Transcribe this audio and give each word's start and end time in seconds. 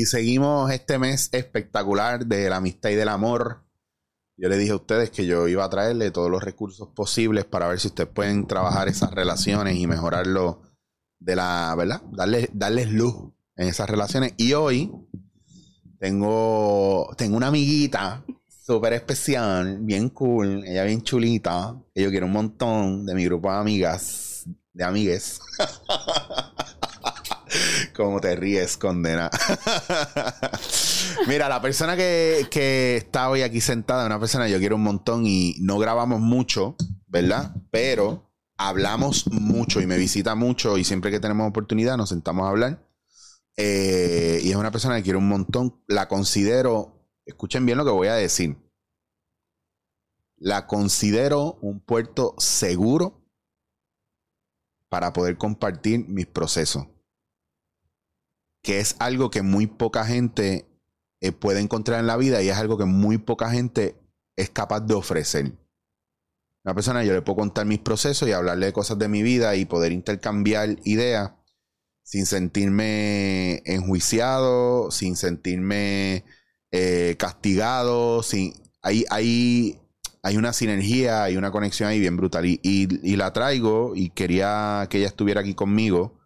y 0.00 0.06
seguimos 0.06 0.70
este 0.70 0.98
mes 0.98 1.28
espectacular 1.32 2.24
de 2.24 2.48
la 2.48 2.56
amistad 2.56 2.88
y 2.88 2.94
del 2.94 3.08
amor. 3.08 3.66
Yo 4.38 4.48
le 4.48 4.56
dije 4.56 4.72
a 4.72 4.76
ustedes 4.76 5.10
que 5.10 5.26
yo 5.26 5.46
iba 5.46 5.62
a 5.62 5.68
traerle 5.68 6.10
todos 6.10 6.30
los 6.30 6.42
recursos 6.42 6.88
posibles 6.88 7.44
para 7.44 7.68
ver 7.68 7.78
si 7.78 7.88
ustedes 7.88 8.08
pueden 8.08 8.46
trabajar 8.46 8.88
esas 8.88 9.10
relaciones 9.10 9.76
y 9.76 9.86
mejorarlo 9.86 10.62
de 11.18 11.36
la, 11.36 11.74
¿verdad? 11.76 12.00
Darles, 12.12 12.48
darles 12.54 12.90
luz 12.90 13.14
en 13.56 13.68
esas 13.68 13.90
relaciones. 13.90 14.32
Y 14.38 14.54
hoy 14.54 14.90
tengo, 15.98 17.14
tengo 17.18 17.36
una 17.36 17.48
amiguita 17.48 18.24
súper 18.48 18.94
especial, 18.94 19.80
bien 19.82 20.08
cool, 20.08 20.64
ella 20.64 20.84
bien 20.84 21.02
chulita, 21.02 21.76
que 21.94 22.02
yo 22.02 22.08
quiero 22.08 22.24
un 22.24 22.32
montón 22.32 23.04
de 23.04 23.14
mi 23.14 23.26
grupo 23.26 23.52
de 23.52 23.58
amigas, 23.58 24.46
de 24.72 24.82
amigues. 24.82 25.40
Cómo 27.96 28.20
te 28.20 28.36
ríes, 28.36 28.76
condena. 28.76 29.30
Mira, 31.26 31.48
la 31.48 31.60
persona 31.60 31.96
que, 31.96 32.96
está 32.96 33.30
hoy 33.30 33.42
aquí 33.42 33.60
sentada 33.60 34.06
una 34.06 34.20
persona 34.20 34.46
que 34.46 34.52
yo 34.52 34.58
quiero 34.58 34.76
un 34.76 34.82
montón 34.82 35.26
y 35.26 35.56
no 35.60 35.78
grabamos 35.78 36.20
mucho, 36.20 36.76
¿verdad? 37.06 37.54
Pero 37.70 38.30
hablamos 38.56 39.26
mucho 39.28 39.80
y 39.80 39.86
me 39.86 39.96
visita 39.96 40.34
mucho 40.34 40.78
y 40.78 40.84
siempre 40.84 41.10
que 41.10 41.20
tenemos 41.20 41.48
oportunidad 41.48 41.96
nos 41.96 42.10
sentamos 42.10 42.46
a 42.46 42.50
hablar. 42.50 42.86
Eh, 43.56 44.40
y 44.42 44.50
es 44.50 44.56
una 44.56 44.70
persona 44.70 44.96
que 44.96 45.02
quiero 45.02 45.18
un 45.18 45.28
montón. 45.28 45.82
La 45.86 46.08
considero, 46.08 47.06
escuchen 47.26 47.66
bien 47.66 47.78
lo 47.78 47.84
que 47.84 47.90
voy 47.90 48.08
a 48.08 48.14
decir. 48.14 48.56
La 50.36 50.66
considero 50.66 51.58
un 51.60 51.80
puerto 51.80 52.34
seguro 52.38 53.22
para 54.88 55.12
poder 55.12 55.36
compartir 55.36 56.08
mis 56.08 56.26
procesos 56.26 56.86
que 58.62 58.80
es 58.80 58.96
algo 58.98 59.30
que 59.30 59.42
muy 59.42 59.66
poca 59.66 60.04
gente 60.04 60.66
eh, 61.20 61.32
puede 61.32 61.60
encontrar 61.60 62.00
en 62.00 62.06
la 62.06 62.16
vida 62.16 62.42
y 62.42 62.48
es 62.48 62.56
algo 62.56 62.78
que 62.78 62.84
muy 62.84 63.18
poca 63.18 63.50
gente 63.50 63.96
es 64.36 64.50
capaz 64.50 64.80
de 64.80 64.94
ofrecer. 64.94 65.52
Una 66.64 66.74
persona, 66.74 67.04
yo 67.04 67.14
le 67.14 67.22
puedo 67.22 67.36
contar 67.36 67.66
mis 67.66 67.78
procesos 67.78 68.28
y 68.28 68.32
hablarle 68.32 68.66
de 68.66 68.72
cosas 68.72 68.98
de 68.98 69.08
mi 69.08 69.22
vida 69.22 69.56
y 69.56 69.64
poder 69.64 69.92
intercambiar 69.92 70.76
ideas 70.84 71.32
sin 72.02 72.26
sentirme 72.26 73.62
enjuiciado, 73.64 74.90
sin 74.90 75.16
sentirme 75.16 76.24
eh, 76.70 77.16
castigado, 77.18 78.22
sin... 78.22 78.54
Hay, 78.82 79.04
hay, 79.10 79.78
hay 80.22 80.36
una 80.36 80.52
sinergia, 80.52 81.22
hay 81.22 81.36
una 81.36 81.50
conexión 81.50 81.88
ahí 81.88 82.00
bien 82.00 82.16
brutal. 82.16 82.46
Y, 82.46 82.58
y 82.62 83.16
la 83.16 83.32
traigo 83.32 83.92
y 83.94 84.10
quería 84.10 84.86
que 84.90 84.98
ella 84.98 85.06
estuviera 85.06 85.40
aquí 85.42 85.54
conmigo 85.54 86.19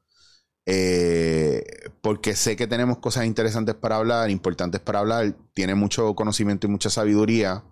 eh, 0.67 1.63
porque 2.01 2.37
sé 2.37 2.57
que 2.57 2.67
tenemos 2.67 2.99
cosas 2.99 3.27
interesantes 3.27 3.75
para 3.75 3.97
hablar, 3.97 4.31
importantes 4.31 4.81
para 4.81 5.01
hablar. 5.01 5.35
Tiene 5.55 5.75
mucho 5.75 6.15
conocimiento 6.15 6.67
y 6.67 6.71
mucha 6.71 6.91
sabiduría 6.91 7.65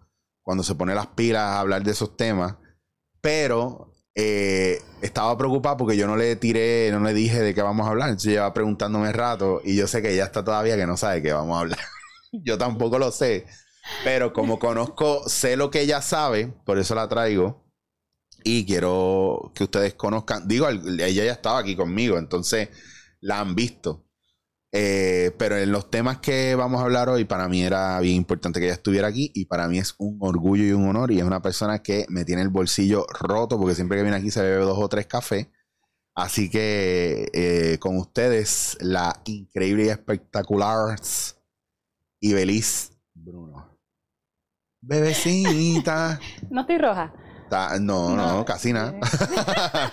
cuando 0.42 0.64
se 0.64 0.74
pone 0.74 0.94
las 0.94 1.08
pilas 1.08 1.42
a 1.42 1.60
hablar 1.60 1.82
de 1.82 1.92
esos 1.92 2.16
temas. 2.16 2.56
Pero 3.20 3.92
eh, 4.14 4.80
estaba 5.00 5.36
preocupado 5.38 5.78
porque 5.78 5.96
yo 5.96 6.06
no 6.06 6.16
le 6.16 6.36
tiré, 6.36 6.90
no 6.92 7.00
le 7.00 7.14
dije 7.14 7.40
de 7.40 7.54
qué 7.54 7.62
vamos 7.62 7.86
a 7.86 7.90
hablar. 7.90 8.08
Entonces 8.08 8.32
lleva 8.32 8.52
preguntándome 8.54 9.12
rato 9.12 9.60
y 9.64 9.76
yo 9.76 9.86
sé 9.86 10.02
que 10.02 10.12
ella 10.12 10.24
está 10.24 10.44
todavía 10.44 10.76
que 10.76 10.86
no 10.86 10.96
sabe 10.96 11.16
de 11.16 11.22
qué 11.22 11.32
vamos 11.32 11.56
a 11.56 11.60
hablar. 11.60 11.78
yo 12.32 12.58
tampoco 12.58 12.98
lo 12.98 13.10
sé. 13.12 13.46
Pero 14.04 14.32
como 14.32 14.58
conozco, 14.58 15.28
sé 15.28 15.56
lo 15.56 15.70
que 15.70 15.80
ella 15.80 16.02
sabe, 16.02 16.48
por 16.64 16.78
eso 16.78 16.94
la 16.94 17.08
traigo. 17.08 17.61
Y 18.44 18.64
quiero 18.66 19.52
que 19.54 19.64
ustedes 19.64 19.94
conozcan, 19.94 20.46
digo, 20.46 20.68
ella 20.68 21.08
ya 21.08 21.32
estaba 21.32 21.58
aquí 21.58 21.76
conmigo, 21.76 22.18
entonces 22.18 22.68
la 23.20 23.40
han 23.40 23.54
visto. 23.54 24.04
Eh, 24.74 25.32
pero 25.38 25.58
en 25.58 25.70
los 25.70 25.90
temas 25.90 26.18
que 26.18 26.54
vamos 26.54 26.80
a 26.80 26.84
hablar 26.84 27.10
hoy, 27.10 27.24
para 27.24 27.46
mí 27.46 27.62
era 27.62 28.00
bien 28.00 28.16
importante 28.16 28.58
que 28.58 28.66
ella 28.66 28.74
estuviera 28.74 29.08
aquí 29.08 29.30
y 29.34 29.44
para 29.44 29.68
mí 29.68 29.78
es 29.78 29.94
un 29.98 30.16
orgullo 30.20 30.64
y 30.64 30.72
un 30.72 30.88
honor 30.88 31.12
y 31.12 31.18
es 31.18 31.24
una 31.24 31.42
persona 31.42 31.80
que 31.82 32.06
me 32.08 32.24
tiene 32.24 32.40
el 32.40 32.48
bolsillo 32.48 33.04
roto 33.20 33.58
porque 33.58 33.74
siempre 33.74 33.98
que 33.98 34.02
viene 34.02 34.16
aquí 34.16 34.30
se 34.30 34.40
bebe 34.40 34.64
dos 34.64 34.78
o 34.78 34.88
tres 34.88 35.06
cafés. 35.06 35.48
Así 36.14 36.50
que 36.50 37.28
eh, 37.34 37.78
con 37.80 37.98
ustedes, 37.98 38.78
la 38.80 39.20
increíble 39.26 39.86
y 39.86 39.88
espectacular 39.88 40.98
y 42.20 42.32
feliz 42.32 42.92
Bruno. 43.14 43.78
Bebecita. 44.80 46.18
no 46.50 46.62
estoy 46.62 46.78
roja 46.78 47.12
no, 47.80 48.16
no, 48.16 48.44
casi 48.44 48.72
nada. 48.72 48.94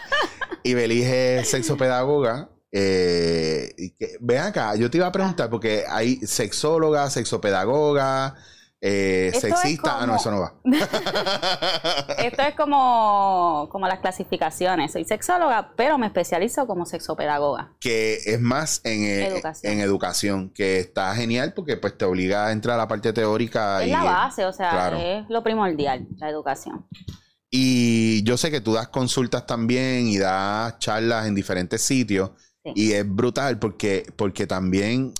y 0.63 0.73
Belige 0.73 1.39
es 1.39 1.49
sexopedagoga. 1.49 2.49
Eh, 2.71 3.73
ven 4.19 4.39
acá, 4.39 4.75
yo 4.75 4.89
te 4.89 4.97
iba 4.97 5.07
a 5.07 5.11
preguntar, 5.11 5.47
ah. 5.47 5.49
porque 5.49 5.85
hay 5.89 6.17
sexóloga, 6.17 7.09
sexopedagoga, 7.09 8.35
eh, 8.81 9.31
sexista. 9.33 9.99
ah, 9.99 10.05
no, 10.05 10.15
eso 10.15 10.31
no 10.31 10.39
va. 10.39 10.53
Esto 12.17 12.41
es 12.43 12.55
como, 12.55 13.67
como 13.71 13.87
las 13.87 13.99
clasificaciones. 13.99 14.91
Soy 14.93 15.03
sexóloga, 15.03 15.73
pero 15.75 15.97
me 15.97 16.07
especializo 16.07 16.65
como 16.65 16.85
sexopedagoga. 16.85 17.73
Que 17.79 18.19
es 18.25 18.39
más 18.39 18.81
en, 18.85 19.03
eh, 19.03 19.27
educación. 19.27 19.73
en 19.73 19.79
educación, 19.81 20.49
que 20.51 20.79
está 20.79 21.13
genial 21.15 21.53
porque 21.53 21.75
pues 21.75 21.97
te 21.97 22.05
obliga 22.05 22.47
a 22.47 22.51
entrar 22.51 22.75
a 22.75 22.77
la 22.77 22.87
parte 22.87 23.11
teórica. 23.11 23.83
Es 23.83 23.89
la 23.89 24.03
base, 24.03 24.45
o 24.45 24.53
sea, 24.53 24.97
es 24.97 25.29
lo 25.29 25.43
primordial, 25.43 26.07
la 26.17 26.29
educación. 26.29 26.85
Y 27.51 28.21
yo 28.23 28.37
sé 28.37 28.51
que 28.51 28.61
tú 28.61 28.73
das 28.73 28.89
consultas 28.89 29.47
también 29.47 30.07
y 30.07 30.17
das 30.17 30.77
charlas 30.79 31.27
en 31.27 31.35
diferentes 31.35 31.81
sitios. 31.81 32.31
Y 32.75 32.91
es 32.91 33.09
brutal 33.09 33.57
porque, 33.57 34.05
porque 34.15 34.45
también 34.45 35.13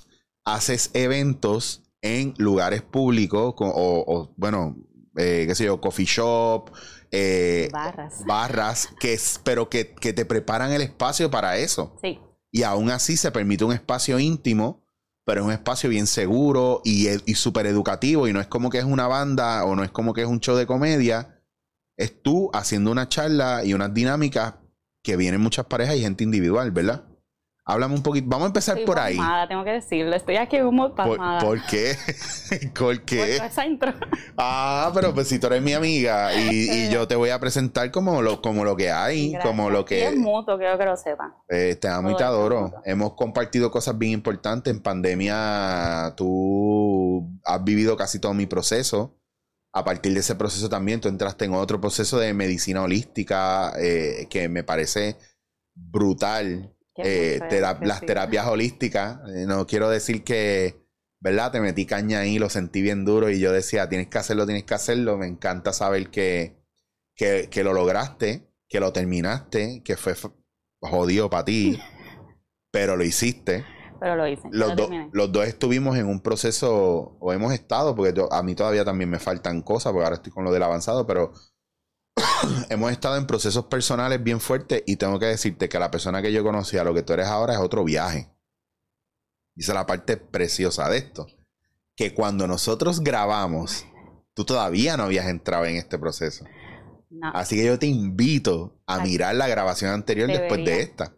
haces 0.44 0.90
eventos 0.94 1.82
en 2.02 2.34
lugares 2.38 2.82
públicos 2.82 3.54
o, 3.58 4.32
bueno, 4.36 4.76
eh, 5.16 5.46
qué 5.48 5.54
sé 5.54 5.64
yo, 5.64 5.80
coffee 5.80 6.06
shop, 6.06 6.70
eh, 7.10 7.68
barras. 7.72 8.24
Barras, 8.24 8.88
que, 9.00 9.18
pero 9.42 9.68
que, 9.68 9.84
te 9.84 10.24
preparan 10.24 10.72
el 10.72 10.82
espacio 10.82 11.30
para 11.30 11.56
eso. 11.56 11.98
Sí. 12.02 12.20
Y 12.52 12.62
aún 12.62 12.90
así 12.90 13.16
se 13.16 13.32
permite 13.32 13.64
un 13.64 13.72
espacio 13.72 14.20
íntimo, 14.20 14.84
pero 15.24 15.40
es 15.40 15.46
un 15.46 15.52
espacio 15.52 15.90
bien 15.90 16.06
seguro 16.06 16.82
y, 16.84 17.08
y 17.26 17.34
súper 17.34 17.66
educativo. 17.66 18.28
Y 18.28 18.32
no 18.32 18.40
es 18.40 18.46
como 18.46 18.70
que 18.70 18.78
es 18.78 18.84
una 18.84 19.08
banda 19.08 19.64
o 19.64 19.74
no 19.74 19.82
es 19.82 19.90
como 19.90 20.14
que 20.14 20.22
es 20.22 20.28
un 20.28 20.40
show 20.40 20.56
de 20.56 20.66
comedia 20.66 21.39
es 22.00 22.22
tú 22.22 22.50
haciendo 22.54 22.90
una 22.90 23.08
charla 23.08 23.62
y 23.62 23.74
unas 23.74 23.92
dinámicas 23.92 24.54
que 25.02 25.16
vienen 25.16 25.40
muchas 25.40 25.66
parejas 25.66 25.96
y 25.96 26.00
gente 26.00 26.24
individual, 26.24 26.70
¿verdad? 26.70 27.04
Háblame 27.66 27.94
un 27.94 28.02
poquito. 28.02 28.26
Vamos 28.26 28.44
a 28.44 28.48
empezar 28.48 28.78
por 28.86 28.98
ahí. 28.98 29.18
tengo 29.46 29.62
que 29.64 29.72
decirlo. 29.72 30.16
Estoy 30.16 30.36
aquí 30.36 30.58
como 30.58 30.94
pasmada. 30.94 31.40
¿Por, 31.40 31.62
qué? 31.66 31.94
¿Por 32.78 33.02
qué? 33.02 33.36
Por 33.36 33.46
esa 33.46 33.66
intro. 33.66 33.92
Ah, 34.36 34.90
pero 34.94 35.12
pues 35.12 35.28
si 35.28 35.38
tú 35.38 35.46
eres 35.48 35.62
mi 35.62 35.74
amiga 35.74 36.34
y, 36.34 36.88
yo 36.90 37.06
te 37.06 37.16
voy 37.16 37.30
a 37.30 37.38
presentar 37.38 37.90
como 37.90 38.22
lo, 38.22 38.40
como 38.40 38.64
lo 38.64 38.76
que 38.76 38.90
hay, 38.90 39.34
como 39.42 39.68
lo 39.68 39.84
que... 39.84 40.08
es 40.08 40.16
mutuo, 40.16 40.56
quiero 40.56 40.78
que 40.78 40.86
lo 40.86 40.96
sepan. 40.96 41.34
Eh, 41.50 41.76
te 41.78 41.86
amo 41.86 42.10
y 42.10 42.16
te 42.16 42.24
adoro. 42.24 42.72
Hemos 42.86 43.12
compartido 43.12 43.70
cosas 43.70 43.98
bien 43.98 44.12
importantes. 44.12 44.72
En 44.72 44.80
pandemia 44.80 46.14
tú 46.16 47.30
has 47.44 47.62
vivido 47.62 47.96
casi 47.96 48.18
todo 48.18 48.32
mi 48.32 48.46
proceso 48.46 49.19
a 49.72 49.84
partir 49.84 50.14
de 50.14 50.20
ese 50.20 50.34
proceso 50.34 50.68
también 50.68 51.00
tú 51.00 51.08
entraste 51.08 51.44
en 51.44 51.54
otro 51.54 51.80
proceso 51.80 52.18
de 52.18 52.34
medicina 52.34 52.82
holística 52.82 53.72
eh, 53.78 54.26
que 54.28 54.48
me 54.48 54.64
parece 54.64 55.16
brutal. 55.74 56.74
Eh, 57.02 57.40
las 57.80 58.00
terapias 58.02 58.46
holísticas, 58.46 59.20
eh, 59.34 59.46
no 59.46 59.66
quiero 59.66 59.88
decir 59.88 60.22
que, 60.22 60.84
¿verdad? 61.20 61.52
Te 61.52 61.60
metí 61.60 61.86
caña 61.86 62.20
ahí, 62.20 62.38
lo 62.38 62.50
sentí 62.50 62.82
bien 62.82 63.04
duro 63.04 63.30
y 63.30 63.38
yo 63.38 63.52
decía, 63.52 63.88
tienes 63.88 64.08
que 64.08 64.18
hacerlo, 64.18 64.44
tienes 64.44 64.64
que 64.64 64.74
hacerlo. 64.74 65.16
Me 65.16 65.26
encanta 65.26 65.72
saber 65.72 66.10
que, 66.10 66.56
que, 67.14 67.48
que 67.50 67.64
lo 67.64 67.72
lograste, 67.72 68.50
que 68.68 68.80
lo 68.80 68.92
terminaste, 68.92 69.82
que 69.82 69.96
fue 69.96 70.14
jodido 70.80 71.30
para 71.30 71.44
ti, 71.46 71.80
pero 72.70 72.96
lo 72.96 73.04
hiciste 73.04 73.64
pero 74.00 74.16
lo 74.16 74.26
hice. 74.26 74.48
Los, 74.50 74.72
los 75.12 75.32
dos 75.32 75.46
estuvimos 75.46 75.96
en 75.96 76.06
un 76.06 76.20
proceso, 76.20 77.16
o 77.20 77.32
hemos 77.32 77.52
estado, 77.52 77.94
porque 77.94 78.14
a 78.30 78.42
mí 78.42 78.54
todavía 78.54 78.84
también 78.84 79.10
me 79.10 79.18
faltan 79.18 79.62
cosas, 79.62 79.92
porque 79.92 80.04
ahora 80.04 80.16
estoy 80.16 80.32
con 80.32 80.44
lo 80.44 80.52
del 80.52 80.62
avanzado, 80.62 81.06
pero 81.06 81.32
hemos 82.70 82.90
estado 82.90 83.16
en 83.16 83.26
procesos 83.26 83.66
personales 83.66 84.22
bien 84.22 84.40
fuertes 84.40 84.82
y 84.86 84.96
tengo 84.96 85.18
que 85.18 85.26
decirte 85.26 85.68
que 85.68 85.78
la 85.78 85.90
persona 85.90 86.22
que 86.22 86.32
yo 86.32 86.42
conocí 86.42 86.78
a 86.78 86.84
lo 86.84 86.94
que 86.94 87.02
tú 87.02 87.12
eres 87.12 87.26
ahora 87.26 87.54
es 87.54 87.60
otro 87.60 87.84
viaje. 87.84 88.30
Y 89.54 89.62
esa 89.62 89.72
es 89.72 89.76
la 89.76 89.86
parte 89.86 90.16
preciosa 90.16 90.88
de 90.88 90.98
esto. 90.98 91.26
Que 91.94 92.14
cuando 92.14 92.46
nosotros 92.46 93.00
grabamos, 93.00 93.84
tú 94.32 94.44
todavía 94.44 94.96
no 94.96 95.02
habías 95.02 95.26
entrado 95.26 95.66
en 95.66 95.76
este 95.76 95.98
proceso. 95.98 96.46
Así 97.34 97.56
que 97.56 97.66
yo 97.66 97.78
te 97.78 97.86
invito 97.86 98.80
a 98.86 99.00
mirar 99.00 99.34
la 99.34 99.48
grabación 99.48 99.90
anterior 99.90 100.28
después 100.28 100.64
de 100.64 100.80
esta. 100.80 101.14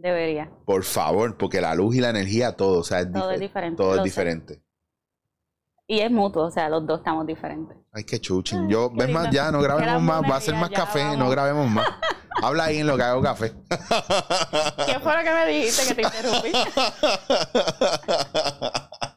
Debería. 0.00 0.50
Por 0.64 0.82
favor, 0.82 1.36
porque 1.36 1.60
la 1.60 1.74
luz 1.74 1.94
y 1.94 2.00
la 2.00 2.08
energía, 2.08 2.56
todo, 2.56 2.80
o 2.80 2.84
sea, 2.84 3.00
es 3.00 3.12
todo 3.12 3.32
es 3.32 3.40
diferente. 3.40 3.76
Todo 3.76 3.96
es 3.96 4.02
diferente. 4.02 4.62
Y 5.86 6.00
es 6.00 6.10
mutuo, 6.10 6.46
o 6.46 6.50
sea, 6.50 6.70
los 6.70 6.86
dos 6.86 7.00
estamos 7.00 7.26
diferentes. 7.26 7.76
Ay, 7.92 8.04
qué 8.04 8.18
chuchín. 8.18 8.66
Yo, 8.68 8.90
ves 8.90 9.10
más, 9.10 9.30
ya, 9.30 9.50
no 9.50 9.60
grabemos 9.60 10.00
más, 10.00 10.22
va 10.22 10.36
a 10.36 10.40
ser 10.40 10.54
más 10.54 10.70
café, 10.70 11.16
no 11.16 11.28
grabemos 11.28 11.68
más. 11.68 11.86
Habla 12.42 12.64
ahí 12.64 12.78
en 12.78 12.86
lo 12.86 12.96
que 12.96 13.02
hago 13.02 13.20
café. 13.20 13.52
¿Qué 14.86 14.98
fue 15.00 15.16
lo 15.16 15.22
que 15.22 15.34
me 15.34 15.46
dijiste 15.46 15.88
que 15.88 15.94
te 15.94 16.02
interrumpí? 16.02 16.52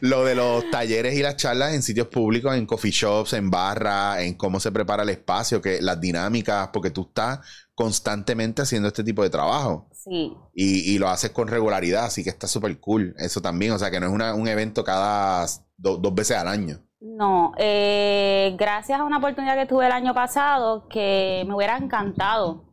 Lo 0.00 0.24
de 0.24 0.34
los 0.34 0.70
talleres 0.70 1.14
y 1.14 1.22
las 1.22 1.36
charlas 1.36 1.74
en 1.74 1.82
sitios 1.82 2.08
públicos, 2.08 2.54
en 2.56 2.66
coffee 2.66 2.90
shops, 2.90 3.34
en 3.34 3.50
barras, 3.50 4.20
en 4.20 4.34
cómo 4.34 4.58
se 4.60 4.72
prepara 4.72 5.02
el 5.02 5.10
espacio, 5.10 5.60
que 5.60 5.80
las 5.80 6.00
dinámicas, 6.00 6.68
porque 6.72 6.90
tú 6.90 7.02
estás 7.08 7.40
constantemente 7.74 8.62
haciendo 8.62 8.88
este 8.88 9.04
tipo 9.04 9.22
de 9.22 9.30
trabajo. 9.30 9.88
Sí. 9.92 10.32
Y, 10.54 10.94
y 10.94 10.98
lo 10.98 11.08
haces 11.08 11.30
con 11.30 11.48
regularidad, 11.48 12.04
así 12.06 12.24
que 12.24 12.30
está 12.30 12.46
súper 12.46 12.78
cool. 12.80 13.14
Eso 13.18 13.40
también, 13.42 13.72
o 13.72 13.78
sea, 13.78 13.90
que 13.90 14.00
no 14.00 14.06
es 14.06 14.12
una- 14.12 14.34
un 14.34 14.48
evento 14.48 14.82
cada 14.84 15.46
do- 15.76 15.96
dos 15.98 16.14
veces 16.14 16.36
al 16.36 16.48
año. 16.48 16.78
No, 17.00 17.52
eh, 17.58 18.54
gracias 18.58 19.00
a 19.00 19.04
una 19.04 19.18
oportunidad 19.18 19.56
que 19.56 19.66
tuve 19.66 19.86
el 19.86 19.92
año 19.92 20.14
pasado 20.14 20.86
que 20.88 21.44
me 21.46 21.54
hubiera 21.54 21.76
encantado 21.78 22.64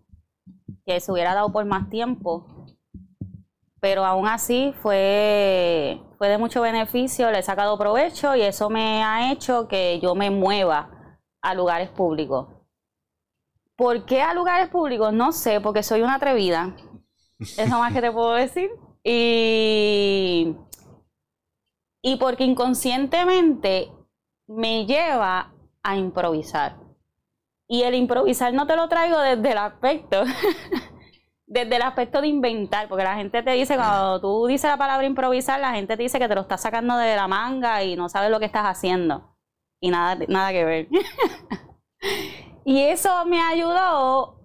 que 0.85 0.99
se 0.99 1.11
hubiera 1.11 1.33
dado 1.33 1.51
por 1.51 1.65
más 1.65 1.89
tiempo, 1.89 2.45
pero 3.79 4.05
aún 4.05 4.27
así 4.27 4.73
fue, 4.81 6.01
fue 6.17 6.29
de 6.29 6.37
mucho 6.37 6.61
beneficio, 6.61 7.31
le 7.31 7.39
he 7.39 7.43
sacado 7.43 7.77
provecho 7.77 8.35
y 8.35 8.41
eso 8.41 8.69
me 8.69 9.03
ha 9.03 9.31
hecho 9.31 9.67
que 9.67 9.99
yo 9.99 10.15
me 10.15 10.29
mueva 10.29 10.89
a 11.41 11.53
lugares 11.53 11.89
públicos. 11.89 12.47
¿Por 13.75 14.05
qué 14.05 14.21
a 14.21 14.33
lugares 14.33 14.69
públicos? 14.69 15.13
No 15.13 15.31
sé, 15.31 15.61
porque 15.61 15.83
soy 15.83 16.01
una 16.01 16.15
atrevida. 16.15 16.75
Eso 17.39 17.77
más 17.77 17.93
que 17.93 18.01
te 18.01 18.11
puedo 18.11 18.33
decir. 18.33 18.71
Y, 19.03 20.55
y 22.01 22.15
porque 22.17 22.43
inconscientemente 22.43 23.91
me 24.47 24.85
lleva 24.87 25.53
a 25.83 25.95
improvisar. 25.95 26.77
Y 27.67 27.83
el 27.83 27.95
improvisar 27.95 28.53
no 28.53 28.65
te 28.65 28.75
lo 28.75 28.87
traigo 28.87 29.19
desde 29.19 29.51
el 29.51 29.57
aspecto, 29.57 30.23
desde 31.47 31.77
el 31.77 31.81
aspecto 31.81 32.19
de 32.21 32.27
inventar, 32.27 32.89
porque 32.89 33.05
la 33.05 33.15
gente 33.15 33.41
te 33.41 33.51
dice, 33.51 33.77
cuando 33.77 34.19
tú 34.19 34.47
dices 34.47 34.69
la 34.69 34.77
palabra 34.77 35.07
improvisar, 35.07 35.59
la 35.59 35.71
gente 35.71 35.95
te 35.95 36.03
dice 36.03 36.19
que 36.19 36.27
te 36.27 36.35
lo 36.35 36.41
estás 36.41 36.61
sacando 36.61 36.97
de 36.97 37.15
la 37.15 37.27
manga 37.27 37.83
y 37.83 37.95
no 37.95 38.09
sabes 38.09 38.29
lo 38.29 38.39
que 38.39 38.45
estás 38.45 38.65
haciendo. 38.65 39.33
Y 39.79 39.89
nada, 39.89 40.25
nada 40.27 40.51
que 40.51 40.65
ver. 40.65 40.87
y 42.65 42.81
eso 42.81 43.25
me 43.25 43.41
ayudó 43.41 44.41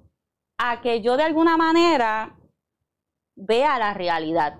a 0.58 0.80
que 0.80 1.02
yo 1.02 1.16
de 1.16 1.24
alguna 1.24 1.56
manera 1.56 2.36
vea 3.34 3.78
la 3.78 3.94
realidad 3.94 4.58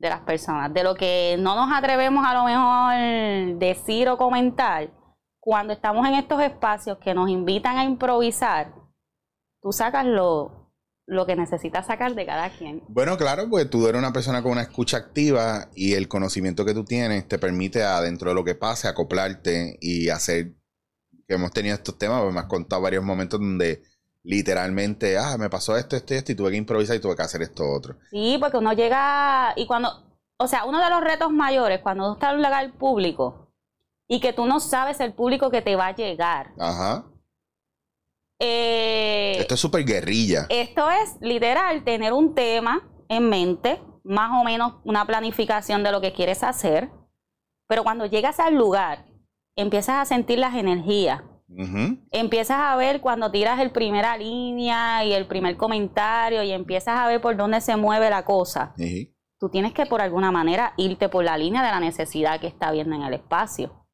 de 0.00 0.08
las 0.08 0.20
personas, 0.20 0.74
de 0.74 0.82
lo 0.82 0.96
que 0.96 1.36
no 1.38 1.54
nos 1.54 1.72
atrevemos 1.72 2.24
a 2.26 2.34
lo 2.34 2.44
mejor 2.44 3.58
decir 3.58 4.08
o 4.08 4.16
comentar, 4.16 4.90
cuando 5.40 5.72
estamos 5.72 6.06
en 6.06 6.14
estos 6.14 6.40
espacios 6.40 6.98
que 6.98 7.14
nos 7.14 7.30
invitan 7.30 7.78
a 7.78 7.84
improvisar, 7.84 8.74
tú 9.62 9.72
sacas 9.72 10.04
lo, 10.04 10.57
lo 11.08 11.24
que 11.24 11.34
necesitas 11.34 11.86
sacar 11.86 12.14
de 12.14 12.26
cada 12.26 12.50
quien. 12.50 12.82
Bueno, 12.86 13.16
claro, 13.16 13.48
pues 13.48 13.68
tú 13.70 13.88
eres 13.88 13.98
una 13.98 14.12
persona 14.12 14.42
con 14.42 14.52
una 14.52 14.62
escucha 14.62 14.98
activa 14.98 15.68
y 15.74 15.94
el 15.94 16.06
conocimiento 16.06 16.66
que 16.66 16.74
tú 16.74 16.84
tienes 16.84 17.26
te 17.26 17.38
permite, 17.38 17.82
adentro 17.82 18.28
de 18.28 18.34
lo 18.34 18.44
que 18.44 18.54
pase, 18.54 18.88
acoplarte 18.88 19.78
y 19.80 20.10
hacer. 20.10 20.54
Que 21.26 21.34
hemos 21.34 21.50
tenido 21.50 21.74
estos 21.74 21.96
temas, 21.96 22.20
pues 22.22 22.34
me 22.34 22.40
has 22.40 22.46
contado 22.46 22.82
varios 22.82 23.02
momentos 23.02 23.40
donde 23.40 23.82
literalmente, 24.22 25.16
ah, 25.16 25.36
me 25.38 25.48
pasó 25.48 25.78
esto, 25.78 25.96
esto 25.96 26.12
y 26.12 26.18
esto, 26.18 26.32
y 26.32 26.34
tuve 26.34 26.50
que 26.50 26.56
improvisar 26.58 26.96
y 26.96 27.00
tuve 27.00 27.16
que 27.16 27.22
hacer 27.22 27.40
esto 27.40 27.64
otro. 27.66 27.96
Sí, 28.10 28.36
porque 28.38 28.58
uno 28.58 28.74
llega 28.74 29.54
y 29.56 29.66
cuando, 29.66 29.88
o 30.36 30.46
sea, 30.46 30.66
uno 30.66 30.82
de 30.82 30.90
los 30.90 31.02
retos 31.02 31.30
mayores 31.30 31.80
cuando 31.80 32.04
uno 32.04 32.14
está 32.14 32.30
en 32.30 32.36
un 32.36 32.42
lugar 32.42 32.70
público 32.74 33.50
y 34.06 34.20
que 34.20 34.34
tú 34.34 34.44
no 34.44 34.60
sabes 34.60 35.00
el 35.00 35.14
público 35.14 35.50
que 35.50 35.62
te 35.62 35.74
va 35.74 35.88
a 35.88 35.96
llegar. 35.96 36.52
Ajá. 36.58 37.04
Eh, 38.40 39.36
Esto 39.38 39.54
es 39.54 39.60
súper 39.60 39.84
guerrilla. 39.84 40.46
Esto 40.48 40.88
es 40.90 41.16
literal 41.20 41.84
tener 41.84 42.12
un 42.12 42.34
tema 42.34 42.88
en 43.08 43.28
mente, 43.28 43.80
más 44.04 44.30
o 44.40 44.44
menos 44.44 44.74
una 44.84 45.06
planificación 45.06 45.82
de 45.82 45.92
lo 45.92 46.00
que 46.00 46.12
quieres 46.12 46.42
hacer, 46.42 46.90
pero 47.68 47.84
cuando 47.84 48.06
llegas 48.06 48.40
al 48.40 48.54
lugar, 48.54 49.06
empiezas 49.56 49.96
a 49.96 50.04
sentir 50.04 50.38
las 50.38 50.54
energías, 50.54 51.22
empiezas 52.10 52.58
a 52.60 52.76
ver 52.76 53.00
cuando 53.00 53.30
tiras 53.30 53.58
el 53.60 53.70
primera 53.72 54.16
línea 54.16 55.04
y 55.04 55.12
el 55.12 55.26
primer 55.26 55.56
comentario 55.56 56.42
y 56.42 56.52
empiezas 56.52 56.98
a 56.98 57.06
ver 57.06 57.20
por 57.20 57.36
dónde 57.36 57.60
se 57.60 57.76
mueve 57.76 58.10
la 58.10 58.24
cosa. 58.24 58.74
Tú 59.38 59.48
tienes 59.48 59.72
que 59.72 59.86
por 59.86 60.00
alguna 60.00 60.32
manera 60.32 60.74
irte 60.76 61.08
por 61.08 61.24
la 61.24 61.38
línea 61.38 61.62
de 61.62 61.70
la 61.70 61.80
necesidad 61.80 62.40
que 62.40 62.48
está 62.48 62.70
viendo 62.72 62.94
en 62.94 63.02
el 63.02 63.14
espacio. 63.14 63.86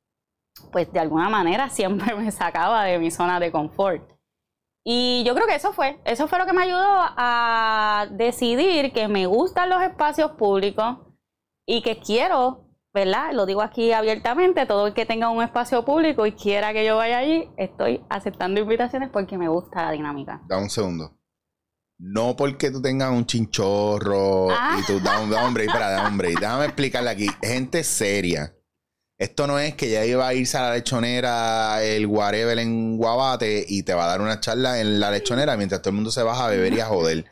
Pues 0.72 0.90
de 0.92 1.00
alguna 1.00 1.28
manera 1.28 1.68
siempre 1.70 2.14
me 2.14 2.30
sacaba 2.30 2.84
de 2.84 2.98
mi 2.98 3.10
zona 3.10 3.40
de 3.40 3.52
confort. 3.52 4.13
Y 4.86 5.24
yo 5.26 5.34
creo 5.34 5.46
que 5.46 5.54
eso 5.54 5.72
fue, 5.72 5.98
eso 6.04 6.28
fue 6.28 6.38
lo 6.38 6.44
que 6.46 6.52
me 6.52 6.62
ayudó 6.62 6.84
a 6.84 8.06
decidir 8.10 8.92
que 8.92 9.08
me 9.08 9.26
gustan 9.26 9.70
los 9.70 9.82
espacios 9.82 10.32
públicos 10.32 10.98
y 11.66 11.80
que 11.82 11.98
quiero, 11.98 12.68
¿verdad? 12.92 13.32
Lo 13.32 13.46
digo 13.46 13.62
aquí 13.62 13.92
abiertamente, 13.92 14.66
todo 14.66 14.88
el 14.88 14.92
que 14.92 15.06
tenga 15.06 15.30
un 15.30 15.42
espacio 15.42 15.86
público 15.86 16.26
y 16.26 16.32
quiera 16.32 16.74
que 16.74 16.84
yo 16.84 16.96
vaya 16.96 17.18
allí, 17.18 17.48
estoy 17.56 18.04
aceptando 18.10 18.60
invitaciones 18.60 19.08
porque 19.10 19.38
me 19.38 19.48
gusta 19.48 19.84
la 19.86 19.90
dinámica. 19.92 20.42
Da 20.46 20.58
un 20.58 20.68
segundo. 20.68 21.16
No 21.98 22.36
porque 22.36 22.70
tú 22.70 22.82
tengas 22.82 23.10
un 23.10 23.24
chinchorro 23.24 24.48
Ah. 24.50 24.76
y 24.78 24.84
tú 24.84 25.00
da 25.00 25.20
un 25.20 25.32
un 25.32 25.54
break, 25.54 25.68
espera, 25.68 25.90
da 25.90 26.10
break. 26.10 26.40
Déjame 26.40 26.64
explicarle 26.66 27.08
aquí. 27.10 27.26
Gente 27.42 27.84
seria. 27.84 28.54
Esto 29.16 29.46
no 29.46 29.58
es 29.60 29.74
que 29.74 29.90
ya 29.90 30.04
iba 30.04 30.26
a 30.26 30.34
irse 30.34 30.56
a 30.58 30.62
la 30.62 30.74
lechonera 30.74 31.84
el 31.84 32.06
whatever 32.06 32.58
en 32.58 32.96
Guabate 32.96 33.64
y 33.68 33.84
te 33.84 33.94
va 33.94 34.06
a 34.06 34.08
dar 34.08 34.20
una 34.20 34.40
charla 34.40 34.80
en 34.80 34.98
la 34.98 35.12
lechonera 35.12 35.56
mientras 35.56 35.82
todo 35.82 35.90
el 35.90 35.96
mundo 35.96 36.10
se 36.10 36.22
baja 36.22 36.46
a 36.46 36.50
beber 36.50 36.72
y 36.72 36.80
a 36.80 36.86
joder. 36.86 37.24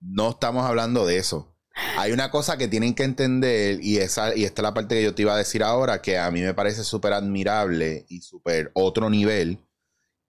No 0.00 0.30
estamos 0.30 0.64
hablando 0.64 1.04
de 1.04 1.16
eso. 1.18 1.56
Hay 1.98 2.12
una 2.12 2.30
cosa 2.30 2.56
que 2.56 2.68
tienen 2.68 2.94
que 2.94 3.02
entender 3.02 3.82
y 3.82 3.98
esa 3.98 4.34
y 4.36 4.44
esta 4.44 4.62
es 4.62 4.64
la 4.64 4.74
parte 4.74 4.94
que 4.94 5.02
yo 5.02 5.14
te 5.14 5.22
iba 5.22 5.34
a 5.34 5.38
decir 5.38 5.62
ahora 5.62 6.00
que 6.00 6.16
a 6.18 6.30
mí 6.30 6.40
me 6.40 6.54
parece 6.54 6.84
súper 6.84 7.12
admirable 7.12 8.06
y 8.08 8.20
súper 8.20 8.70
otro 8.74 9.10
nivel 9.10 9.58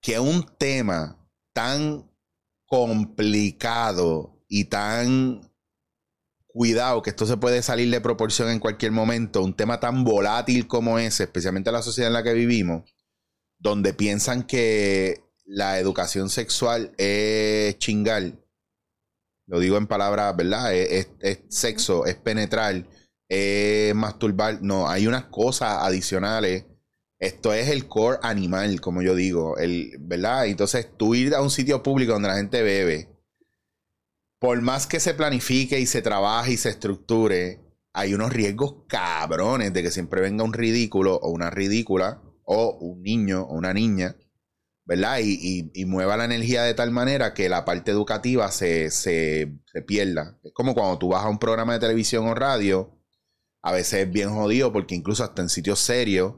que 0.02 0.20
un 0.20 0.46
tema 0.58 1.18
tan 1.54 2.12
complicado 2.66 4.44
y 4.48 4.66
tan 4.66 5.47
cuidado 6.57 7.04
que 7.04 7.12
esto 7.12 7.27
se 7.27 7.38
puede 7.38 7.62
salir 7.62 7.92
de 7.92 8.01
proporción 8.01 8.50
en 8.50 8.59
cualquier 8.59 8.92
momento, 8.92 9.44
un 9.44 9.54
tema 9.54 9.80
tan 9.80 10.03
volátil 10.03 10.67
como 10.67 10.98
ese, 10.98 11.25
especialmente 11.25 11.70
en 11.70 11.75
la 11.75 11.84
sociedad 11.84 12.10
en 12.10 12.13
la 12.13 12.24
que 12.24 12.34
vivimos, 12.34 12.84
donde 13.60 13.93
piensan 13.93 14.41
que 14.41 15.22
la 15.46 15.79
educación 15.79 16.29
sexual 16.29 16.93
es 16.98 17.77
chingar, 17.77 18.34
lo 19.46 19.60
digo 19.60 19.77
en 19.77 19.86
palabras, 19.86 20.36
¿verdad? 20.36 20.74
Es, 20.74 21.10
sexo, 21.48 22.08
es 22.08 22.15
penetrar, 22.15 22.88
es 23.29 23.93
masturbar, 23.93 24.62
no, 24.63 24.89
hay 24.89 25.05
unas 25.05 25.25
cosas 25.25 25.77
adicionales. 25.82 26.65
Esto 27.20 27.53
es 27.53 27.70
el 27.70 27.88
core 27.88 28.20
animal, 28.24 28.82
como 28.82 29.03
yo 29.03 29.15
digo, 29.15 29.55
¿verdad? 30.00 30.48
Entonces, 30.48 30.89
tú 30.98 31.13
ir 31.13 31.36
a 31.36 31.41
un 31.41 31.51
sitio 31.51 31.82
público 31.84 32.13
donde 32.13 32.29
la 32.29 32.38
gente 32.38 32.62
bebe, 32.63 33.16
por 34.39 34.62
más 34.62 34.88
que 34.88 35.00
se 35.00 35.13
planifique 35.13 35.79
y 35.79 35.86
se 35.86 36.01
trabaje 36.01 36.53
y 36.53 36.58
se 36.58 36.70
estructure, 36.70 37.62
hay 37.94 38.13
unos 38.13 38.32
riesgos 38.32 38.86
cabrones 38.88 39.74
de 39.74 39.82
que 39.84 39.91
siempre 39.91 40.22
venga 40.22 40.44
un 40.44 40.53
ridículo 40.53 41.15
o 41.15 41.29
una 41.32 41.50
ridícula 41.50 42.22
o 42.44 42.77
un 42.79 43.01
niño 43.01 43.41
o 43.44 43.56
una 43.56 43.74
niña, 43.74 44.15
¿verdad? 44.86 45.20
Y, 45.20 45.34
y- 45.41 45.72
y 45.74 45.86
mueva 45.86 46.17
la 46.17 46.25
energía 46.25 46.63
de 46.63 46.74
tal 46.75 46.91
manera 46.91 47.34
que 47.34 47.50
la 47.50 47.65
parte 47.65 47.91
educativa 47.91 48.51
se, 48.51 48.91
se, 48.91 49.60
se 49.65 49.82
pierda. 49.82 50.39
Es 50.44 50.53
como 50.53 50.74
cuando 50.75 50.98
tú 51.00 51.10
vas 51.10 51.25
a 51.25 51.29
un 51.29 51.39
programa 51.39 51.74
de 51.74 51.79
televisión 51.79 52.27
o 52.27 52.36
radio, 52.36 52.94
a 53.63 53.72
veces 53.72 54.01
es 54.06 54.12
bien 54.12 54.29
jodido 54.29 54.72
porque 54.72 54.96
incluso 54.96 55.24
hasta 55.24 55.41
en 55.41 55.50
sitios 55.50 55.79
serios 55.79 56.36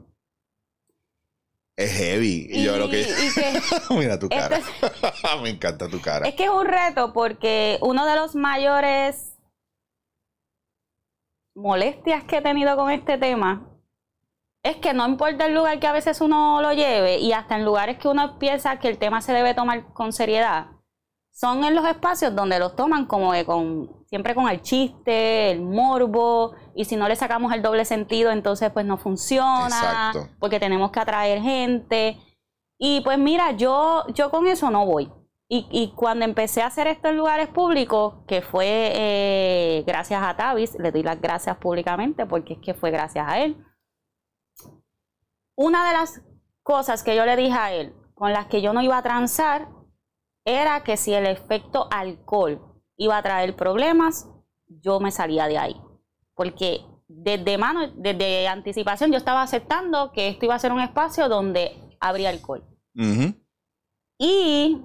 es 1.80 1.92
heavy. 1.92 2.46
Y, 2.50 2.62
yo 2.62 2.76
lo 2.76 2.88
que... 2.88 3.06
Mira 3.90 4.18
tu 4.18 4.28
cara. 4.28 4.58
este- 4.58 5.40
Me 5.42 5.50
encanta 5.50 5.88
tu 5.88 6.00
cara. 6.00 6.28
Es 6.28 6.34
que 6.34 6.44
es 6.44 6.50
un 6.50 6.66
reto 6.66 7.12
porque 7.12 7.78
uno 7.80 8.04
de 8.06 8.16
los 8.16 8.34
mayores 8.34 9.38
molestias 11.54 12.24
que 12.24 12.38
he 12.38 12.42
tenido 12.42 12.76
con 12.76 12.90
este 12.90 13.18
tema 13.18 13.66
es 14.62 14.76
que 14.76 14.92
no 14.92 15.08
importa 15.08 15.46
el 15.46 15.54
lugar 15.54 15.80
que 15.80 15.86
a 15.86 15.92
veces 15.92 16.20
uno 16.20 16.60
lo 16.60 16.72
lleve 16.72 17.18
y 17.18 17.32
hasta 17.32 17.56
en 17.56 17.64
lugares 17.64 17.98
que 17.98 18.08
uno 18.08 18.38
piensa 18.38 18.78
que 18.78 18.88
el 18.88 18.98
tema 18.98 19.22
se 19.22 19.32
debe 19.32 19.54
tomar 19.54 19.92
con 19.94 20.12
seriedad, 20.12 20.66
son 21.32 21.64
en 21.64 21.74
los 21.74 21.86
espacios 21.86 22.34
donde 22.34 22.58
los 22.58 22.76
toman 22.76 23.06
como 23.06 23.32
que 23.32 23.46
con 23.46 23.99
siempre 24.10 24.34
con 24.34 24.48
el 24.48 24.60
chiste, 24.60 25.50
el 25.50 25.62
morbo 25.62 26.54
y 26.74 26.84
si 26.84 26.96
no 26.96 27.08
le 27.08 27.16
sacamos 27.16 27.52
el 27.52 27.62
doble 27.62 27.84
sentido 27.84 28.30
entonces 28.30 28.70
pues 28.70 28.84
no 28.84 28.98
funciona 28.98 29.66
Exacto. 29.66 30.28
porque 30.38 30.60
tenemos 30.60 30.90
que 30.90 31.00
atraer 31.00 31.40
gente 31.40 32.18
y 32.82 33.02
pues 33.02 33.18
mira, 33.18 33.52
yo, 33.52 34.06
yo 34.14 34.30
con 34.30 34.46
eso 34.46 34.70
no 34.70 34.86
voy. 34.86 35.12
Y, 35.50 35.66
y 35.70 35.92
cuando 35.94 36.24
empecé 36.24 36.62
a 36.62 36.68
hacer 36.68 36.86
esto 36.86 37.08
en 37.08 37.18
lugares 37.18 37.48
públicos, 37.48 38.24
que 38.26 38.40
fue 38.40 38.92
eh, 38.94 39.84
gracias 39.86 40.22
a 40.22 40.34
Tavis, 40.34 40.78
le 40.78 40.90
doy 40.90 41.02
las 41.02 41.20
gracias 41.20 41.58
públicamente 41.58 42.24
porque 42.24 42.54
es 42.54 42.60
que 42.60 42.72
fue 42.72 42.90
gracias 42.90 43.28
a 43.28 43.40
él. 43.40 43.62
Una 45.56 45.86
de 45.88 45.92
las 45.92 46.22
cosas 46.62 47.02
que 47.02 47.14
yo 47.14 47.26
le 47.26 47.36
dije 47.36 47.52
a 47.52 47.74
él, 47.74 47.94
con 48.14 48.32
las 48.32 48.46
que 48.46 48.62
yo 48.62 48.72
no 48.72 48.80
iba 48.80 48.96
a 48.96 49.02
transar, 49.02 49.68
era 50.46 50.82
que 50.82 50.96
si 50.96 51.12
el 51.12 51.26
efecto 51.26 51.86
alcohol 51.90 52.69
iba 53.00 53.16
a 53.16 53.22
traer 53.22 53.56
problemas, 53.56 54.28
yo 54.68 55.00
me 55.00 55.10
salía 55.10 55.48
de 55.48 55.56
ahí. 55.56 55.80
Porque 56.34 56.84
desde 57.08 57.56
mano, 57.56 57.88
desde 57.96 58.46
anticipación, 58.46 59.10
yo 59.10 59.16
estaba 59.16 59.42
aceptando 59.42 60.12
que 60.12 60.28
esto 60.28 60.44
iba 60.44 60.54
a 60.54 60.58
ser 60.58 60.70
un 60.70 60.80
espacio 60.80 61.28
donde 61.28 61.96
habría 61.98 62.28
alcohol. 62.28 62.62
Y 64.18 64.82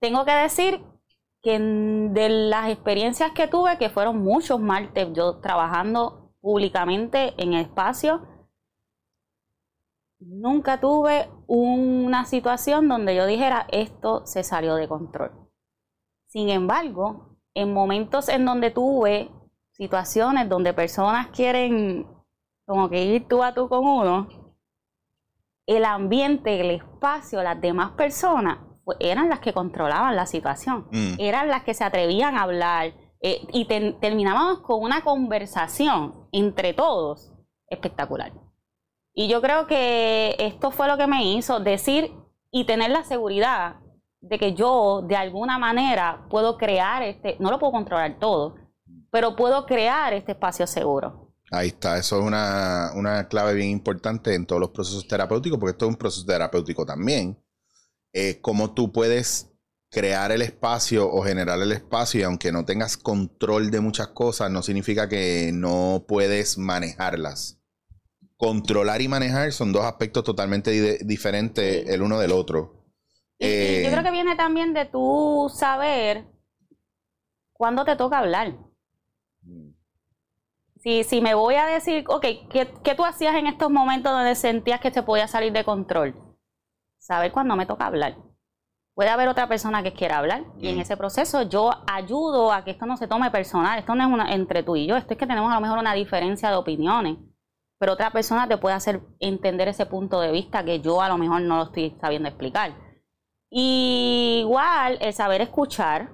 tengo 0.00 0.24
que 0.24 0.30
decir 0.30 0.80
que 1.42 1.58
de 1.58 2.28
las 2.28 2.70
experiencias 2.70 3.32
que 3.32 3.48
tuve, 3.48 3.76
que 3.76 3.90
fueron 3.90 4.22
muchos 4.22 4.60
martes 4.60 5.08
yo 5.12 5.40
trabajando 5.40 6.32
públicamente 6.40 7.34
en 7.36 7.54
el 7.54 7.62
espacio, 7.62 8.28
nunca 10.20 10.78
tuve 10.78 11.28
una 11.48 12.24
situación 12.26 12.88
donde 12.88 13.16
yo 13.16 13.26
dijera 13.26 13.66
esto 13.72 14.24
se 14.24 14.44
salió 14.44 14.76
de 14.76 14.86
control. 14.86 15.43
Sin 16.34 16.48
embargo, 16.48 17.38
en 17.54 17.72
momentos 17.72 18.28
en 18.28 18.44
donde 18.44 18.72
tuve 18.72 19.30
situaciones 19.70 20.48
donde 20.48 20.74
personas 20.74 21.28
quieren 21.28 22.08
como 22.66 22.90
que 22.90 23.04
ir 23.04 23.28
tú 23.28 23.44
a 23.44 23.54
tú 23.54 23.68
con 23.68 23.86
uno, 23.86 24.26
el 25.64 25.84
ambiente, 25.84 26.60
el 26.60 26.72
espacio, 26.72 27.40
las 27.40 27.60
demás 27.60 27.92
personas 27.92 28.58
eran 28.98 29.28
las 29.28 29.38
que 29.38 29.52
controlaban 29.52 30.16
la 30.16 30.26
situación, 30.26 30.88
mm. 30.90 31.14
eran 31.20 31.46
las 31.46 31.62
que 31.62 31.72
se 31.72 31.84
atrevían 31.84 32.36
a 32.36 32.42
hablar 32.42 32.94
eh, 33.20 33.46
y 33.52 33.66
terminábamos 33.66 34.58
con 34.58 34.82
una 34.82 35.02
conversación 35.02 36.26
entre 36.32 36.74
todos 36.74 37.32
espectacular. 37.68 38.32
Y 39.12 39.28
yo 39.28 39.40
creo 39.40 39.68
que 39.68 40.34
esto 40.40 40.72
fue 40.72 40.88
lo 40.88 40.96
que 40.96 41.06
me 41.06 41.24
hizo 41.24 41.60
decir 41.60 42.12
y 42.50 42.64
tener 42.64 42.90
la 42.90 43.04
seguridad 43.04 43.76
de 44.28 44.38
que 44.38 44.54
yo 44.54 45.02
de 45.06 45.16
alguna 45.16 45.58
manera 45.58 46.26
puedo 46.30 46.56
crear 46.56 47.02
este, 47.02 47.36
no 47.40 47.50
lo 47.50 47.58
puedo 47.58 47.72
controlar 47.72 48.18
todo, 48.18 48.56
pero 49.10 49.36
puedo 49.36 49.66
crear 49.66 50.12
este 50.12 50.32
espacio 50.32 50.66
seguro. 50.66 51.32
Ahí 51.50 51.68
está, 51.68 51.98
eso 51.98 52.18
es 52.18 52.24
una, 52.24 52.90
una 52.94 53.28
clave 53.28 53.54
bien 53.54 53.68
importante 53.68 54.34
en 54.34 54.46
todos 54.46 54.60
los 54.60 54.70
procesos 54.70 55.06
terapéuticos, 55.06 55.58
porque 55.58 55.72
esto 55.72 55.84
es 55.84 55.90
un 55.90 55.96
proceso 55.96 56.26
terapéutico 56.26 56.84
también. 56.84 57.38
Eh, 58.12 58.40
cómo 58.40 58.72
tú 58.72 58.92
puedes 58.92 59.50
crear 59.90 60.32
el 60.32 60.42
espacio 60.42 61.08
o 61.08 61.22
generar 61.22 61.60
el 61.60 61.70
espacio 61.70 62.20
y 62.20 62.22
aunque 62.24 62.50
no 62.50 62.64
tengas 62.64 62.96
control 62.96 63.70
de 63.70 63.80
muchas 63.80 64.08
cosas, 64.08 64.50
no 64.50 64.62
significa 64.62 65.08
que 65.08 65.52
no 65.52 66.04
puedes 66.08 66.58
manejarlas. 66.58 67.60
Controlar 68.36 69.02
y 69.02 69.08
manejar 69.08 69.52
son 69.52 69.72
dos 69.72 69.84
aspectos 69.84 70.24
totalmente 70.24 70.98
diferentes 71.04 71.88
el 71.88 72.02
uno 72.02 72.18
del 72.18 72.32
otro. 72.32 72.83
Yo 73.38 73.48
eh, 73.48 73.88
creo 73.90 74.02
que 74.02 74.10
viene 74.10 74.36
también 74.36 74.74
de 74.74 74.84
tú 74.84 75.50
saber 75.52 76.26
cuándo 77.52 77.84
te 77.84 77.96
toca 77.96 78.18
hablar. 78.18 78.54
Si, 80.76 81.02
si 81.02 81.22
me 81.22 81.32
voy 81.32 81.54
a 81.54 81.64
decir, 81.64 82.04
ok, 82.08 82.26
¿qué, 82.50 82.94
tú 82.94 83.04
hacías 83.04 83.34
en 83.36 83.46
estos 83.46 83.70
momentos 83.70 84.12
donde 84.12 84.34
sentías 84.34 84.80
que 84.80 84.90
te 84.90 85.02
podía 85.02 85.26
salir 85.26 85.52
de 85.52 85.64
control? 85.64 86.14
Saber 86.98 87.32
cuándo 87.32 87.56
me 87.56 87.64
toca 87.64 87.86
hablar. 87.86 88.16
Puede 88.94 89.10
haber 89.10 89.28
otra 89.28 89.48
persona 89.48 89.82
que 89.82 89.94
quiera 89.94 90.18
hablar 90.18 90.44
y 90.58 90.68
en 90.68 90.76
mm. 90.76 90.80
ese 90.80 90.96
proceso 90.96 91.42
yo 91.42 91.70
ayudo 91.90 92.52
a 92.52 92.64
que 92.64 92.70
esto 92.72 92.86
no 92.86 92.96
se 92.96 93.08
tome 93.08 93.30
personal. 93.30 93.78
Esto 93.78 93.94
no 93.94 94.04
es 94.04 94.12
una, 94.12 94.32
entre 94.34 94.62
tú 94.62 94.76
y 94.76 94.86
yo, 94.86 94.96
esto 94.96 95.14
es 95.14 95.18
que 95.18 95.26
tenemos 95.26 95.50
a 95.50 95.54
lo 95.54 95.60
mejor 95.60 95.78
una 95.78 95.94
diferencia 95.94 96.50
de 96.50 96.56
opiniones. 96.56 97.16
Pero 97.78 97.94
otra 97.94 98.10
persona 98.10 98.46
te 98.46 98.58
puede 98.58 98.76
hacer 98.76 99.00
entender 99.20 99.68
ese 99.68 99.86
punto 99.86 100.20
de 100.20 100.32
vista 100.32 100.64
que 100.64 100.80
yo 100.80 101.02
a 101.02 101.08
lo 101.08 101.18
mejor 101.18 101.40
no 101.40 101.56
lo 101.56 101.62
estoy 101.64 101.96
sabiendo 102.00 102.28
explicar. 102.28 102.83
Igual 103.56 104.98
el 105.00 105.14
saber 105.14 105.40
escuchar, 105.40 106.10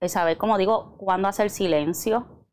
el 0.00 0.08
saber, 0.08 0.36
como 0.36 0.58
digo, 0.58 0.96
cuándo 0.98 1.28
hacer 1.28 1.48
silencio. 1.48 2.44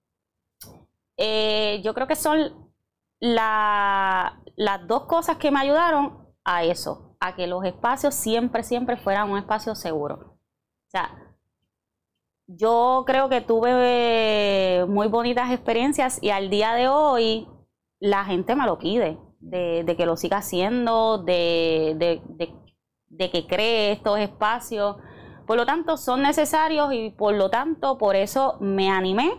Eh, 1.17 1.81
yo 1.83 1.95
creo 1.95 2.05
que 2.05 2.15
son 2.15 2.71
las 3.19 4.37
dos 4.87 5.05
cosas 5.05 5.37
que 5.37 5.49
me 5.49 5.61
ayudaron 5.61 6.27
a 6.43 6.63
eso, 6.63 7.15
a 7.19 7.35
que 7.35 7.47
los 7.47 7.65
espacios 7.65 8.13
siempre, 8.13 8.61
siempre 8.61 8.97
fueran 8.97 9.31
un 9.31 9.39
espacio 9.39 9.73
seguro. 9.73 10.37
O 10.85 10.89
sea, 10.91 11.33
yo 12.45 13.05
creo 13.07 13.29
que 13.29 13.41
tuve 13.41 14.85
muy 14.87 15.07
bonitas 15.07 15.51
experiencias 15.51 16.21
y 16.21 16.29
al 16.29 16.51
día 16.51 16.73
de 16.75 16.87
hoy 16.87 17.47
la 17.99 18.25
gente 18.25 18.55
me 18.55 18.67
lo 18.67 18.77
pide, 18.77 19.17
de, 19.39 19.95
que 19.97 20.05
lo 20.05 20.17
siga 20.17 20.37
haciendo, 20.37 21.17
de, 21.17 21.95
de 21.97 22.63
que 23.17 23.47
cree 23.47 23.91
estos 23.91 24.19
espacios 24.19 24.97
por 25.45 25.57
lo 25.57 25.65
tanto, 25.65 25.97
son 25.97 26.21
necesarios 26.21 26.93
y 26.93 27.09
por 27.09 27.33
lo 27.33 27.49
tanto, 27.49 27.97
por 27.97 28.15
eso 28.15 28.57
me 28.61 28.89
animé 28.89 29.33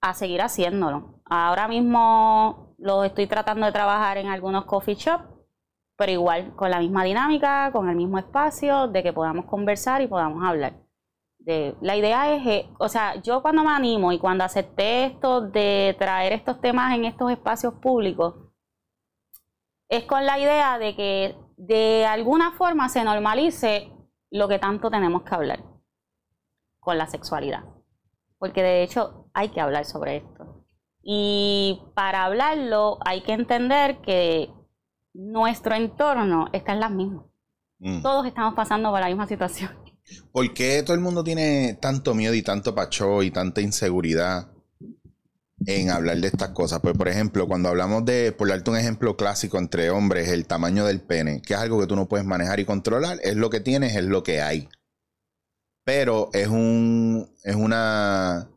a 0.00 0.14
seguir 0.14 0.42
haciéndolo. 0.42 1.20
Ahora 1.24 1.66
mismo 1.66 2.74
lo 2.78 3.04
estoy 3.04 3.26
tratando 3.26 3.66
de 3.66 3.72
trabajar 3.72 4.18
en 4.18 4.28
algunos 4.28 4.64
coffee 4.64 4.94
shops, 4.94 5.24
pero 5.96 6.12
igual 6.12 6.54
con 6.54 6.70
la 6.70 6.78
misma 6.78 7.02
dinámica, 7.04 7.70
con 7.72 7.88
el 7.88 7.96
mismo 7.96 8.18
espacio, 8.18 8.86
de 8.88 9.02
que 9.02 9.12
podamos 9.12 9.46
conversar 9.46 10.02
y 10.02 10.06
podamos 10.06 10.44
hablar. 10.44 10.74
De, 11.40 11.74
la 11.80 11.96
idea 11.96 12.32
es, 12.34 12.46
eh, 12.46 12.70
o 12.78 12.88
sea, 12.88 13.20
yo 13.20 13.42
cuando 13.42 13.64
me 13.64 13.70
animo 13.70 14.12
y 14.12 14.18
cuando 14.18 14.44
acepté 14.44 15.06
esto 15.06 15.40
de 15.40 15.96
traer 15.98 16.32
estos 16.32 16.60
temas 16.60 16.94
en 16.94 17.04
estos 17.04 17.30
espacios 17.32 17.74
públicos, 17.74 18.34
es 19.88 20.04
con 20.04 20.26
la 20.26 20.38
idea 20.38 20.78
de 20.78 20.94
que 20.94 21.47
de 21.58 22.06
alguna 22.06 22.52
forma 22.52 22.88
se 22.88 23.04
normalice 23.04 23.92
lo 24.30 24.48
que 24.48 24.58
tanto 24.58 24.90
tenemos 24.90 25.22
que 25.22 25.34
hablar 25.34 25.64
con 26.78 26.96
la 26.96 27.08
sexualidad. 27.08 27.64
Porque 28.38 28.62
de 28.62 28.84
hecho 28.84 29.28
hay 29.34 29.48
que 29.48 29.60
hablar 29.60 29.84
sobre 29.84 30.18
esto. 30.18 30.64
Y 31.02 31.82
para 31.94 32.24
hablarlo 32.24 32.98
hay 33.04 33.22
que 33.22 33.32
entender 33.32 33.98
que 33.98 34.50
nuestro 35.12 35.74
entorno 35.74 36.48
está 36.52 36.72
en 36.72 36.80
las 36.80 36.92
mismas. 36.92 37.24
Mm. 37.80 38.02
Todos 38.02 38.26
estamos 38.26 38.54
pasando 38.54 38.90
por 38.90 39.00
la 39.00 39.08
misma 39.08 39.26
situación. 39.26 39.70
¿Por 40.32 40.54
qué 40.54 40.82
todo 40.84 40.94
el 40.94 41.02
mundo 41.02 41.24
tiene 41.24 41.76
tanto 41.80 42.14
miedo 42.14 42.34
y 42.34 42.42
tanto 42.42 42.74
pacho 42.74 43.22
y 43.22 43.30
tanta 43.30 43.60
inseguridad 43.60 44.52
en 45.66 45.90
hablar 45.90 46.18
de 46.18 46.28
estas 46.28 46.50
cosas. 46.50 46.80
Pues, 46.80 46.96
por 46.96 47.08
ejemplo, 47.08 47.46
cuando 47.46 47.68
hablamos 47.68 48.04
de, 48.04 48.32
por 48.32 48.48
darte 48.48 48.70
un 48.70 48.76
ejemplo 48.76 49.16
clásico 49.16 49.58
entre 49.58 49.90
hombres, 49.90 50.28
el 50.28 50.46
tamaño 50.46 50.84
del 50.84 51.00
pene, 51.00 51.42
que 51.42 51.54
es 51.54 51.60
algo 51.60 51.80
que 51.80 51.86
tú 51.86 51.96
no 51.96 52.08
puedes 52.08 52.26
manejar 52.26 52.60
y 52.60 52.64
controlar, 52.64 53.18
es 53.22 53.36
lo 53.36 53.50
que 53.50 53.60
tienes, 53.60 53.96
es 53.96 54.04
lo 54.04 54.22
que 54.22 54.40
hay. 54.40 54.68
Pero 55.84 56.30
es 56.32 56.48
un, 56.48 57.30
es 57.44 57.56
una, 57.56 58.50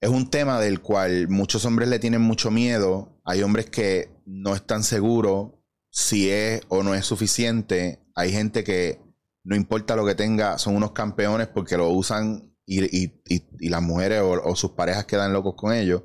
es 0.00 0.10
un 0.10 0.30
tema 0.30 0.60
del 0.60 0.80
cual 0.80 1.28
muchos 1.28 1.64
hombres 1.64 1.88
le 1.88 1.98
tienen 1.98 2.20
mucho 2.20 2.50
miedo. 2.50 3.20
Hay 3.24 3.42
hombres 3.42 3.70
que 3.70 4.10
no 4.26 4.54
están 4.54 4.84
seguros 4.84 5.52
si 5.90 6.30
es 6.30 6.62
o 6.68 6.82
no 6.82 6.94
es 6.94 7.06
suficiente. 7.06 8.00
Hay 8.14 8.32
gente 8.32 8.64
que 8.64 9.00
no 9.44 9.56
importa 9.56 9.96
lo 9.96 10.04
que 10.04 10.14
tenga, 10.14 10.58
son 10.58 10.76
unos 10.76 10.92
campeones 10.92 11.48
porque 11.48 11.76
lo 11.76 11.88
usan 11.88 12.49
y, 12.70 13.68
las 13.68 13.82
mujeres 13.82 14.22
o, 14.22 14.56
sus 14.56 14.72
parejas 14.72 15.04
quedan 15.06 15.32
locos 15.32 15.54
con 15.56 15.72
ellos. 15.72 16.02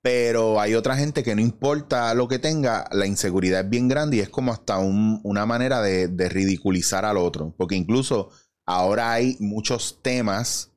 Pero 0.00 0.60
hay 0.60 0.74
otra 0.74 0.96
gente 0.96 1.22
que 1.22 1.36
no 1.36 1.42
importa 1.42 2.12
lo 2.14 2.26
que 2.26 2.40
tenga, 2.40 2.88
la 2.90 3.06
inseguridad 3.06 3.60
es 3.60 3.70
bien 3.70 3.86
grande 3.86 4.16
y 4.16 4.20
es 4.20 4.28
como 4.28 4.52
hasta 4.52 4.78
una 4.78 5.46
manera 5.46 5.80
de, 5.80 6.28
ridiculizar 6.28 7.04
al 7.04 7.18
otro. 7.18 7.54
Porque 7.56 7.76
incluso 7.76 8.30
ahora 8.64 9.12
hay 9.12 9.36
muchos 9.38 10.00
temas, 10.02 10.72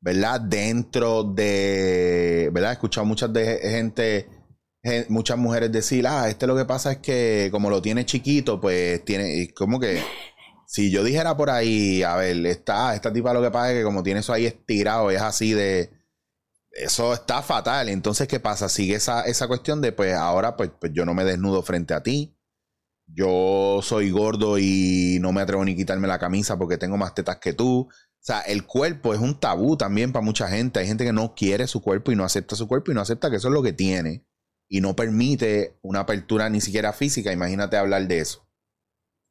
¿verdad? 0.00 0.40
Dentro 0.40 1.24
de, 1.24 2.50
¿verdad? 2.52 2.70
He 2.70 2.74
escuchado 2.74 3.04
muchas 3.04 3.32
de 3.32 3.58
gente, 3.58 4.28
muchas 5.08 5.36
mujeres 5.36 5.70
decir, 5.72 6.06
ah, 6.06 6.28
este 6.28 6.46
lo 6.46 6.56
que 6.56 6.64
pasa 6.64 6.92
es 6.92 6.98
que 6.98 7.48
como 7.50 7.68
lo 7.68 7.82
tiene 7.82 8.06
chiquito, 8.06 8.58
pues 8.60 9.04
tiene, 9.04 9.52
como 9.54 9.78
que 9.78 10.00
si 10.66 10.90
yo 10.90 11.04
dijera 11.04 11.36
por 11.36 11.48
ahí, 11.48 12.02
a 12.02 12.16
ver, 12.16 12.44
está, 12.46 12.94
esta 12.94 13.12
tipa 13.12 13.32
lo 13.32 13.40
que 13.40 13.50
pasa 13.50 13.70
es 13.72 13.78
que 13.78 13.84
como 13.84 14.02
tiene 14.02 14.20
eso 14.20 14.32
ahí 14.32 14.46
estirado, 14.46 15.10
es 15.10 15.22
así 15.22 15.52
de. 15.52 15.90
Eso 16.72 17.14
está 17.14 17.40
fatal. 17.42 17.88
Entonces, 17.88 18.28
¿qué 18.28 18.40
pasa? 18.40 18.68
Sigue 18.68 18.96
esa, 18.96 19.22
esa 19.22 19.48
cuestión 19.48 19.80
de, 19.80 19.92
pues 19.92 20.14
ahora, 20.14 20.56
pues, 20.56 20.70
pues, 20.78 20.92
yo 20.92 21.06
no 21.06 21.14
me 21.14 21.24
desnudo 21.24 21.62
frente 21.62 21.94
a 21.94 22.02
ti. 22.02 22.36
Yo 23.06 23.80
soy 23.82 24.10
gordo 24.10 24.58
y 24.58 25.18
no 25.20 25.32
me 25.32 25.40
atrevo 25.40 25.64
ni 25.64 25.76
quitarme 25.76 26.08
la 26.08 26.18
camisa 26.18 26.58
porque 26.58 26.76
tengo 26.76 26.96
más 26.96 27.14
tetas 27.14 27.38
que 27.38 27.52
tú. 27.52 27.88
O 27.88 27.88
sea, 28.18 28.40
el 28.40 28.66
cuerpo 28.66 29.14
es 29.14 29.20
un 29.20 29.38
tabú 29.38 29.76
también 29.76 30.12
para 30.12 30.24
mucha 30.24 30.48
gente. 30.48 30.80
Hay 30.80 30.86
gente 30.88 31.04
que 31.04 31.12
no 31.12 31.34
quiere 31.34 31.68
su 31.68 31.80
cuerpo 31.80 32.12
y 32.12 32.16
no 32.16 32.24
acepta 32.24 32.56
su 32.56 32.66
cuerpo 32.68 32.90
y 32.90 32.94
no 32.94 33.00
acepta 33.00 33.30
que 33.30 33.36
eso 33.36 33.48
es 33.48 33.54
lo 33.54 33.62
que 33.62 33.72
tiene. 33.72 34.26
Y 34.68 34.80
no 34.80 34.96
permite 34.96 35.78
una 35.82 36.00
apertura 36.00 36.50
ni 36.50 36.60
siquiera 36.60 36.92
física. 36.92 37.32
Imagínate 37.32 37.76
hablar 37.76 38.06
de 38.08 38.18
eso. 38.18 38.46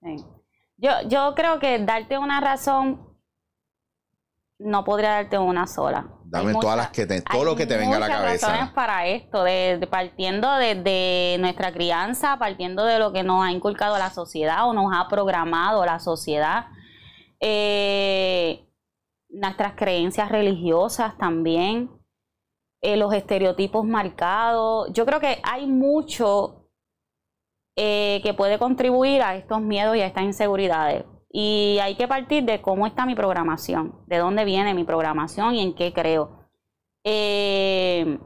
Sí. 0.02 0.35
Yo, 0.78 0.92
yo 1.08 1.34
creo 1.36 1.60
que 1.60 1.80
darte 1.80 2.18
una 2.18 2.42
razón 2.42 3.16
no 4.60 4.84
podría 4.84 5.12
darte 5.12 5.38
una 5.38 5.68
sola. 5.68 6.08
Dame 6.26 6.54
todas 6.54 6.78
las 6.78 6.90
que 6.90 7.06
te, 7.06 7.22
todo 7.22 7.44
lo 7.44 7.56
que 7.56 7.66
te 7.66 7.78
venga 7.78 7.98
a 7.98 8.00
la 8.00 8.08
cabeza. 8.08 8.48
razones 8.48 8.74
para 8.74 9.06
esto, 9.06 9.44
de, 9.44 9.86
partiendo 9.90 10.54
de, 10.56 11.38
nuestra 11.40 11.72
crianza, 11.74 12.38
partiendo 12.40 12.86
de 12.86 13.00
lo 13.00 13.14
que 13.14 13.24
nos 13.24 13.46
ha 13.46 13.52
inculcado 13.52 13.98
la 13.98 14.10
sociedad 14.10 14.68
o 14.68 14.74
nos 14.74 14.92
ha 14.94 15.08
programado 15.08 15.86
la 15.86 16.00
sociedad. 16.00 16.68
Eh, 17.40 18.68
nuestras 19.30 19.74
creencias 19.74 20.30
religiosas 20.30 21.18
también. 21.18 21.92
eh, 22.82 22.98
los 22.98 23.14
estereotipos 23.14 23.86
marcados. 23.86 24.90
Yo 24.94 25.06
creo 25.06 25.20
que 25.20 25.40
hay 25.44 25.68
mucho 25.68 26.65
eh, 27.76 28.22
que 28.24 28.34
puede 28.34 28.58
contribuir 28.58 29.22
a 29.22 29.36
estos 29.36 29.62
miedos 29.62 29.98
y 29.98 30.02
a 30.02 30.08
estas 30.08 30.24
inseguridades. 30.24 31.06
Y 31.30 31.78
hay 31.82 31.96
que 31.96 32.08
partir 32.08 32.46
de 32.46 32.62
cómo 32.62 32.88
está 32.88 33.06
mi 33.06 33.16
programación, 33.16 34.00
de 34.08 34.18
dónde 34.18 34.46
viene 34.46 34.74
mi 34.74 34.86
programación 34.86 35.56
y 35.56 35.62
en 35.62 35.76
qué 35.76 35.92
creo. 35.92 36.48
Eh, 37.04 38.18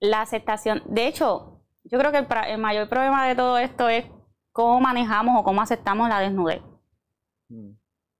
la 0.00 0.20
aceptación, 0.20 0.82
de 0.84 1.06
hecho, 1.06 1.62
yo 1.84 1.98
creo 1.98 2.12
que 2.12 2.26
el, 2.48 2.58
mayor 2.58 2.88
problema 2.88 3.26
de 3.26 3.34
todo 3.34 3.56
esto 3.56 3.88
es 3.88 4.04
cómo 4.52 4.80
manejamos 4.80 5.40
o 5.40 5.44
cómo 5.44 5.62
aceptamos 5.62 6.08
la 6.08 6.20
desnudez. 6.20 6.60
Mm. 7.48 7.70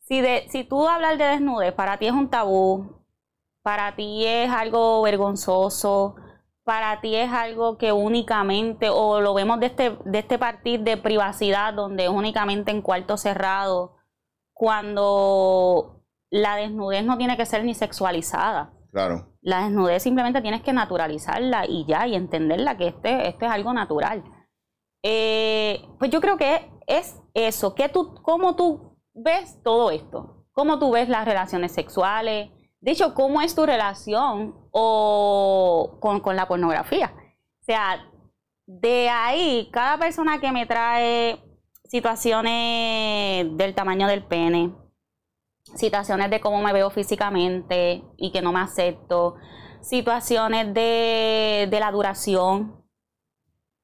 Si, 0.01 0.21
de, 0.21 0.47
si 0.49 0.65
tú 0.65 0.89
hablar 0.89 1.19
de 1.19 1.25
desnudez 1.25 1.73
para 1.75 1.99
ti 1.99 2.07
es 2.07 2.13
un 2.13 2.31
tabú, 2.31 3.05
para 3.63 3.95
ti 3.95 4.25
es 4.27 4.51
algo 4.51 5.03
vergonzoso, 5.03 6.17
para 6.65 7.01
ti 7.01 7.17
es 7.17 7.31
algo 7.33 7.77
que 7.77 7.93
únicamente, 7.93 8.89
o 8.91 9.21
lo 9.21 9.35
vemos 9.35 9.59
de 9.61 9.67
este, 9.67 9.99
de 10.05 10.19
este 10.21 10.39
partir 10.39 10.81
de 10.81 10.97
privacidad, 10.97 11.75
donde 11.75 12.05
es 12.05 12.11
únicamente 12.11 12.71
en 12.71 12.83
cuarto 12.83 13.17
cerrado, 13.17 13.97
cuando 14.53 16.05
la 16.31 16.57
desnudez 16.57 17.05
no 17.05 17.19
tiene 17.19 17.37
que 17.37 17.47
ser 17.47 17.65
ni 17.65 17.75
sexualizada. 17.75 18.73
Claro. 18.93 19.37
La 19.41 19.65
desnudez 19.65 20.03
simplemente 20.03 20.41
tienes 20.41 20.63
que 20.63 20.73
naturalizarla 20.73 21.67
y 21.67 21.85
ya, 21.87 22.07
y 22.07 22.15
entenderla 22.15 22.77
que 22.77 22.89
este, 22.89 23.29
este 23.29 23.47
es 23.47 23.51
algo 23.51 23.73
natural. 23.73 24.23
Eh, 25.03 25.85
pues 25.99 26.11
yo 26.11 26.21
creo 26.21 26.37
que 26.37 26.71
es 26.87 27.21
eso, 27.35 27.75
que 27.75 27.89
tú, 27.89 28.15
cómo 28.23 28.55
tú 28.55 28.99
ves 29.15 29.61
todo 29.65 29.91
esto, 29.91 30.47
cómo 30.53 30.79
tú 30.79 30.93
ves 30.93 31.09
las 31.09 31.25
relaciones 31.25 31.73
sexuales, 31.73 32.51
de 32.83 32.91
hecho, 32.91 33.15
¿cómo 33.15 33.41
es 33.41 33.55
tu 33.55 33.65
relación 33.65 34.57
o 34.73 35.99
con, 36.01 36.21
la 36.35 36.49
pornografía? 36.49 37.15
O 37.61 37.65
sea, 37.65 38.05
de 38.67 39.09
ahí, 39.09 39.71
cada 39.73 39.99
persona 39.99 40.41
que 40.41 40.51
me 40.51 40.67
trae 40.67 41.41
situaciones 41.85 43.57
del 43.57 43.77
tamaño 43.77 44.09
del 44.09 44.25
pene, 44.25 44.75
situaciones 45.77 46.29
de 46.31 46.41
cómo 46.41 46.61
me 46.61 46.73
veo 46.73 46.91
físicamente 46.91 48.03
y 48.17 48.33
que 48.33 48.43
no 48.43 48.53
me 48.53 48.59
acepto, 48.59 49.37
situaciones 49.81 50.75
de, 50.75 51.69
la 51.71 51.93
duración, 51.93 52.85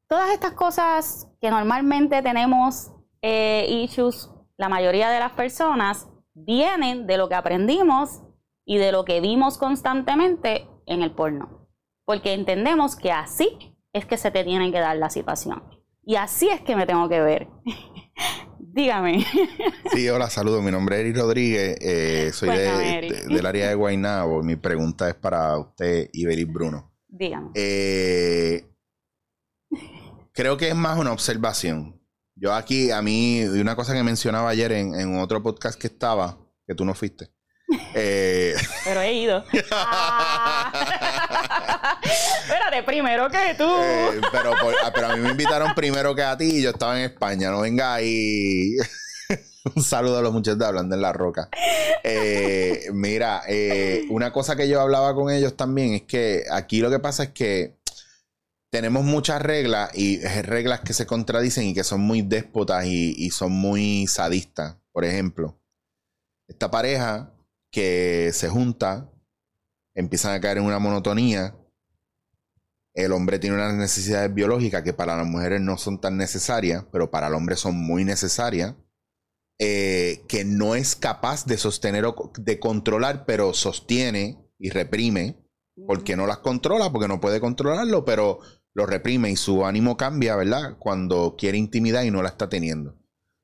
todas 0.08 0.30
estas 0.30 0.54
cosas 0.54 1.30
que 1.40 1.50
normalmente 1.50 2.20
tenemos 2.20 2.90
eh, 3.22 3.64
issues, 3.70 4.28
la 4.56 4.68
mayoría 4.68 5.08
de 5.08 5.20
las 5.20 5.32
personas, 5.34 6.08
vienen 6.34 7.06
de 7.06 7.16
lo 7.16 7.28
que 7.28 7.36
aprendimos 7.36 8.22
y 8.68 8.76
de 8.76 8.92
lo 8.92 9.06
que 9.06 9.22
vimos 9.22 9.56
constantemente 9.56 10.68
en 10.84 11.02
el 11.02 11.10
porno. 11.10 11.66
Porque 12.04 12.34
entendemos 12.34 12.96
que 12.96 13.10
así 13.10 13.48
es 13.94 14.04
que 14.04 14.18
se 14.18 14.30
te 14.30 14.44
tiene 14.44 14.70
que 14.70 14.78
dar 14.78 14.98
la 14.98 15.08
situación. 15.08 15.62
Y 16.04 16.16
así 16.16 16.50
es 16.50 16.60
que 16.60 16.76
me 16.76 16.84
tengo 16.84 17.08
que 17.08 17.18
ver. 17.18 17.48
Dígame. 18.58 19.24
Sí, 19.90 20.06
hola, 20.10 20.28
saludos. 20.28 20.62
Mi 20.62 20.70
nombre 20.70 20.96
es 20.96 21.00
Eric 21.00 21.16
Rodríguez. 21.16 21.78
Eh, 21.80 22.30
soy 22.34 22.50
del 22.50 23.46
área 23.46 23.70
de 23.70 23.74
Guaynabo. 23.74 24.42
Mi 24.42 24.56
pregunta 24.56 25.08
es 25.08 25.14
para 25.14 25.56
usted, 25.56 26.10
Iberis 26.12 26.52
Bruno. 26.52 26.92
Dígame. 27.08 27.50
Eh, 27.54 28.66
creo 30.32 30.58
que 30.58 30.68
es 30.68 30.76
más 30.76 30.98
una 30.98 31.12
observación. 31.12 32.02
Yo 32.34 32.52
aquí, 32.52 32.90
a 32.90 33.00
mí, 33.00 33.44
una 33.44 33.74
cosa 33.74 33.94
que 33.94 34.02
mencionaba 34.02 34.50
ayer 34.50 34.72
en, 34.72 34.94
en 34.94 35.18
otro 35.18 35.42
podcast 35.42 35.80
que 35.80 35.86
estaba, 35.86 36.38
que 36.66 36.74
tú 36.74 36.84
no 36.84 36.94
fuiste, 36.94 37.30
eh... 37.94 38.54
Pero 38.84 39.00
he 39.00 39.12
ido. 39.12 39.44
Ah. 39.70 40.72
Espérate, 42.02 42.82
primero 42.82 43.28
que 43.28 43.54
tú. 43.56 43.64
Eh, 43.64 44.20
pero, 44.32 44.52
ah, 44.84 44.90
pero 44.94 45.08
a 45.08 45.16
mí 45.16 45.22
me 45.22 45.30
invitaron 45.30 45.74
primero 45.74 46.14
que 46.14 46.22
a 46.22 46.36
ti 46.36 46.58
y 46.58 46.62
yo 46.62 46.70
estaba 46.70 46.98
en 46.98 47.04
España. 47.04 47.50
No 47.50 47.60
venga 47.60 47.94
ahí. 47.94 48.76
Un 49.74 49.82
saludo 49.82 50.18
a 50.18 50.22
los 50.22 50.32
muchachos 50.32 50.58
de 50.58 50.66
Hablando 50.66 50.94
en 50.94 51.02
la 51.02 51.12
Roca. 51.12 51.48
Eh, 52.02 52.86
mira, 52.92 53.42
eh, 53.48 54.06
una 54.10 54.32
cosa 54.32 54.56
que 54.56 54.68
yo 54.68 54.80
hablaba 54.80 55.14
con 55.14 55.30
ellos 55.30 55.56
también 55.56 55.94
es 55.94 56.02
que 56.02 56.44
aquí 56.50 56.80
lo 56.80 56.90
que 56.90 56.98
pasa 56.98 57.24
es 57.24 57.30
que 57.30 57.76
tenemos 58.70 59.04
muchas 59.04 59.42
reglas 59.42 59.90
y 59.94 60.20
reglas 60.20 60.80
que 60.80 60.94
se 60.94 61.06
contradicen 61.06 61.64
y 61.64 61.74
que 61.74 61.84
son 61.84 62.00
muy 62.00 62.22
déspotas 62.22 62.86
y, 62.86 63.14
y 63.16 63.30
son 63.30 63.52
muy 63.52 64.06
sadistas. 64.06 64.76
Por 64.92 65.04
ejemplo, 65.04 65.58
esta 66.46 66.70
pareja 66.70 67.30
que 67.70 68.30
se 68.32 68.48
junta, 68.48 69.10
empiezan 69.94 70.34
a 70.34 70.40
caer 70.40 70.58
en 70.58 70.64
una 70.64 70.78
monotonía. 70.78 71.56
El 72.94 73.12
hombre 73.12 73.38
tiene 73.38 73.56
unas 73.56 73.74
necesidades 73.74 74.32
biológicas 74.32 74.82
que 74.82 74.92
para 74.92 75.16
las 75.16 75.26
mujeres 75.26 75.60
no 75.60 75.76
son 75.78 76.00
tan 76.00 76.16
necesarias, 76.16 76.84
pero 76.90 77.10
para 77.10 77.28
el 77.28 77.34
hombre 77.34 77.56
son 77.56 77.76
muy 77.76 78.04
necesarias. 78.04 78.74
Eh, 79.60 80.22
que 80.28 80.44
no 80.44 80.76
es 80.76 80.94
capaz 80.94 81.44
de 81.44 81.58
sostener 81.58 82.04
o 82.04 82.32
de 82.38 82.60
controlar, 82.60 83.26
pero 83.26 83.52
sostiene 83.54 84.38
y 84.56 84.70
reprime, 84.70 85.36
porque 85.86 86.16
no 86.16 86.28
las 86.28 86.38
controla, 86.38 86.92
porque 86.92 87.08
no 87.08 87.20
puede 87.20 87.40
controlarlo, 87.40 88.04
pero 88.04 88.38
lo 88.72 88.86
reprime 88.86 89.30
y 89.32 89.36
su 89.36 89.64
ánimo 89.66 89.96
cambia, 89.96 90.36
¿verdad? 90.36 90.76
Cuando 90.78 91.34
quiere 91.36 91.58
intimidad 91.58 92.04
y 92.04 92.12
no 92.12 92.22
la 92.22 92.28
está 92.28 92.48
teniendo. 92.48 92.96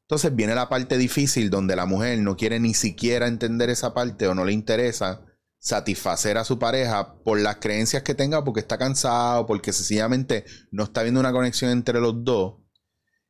Entonces 0.07 0.35
viene 0.37 0.55
la 0.55 0.69
parte 0.69 0.99
difícil 0.99 1.49
donde 1.49 1.77
la 1.77 1.87
mujer 1.87 2.19
no 2.19 2.37
quiere 2.37 2.61
ni 2.61 2.75
siquiera 2.75 3.27
entender 3.27 3.71
esa 3.71 3.95
parte 3.95 4.29
o 4.29 4.35
no 4.35 4.45
le 4.45 4.53
interesa 4.53 5.25
satisfacer 5.59 6.37
a 6.37 6.45
su 6.45 6.59
pareja 6.59 7.23
por 7.23 7.40
las 7.40 7.57
creencias 7.57 8.03
que 8.03 8.14
tenga, 8.14 8.45
porque 8.45 8.61
está 8.61 8.77
cansado, 8.77 9.47
porque 9.47 9.73
sencillamente 9.73 10.45
no 10.71 10.85
está 10.85 11.03
viendo 11.03 11.21
una 11.21 11.33
conexión 11.33 11.71
entre 11.71 12.01
los 12.01 12.23
dos. 12.23 12.57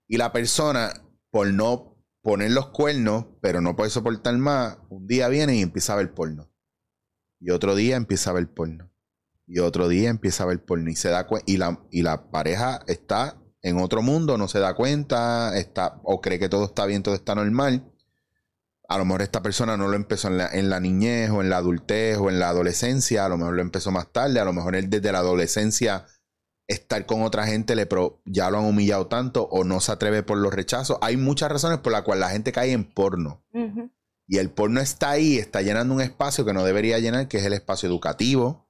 Y 0.08 0.16
la 0.16 0.32
persona, 0.32 0.92
por 1.30 1.46
no 1.46 1.96
poner 2.22 2.50
los 2.50 2.70
cuernos, 2.70 3.26
pero 3.40 3.60
no 3.60 3.76
puede 3.76 3.90
soportar 3.90 4.36
más, 4.36 4.78
un 4.88 5.06
día 5.06 5.28
viene 5.28 5.54
y 5.54 5.62
empieza 5.62 5.92
a 5.92 5.96
ver 5.96 6.12
porno. 6.12 6.50
Y 7.38 7.50
otro 7.50 7.76
día 7.76 7.94
empieza 7.94 8.30
a 8.30 8.34
ver 8.34 8.52
porno. 8.52 8.90
Y 9.46 9.60
otro 9.60 9.86
día 9.86 10.10
empieza 10.10 10.42
a 10.42 10.46
ver 10.46 10.64
porno. 10.64 10.90
Y 10.90 10.96
se 10.96 11.10
da 11.10 11.28
y 11.46 11.56
la, 11.56 11.86
y 11.92 12.02
la 12.02 12.30
pareja 12.32 12.80
está 12.88 13.40
en 13.64 13.78
otro 13.78 14.02
mundo, 14.02 14.36
no 14.36 14.46
se 14.46 14.60
da 14.60 14.74
cuenta, 14.74 15.56
está, 15.56 15.98
o 16.04 16.20
cree 16.20 16.38
que 16.38 16.50
todo 16.50 16.66
está 16.66 16.84
bien, 16.84 17.02
todo 17.02 17.14
está 17.14 17.34
normal. 17.34 17.90
A 18.88 18.98
lo 18.98 19.06
mejor 19.06 19.22
esta 19.22 19.40
persona 19.40 19.78
no 19.78 19.88
lo 19.88 19.96
empezó 19.96 20.28
en 20.28 20.36
la, 20.36 20.48
en 20.52 20.68
la 20.68 20.80
niñez 20.80 21.30
o 21.30 21.40
en 21.40 21.48
la 21.48 21.56
adultez 21.56 22.18
o 22.18 22.28
en 22.28 22.38
la 22.38 22.50
adolescencia, 22.50 23.24
a 23.24 23.28
lo 23.30 23.38
mejor 23.38 23.54
lo 23.54 23.62
empezó 23.62 23.90
más 23.90 24.12
tarde, 24.12 24.38
a 24.38 24.44
lo 24.44 24.52
mejor 24.52 24.76
él 24.76 24.90
desde 24.90 25.10
la 25.10 25.20
adolescencia 25.20 26.04
estar 26.66 27.06
con 27.06 27.22
otra 27.22 27.46
gente 27.46 27.74
le 27.74 27.88
ya 28.26 28.50
lo 28.50 28.58
han 28.58 28.66
humillado 28.66 29.06
tanto 29.06 29.48
o 29.50 29.64
no 29.64 29.80
se 29.80 29.92
atreve 29.92 30.22
por 30.22 30.36
los 30.36 30.52
rechazos. 30.52 30.98
Hay 31.00 31.16
muchas 31.16 31.50
razones 31.50 31.78
por 31.78 31.92
las 31.92 32.02
cuales 32.02 32.20
la 32.20 32.30
gente 32.30 32.52
cae 32.52 32.72
en 32.72 32.84
porno. 32.84 33.42
Y 34.26 34.38
el 34.38 34.50
porno 34.50 34.80
está 34.80 35.10
ahí, 35.10 35.38
está 35.38 35.62
llenando 35.62 35.94
un 35.94 36.02
espacio 36.02 36.44
que 36.44 36.52
no 36.52 36.64
debería 36.64 36.98
llenar, 36.98 37.28
que 37.28 37.38
es 37.38 37.44
el 37.44 37.54
espacio 37.54 37.88
educativo, 37.88 38.63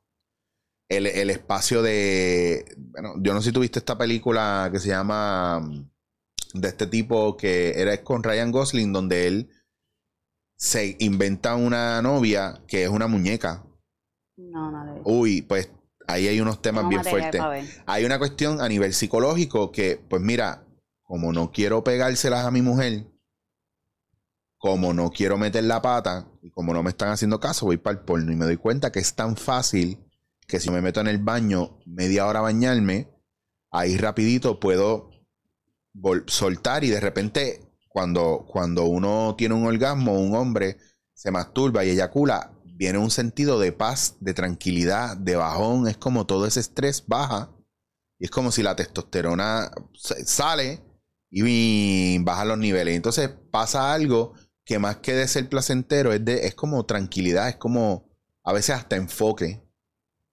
el, 0.89 1.31
espacio 1.31 1.83
de. 1.83 2.65
Bueno, 2.77 3.15
yo 3.19 3.35
no 3.35 3.41
sé 3.41 3.51
si 3.51 3.55
tuviste 3.55 3.79
esta 3.79 3.99
película 3.99 4.69
que 4.73 4.79
se 4.79 4.89
llama. 4.89 5.61
Mm, 5.61 5.91
de 6.55 6.69
este 6.69 6.87
tipo 6.87 7.37
que 7.37 7.81
era 7.81 8.01
con 8.03 8.23
Ryan 8.23 8.53
Gosling, 8.53 8.93
donde 8.93 9.27
él 9.27 9.51
se 10.57 10.97
inventa 11.01 11.57
una 11.57 12.01
novia 12.01 12.63
que 12.69 12.85
es 12.85 12.89
una 12.89 13.09
muñeca. 13.09 13.65
No, 14.37 14.71
no 14.71 15.03
Uy, 15.05 15.43
pues 15.43 15.71
ahí 16.07 16.29
hay 16.29 16.41
unos 16.41 16.63
temas 16.63 16.89
bien 16.89 17.05
fuertes. 17.05 17.41
Hay 17.87 18.05
una 18.05 18.19
cuestión 18.19 18.61
a 18.61 18.69
nivel 18.69 18.95
psicológico 18.95 19.73
que, 19.73 20.01
pues 20.09 20.23
mira, 20.23 20.65
como 21.03 21.33
no 21.33 21.51
quiero 21.51 21.83
pegárselas 21.83 22.45
a 22.45 22.51
mi 22.51 22.63
mujer, 22.63 23.07
como 24.57 24.95
no 24.95 25.11
quiero 25.11 25.37
meter 25.37 25.65
la 25.65 25.83
pata 25.83 26.29
y 26.41 26.51
como 26.51 26.73
no 26.73 26.83
me 26.83 26.91
están 26.91 27.11
haciendo 27.11 27.41
caso, 27.41 27.67
voy 27.67 27.79
para 27.79 27.99
el 27.99 28.05
porno 28.05 28.33
y 28.33 28.37
me 28.37 28.45
doy 28.45 28.57
cuenta 28.57 28.93
que 28.93 29.01
es 29.01 29.15
tan 29.15 29.37
fácil 29.37 29.99
que 30.47 30.61
si 30.61 30.71
me 30.71 30.81
meto 30.81 31.01
en 31.01 31.09
el 31.09 31.19
baño 31.19 31.81
media 31.87 32.27
hora 32.27 32.41
a 32.41 32.43
bañarme, 32.43 33.09
ahí 33.71 33.97
rapidito 33.97 34.61
puedo 34.61 35.11
soltar 36.27 36.85
y 36.85 36.91
de 36.91 37.01
repente 37.01 37.61
cuando, 37.89 38.45
cuando 38.49 38.85
uno 38.85 39.35
tiene 39.39 39.55
un 39.55 39.67
orgasmo, 39.67 40.19
un 40.19 40.35
hombre 40.35 40.79
se 41.15 41.31
masturba 41.31 41.85
y 41.85 41.91
eyacula, 41.91 42.53
viene 42.65 42.99
un 42.99 43.11
sentido 43.11 43.59
de 43.61 43.73
paz, 43.73 44.17
de 44.21 44.35
tranquilidad, 44.35 45.17
de 45.17 45.37
bajón, 45.37 45.87
es 45.87 45.97
como 45.97 46.27
todo 46.27 46.47
ese 46.47 46.61
estrés 46.61 47.05
baja 47.07 47.51
y 48.19 48.25
es 48.25 48.31
como 48.31 48.51
si 48.51 48.63
la 48.63 48.77
testosterona 48.77 49.71
sale 49.95 50.83
y 51.31 52.19
baja 52.19 52.45
los 52.45 52.59
niveles. 52.59 52.97
Entonces 52.97 53.31
pasa 53.51 53.93
algo 53.93 54.35
que 54.65 54.79
más 54.79 54.99
que 54.99 55.15
de 55.15 55.29
ser 55.29 55.49
placentero 55.49 56.13
es, 56.13 56.25
de, 56.25 56.47
es 56.47 56.55
como 56.55 56.87
tranquilidad, 56.87 57.49
es 57.49 57.57
como 57.57 58.11
a 58.45 58.53
veces 58.53 58.77
hasta 58.77 58.97
enfoque. 58.97 59.64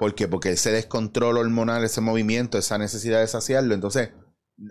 ¿Por 0.01 0.15
qué? 0.15 0.27
Porque 0.27 0.49
ese 0.49 0.71
descontrol 0.71 1.37
hormonal, 1.37 1.83
ese 1.83 2.01
movimiento, 2.01 2.57
esa 2.57 2.79
necesidad 2.79 3.19
de 3.19 3.27
saciarlo. 3.27 3.75
Entonces, 3.75 4.09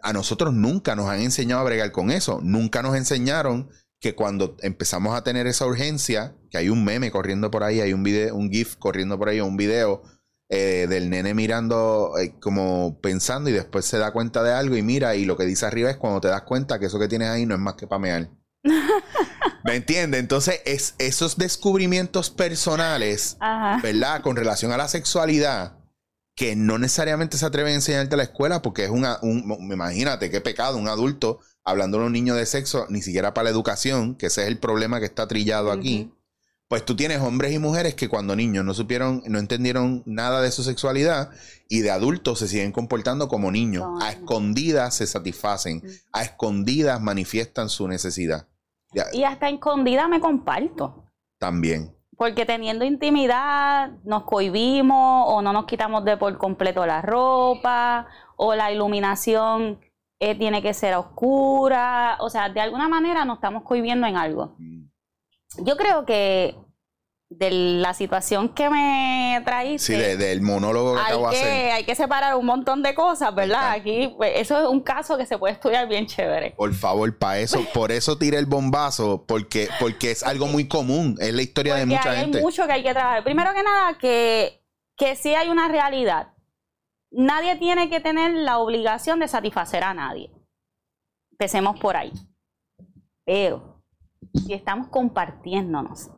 a 0.03 0.13
nosotros 0.13 0.53
nunca 0.53 0.97
nos 0.97 1.09
han 1.09 1.21
enseñado 1.21 1.61
a 1.61 1.65
bregar 1.67 1.93
con 1.93 2.11
eso. 2.11 2.41
Nunca 2.43 2.83
nos 2.83 2.97
enseñaron 2.97 3.71
que 4.01 4.17
cuando 4.17 4.57
empezamos 4.63 5.15
a 5.15 5.23
tener 5.23 5.47
esa 5.47 5.67
urgencia, 5.67 6.35
que 6.51 6.59
hay 6.59 6.69
un 6.69 6.85
meme 6.85 7.13
corriendo 7.13 7.49
por 7.49 7.63
ahí, 7.63 7.81
hay 7.81 7.93
un 7.93 8.03
video, 8.03 8.37
GIF 8.51 8.75
corriendo 8.75 9.21
por 9.21 9.29
ahí, 9.29 9.41
un 9.41 9.57
video, 9.57 10.03
eh, 10.49 10.89
del 10.89 11.11
nene 11.11 11.33
mirando, 11.33 12.15
eh, 12.19 12.35
como 12.41 13.01
pensando 13.01 13.51
y 13.51 13.53
después 13.53 13.85
se 13.85 13.99
da 13.99 14.13
cuenta 14.13 14.43
de 14.43 14.53
algo 14.53 14.77
y 14.77 14.83
mira 14.83 15.15
y 15.15 15.27
lo 15.27 15.37
que 15.37 15.45
dice 15.45 15.65
arriba 15.65 15.91
es 15.91 15.97
cuando 15.97 16.21
te 16.21 16.27
das 16.27 16.43
cuenta 16.43 16.81
que 16.81 16.87
eso 16.87 16.99
que 16.99 17.07
tienes 17.07 17.29
ahí 17.29 17.47
no 17.47 17.55
es 17.55 17.61
más 17.61 17.75
que 17.75 17.87
pamear. 17.87 18.31
¿Me 19.65 19.77
entiendes? 19.77 20.21
Entonces, 20.21 20.61
es, 20.65 20.95
esos 20.99 21.37
descubrimientos 21.37 22.31
personales, 22.31 23.37
¿verdad? 23.83 24.23
Con 24.23 24.37
relación 24.37 24.73
a 24.73 24.77
la 24.77 24.89
sexualidad, 24.89 25.75
que 26.35 26.57
no 26.57 26.79
necesariamente 26.79 27.37
se 27.37 27.47
atreven 27.47 27.73
a 27.73 27.77
enseñarte 27.77 28.15
a 28.15 28.19
la 28.19 28.25
escuela, 28.25 28.63
porque 28.63 28.85
es 28.85 28.91
una, 28.91 29.19
un, 29.23 29.45
imagínate 29.71 30.31
qué 30.31 30.41
pecado, 30.41 30.79
un 30.79 30.89
adulto 30.89 31.41
hablando 31.65 32.01
a 32.01 32.07
un 32.07 32.13
niño 32.13 32.35
de 32.35 32.47
sexo, 32.47 32.87
ni 32.89 33.03
siquiera 33.03 33.35
para 33.35 33.45
la 33.45 33.51
educación, 33.51 34.15
que 34.15 34.27
ese 34.27 34.43
es 34.43 34.49
el 34.49 34.59
problema 34.59 35.01
que 35.01 35.07
está 35.07 35.29
trillado 35.29 35.71
aquí. 35.71 36.11
Pues 36.69 36.85
tú 36.85 36.95
tienes 36.95 37.21
hombres 37.21 37.53
y 37.53 37.59
mujeres 37.59 37.97
que 37.97 38.09
cuando 38.09 38.37
niños 38.37 38.65
no 38.65 38.75
supieron, 38.75 39.25
no 39.27 39.41
entendieron 39.41 40.05
nada 40.07 40.41
de 40.41 40.53
su 40.53 40.63
sexualidad 40.63 41.31
y 41.69 41.81
de 41.81 41.91
adultos 41.91 42.39
se 42.39 42.47
siguen 42.47 42.71
comportando 42.71 43.29
como 43.29 43.51
niños. 43.51 43.85
a 44.01 44.13
escondidas 44.13 44.95
se 44.95 45.09
satisfacen, 45.09 45.83
a 46.13 46.23
escondidas 46.23 47.01
manifiestan 47.01 47.69
su 47.69 47.89
necesidad. 47.89 48.47
Y 49.13 49.25
hasta 49.25 49.49
escondida 49.49 50.09
me 50.09 50.21
comparto. 50.21 51.05
También. 51.39 51.95
Porque 52.17 52.45
teniendo 52.45 52.85
intimidad 52.85 53.93
nos 54.05 54.25
cohibimos 54.25 55.25
o 55.29 55.41
no 55.43 55.53
nos 55.53 55.65
quitamos 55.65 56.05
de 56.05 56.17
por 56.17 56.37
completo 56.37 56.85
la 56.85 57.01
ropa 57.01 58.07
o 58.37 58.55
la 58.55 58.71
iluminación 58.71 59.81
eh, 60.19 60.35
tiene 60.35 60.61
que 60.61 60.75
ser 60.75 60.95
oscura. 60.95 62.19
O 62.21 62.29
sea, 62.29 62.49
de 62.51 62.61
alguna 62.61 62.89
manera 62.89 63.25
nos 63.25 63.37
estamos 63.37 63.63
cohibiendo 63.63 64.07
en 64.07 64.17
algo. 64.17 64.55
Mm. 64.59 64.85
Yo 65.65 65.77
creo 65.77 66.05
que 66.05 66.57
de 67.31 67.51
la 67.53 67.95
situación 67.95 68.49
que 68.49 68.69
me 68.69 69.41
traíste. 69.45 69.95
Sí, 69.95 70.17
del 70.19 70.43
monólogo 70.43 70.95
que 70.95 71.01
acabo 71.01 71.31
de 71.31 71.37
hacer. 71.37 71.73
Hay 71.73 71.85
que 71.85 71.95
separar 71.95 72.35
un 72.35 72.45
montón 72.45 72.83
de 72.83 72.93
cosas, 72.93 73.33
¿verdad? 73.33 73.71
Aquí, 73.71 74.13
pues, 74.17 74.33
eso 74.35 74.61
es 74.61 74.69
un 74.69 74.81
caso 74.81 75.17
que 75.17 75.25
se 75.27 75.39
puede 75.39 75.55
estudiar 75.55 75.89
bien 75.89 76.07
chévere. 76.07 76.51
Por 76.57 76.75
favor, 76.75 77.17
para 77.17 77.39
eso, 77.39 77.65
por 77.73 77.93
eso 77.93 78.19
tiré 78.19 78.37
el 78.37 78.47
bombazo, 78.47 79.25
porque, 79.27 79.69
porque 79.79 80.11
es 80.11 80.25
algo 80.25 80.49
muy 80.49 80.67
común, 80.67 81.17
es 81.21 81.33
la 81.33 81.43
historia 81.43 81.77
de 81.77 81.87
mucha 81.87 82.17
gente. 82.17 82.39
Hay 82.39 82.45
mucho 82.45 82.67
que 82.67 82.73
hay 82.73 82.83
que 82.83 82.93
trabajar. 82.93 83.23
Primero 83.23 83.55
que 83.55 83.63
nada, 83.63 83.97
que, 83.97 84.65
que 84.97 85.15
sí 85.15 85.33
hay 85.33 85.49
una 85.49 85.69
realidad. 85.69 86.35
Nadie 87.13 87.57
tiene 87.57 87.89
que 87.89 88.01
tener 88.01 88.33
la 88.33 88.59
obligación 88.59 89.21
de 89.21 89.29
satisfacer 89.29 89.85
a 89.85 89.95
nadie. 89.95 90.33
Empecemos 91.31 91.79
por 91.79 91.97
ahí. 91.97 92.13
Pero, 93.25 93.85
si 94.35 94.53
estamos 94.53 94.89
compartiéndonos, 94.89 96.11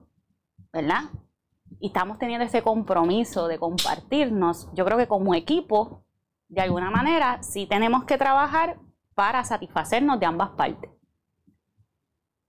¿verdad? 0.73 1.03
Y 1.81 1.89
estamos 1.89 2.19
teniendo 2.19 2.45
ese 2.45 2.63
compromiso 2.63 3.49
de 3.49 3.59
compartirnos. 3.59 4.69
Yo 4.75 4.85
creo 4.85 4.99
que 4.99 5.09
como 5.09 5.35
equipo, 5.35 6.05
de 6.49 6.61
alguna 6.61 6.91
manera, 6.91 7.43
sí 7.43 7.67
tenemos 7.67 8.05
que 8.05 8.19
trabajar 8.19 8.79
para 9.15 9.45
satisfacernos 9.45 10.19
de 10.19 10.27
ambas 10.27 10.51
partes. 10.51 10.91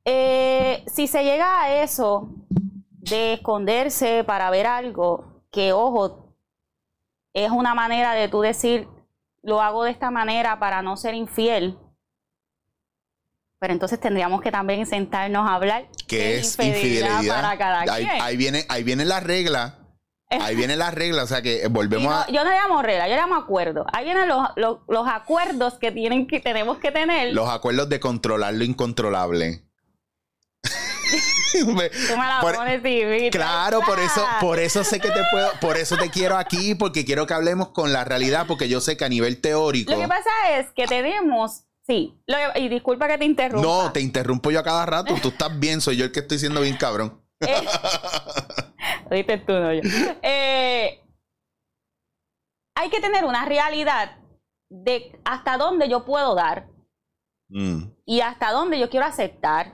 Eh, 0.06 0.84
si 0.88 1.08
se 1.08 1.24
llega 1.24 1.62
a 1.62 1.84
eso 1.84 2.30
de 2.90 3.34
esconderse 3.34 4.24
para 4.24 4.50
ver 4.50 4.68
algo, 4.68 5.44
que 5.52 5.74
ojo, 5.74 6.36
es 7.34 7.52
una 7.52 7.74
manera 7.74 8.14
de 8.14 8.28
tú 8.28 8.42
decir, 8.42 8.88
lo 9.42 9.62
hago 9.62 9.84
de 9.84 9.92
esta 9.92 10.12
manera 10.12 10.60
para 10.60 10.82
no 10.82 10.98
ser 10.98 11.16
infiel, 11.16 11.78
pero 13.64 13.72
entonces 13.72 13.98
tendríamos 13.98 14.42
que 14.42 14.52
también 14.52 14.86
sentarnos 14.86 15.48
a 15.48 15.54
hablar 15.54 15.88
¿Qué 16.06 16.40
es 16.40 16.60
infidelidad, 16.60 17.26
para 17.26 17.58
cada 17.58 17.94
ahí, 17.94 18.06
quien. 18.06 18.22
Ahí 18.22 18.36
viene, 18.36 18.66
ahí 18.68 18.84
viene 18.84 19.06
la 19.06 19.22
regla. 19.22 19.78
Ahí 20.30 20.58
viene 20.58 20.76
la 20.76 20.92
regla, 20.92 21.24
o 21.24 21.28
sea 21.28 21.42
que 21.42 21.66
volvemos 21.70 22.14
a. 22.14 22.30
Yo 22.30 22.44
no 22.44 22.52
llamo 22.52 22.82
regla, 22.82 23.08
yo 23.08 23.16
llamo 23.16 23.36
acuerdo. 23.36 23.86
Ahí 23.94 24.04
vienen 24.04 24.28
los, 24.28 24.50
los, 24.58 25.08
acuerdos 25.08 25.76
que, 25.76 25.94
tienen 25.94 26.28
que 26.28 26.42
tenemos 26.42 26.80
que 26.80 26.92
tener. 26.92 27.34
Los 27.34 27.48
acuerdos 27.48 27.88
de 27.88 28.02
controlar 28.02 28.54
lo 28.54 28.66
incontrolable. 28.66 29.64
Tú 31.54 31.68
me 31.68 31.90
la 31.90 32.40
pones 32.42 32.84
difícil. 32.84 33.32
Claro, 33.32 33.80
por 33.86 33.98
eso, 33.98 34.26
por 34.42 34.60
eso 34.60 34.84
sé 34.84 35.00
que 35.00 35.10
te 35.10 35.22
puedo, 35.32 35.50
por 35.62 35.78
eso 35.78 35.96
te 35.96 36.10
quiero 36.10 36.36
aquí, 36.36 36.76
porque 36.76 37.06
quiero 37.06 37.28
que 37.28 37.34
hablemos 37.34 37.70
con 37.70 37.94
la 37.94 38.04
realidad, 38.04 38.44
porque 38.46 38.68
yo 38.68 38.82
sé 38.82 38.98
que 38.98 39.06
a 39.06 39.10
nivel 39.10 39.40
teórico. 39.40 39.94
Lo 39.94 40.02
que 40.02 40.08
pasa 40.10 40.30
es 40.58 40.68
que 40.76 40.86
tenemos 40.86 41.64
Sí, 41.86 42.18
y 42.56 42.70
disculpa 42.70 43.08
que 43.08 43.18
te 43.18 43.26
interrumpa. 43.26 43.68
No, 43.68 43.92
te 43.92 44.00
interrumpo 44.00 44.52
yo 44.52 44.60
a 44.60 44.64
cada 44.64 44.86
rato. 44.86 45.16
Tú 45.22 45.30
estás 45.30 45.60
bien, 45.60 45.82
soy 45.82 45.98
yo 45.98 46.06
el 46.06 46.12
que 46.12 46.22
estoy 46.22 46.40
siendo 46.40 46.62
bien 46.62 46.78
cabrón. 46.78 47.22
Eh, 49.12 49.44
tú, 49.46 49.54
no 49.54 49.72
yo. 49.72 49.82
Eh, 50.24 51.04
hay 52.76 52.90
que 52.90 53.00
tener 53.00 53.26
una 53.26 53.46
realidad 53.46 54.18
de 54.70 55.20
hasta 55.24 55.58
dónde 55.58 55.88
yo 55.88 56.04
puedo 56.04 56.34
dar 56.34 56.68
mm. 57.50 57.84
y 58.06 58.22
hasta 58.22 58.52
dónde 58.52 58.80
yo 58.80 58.90
quiero 58.90 59.06
aceptar. 59.06 59.74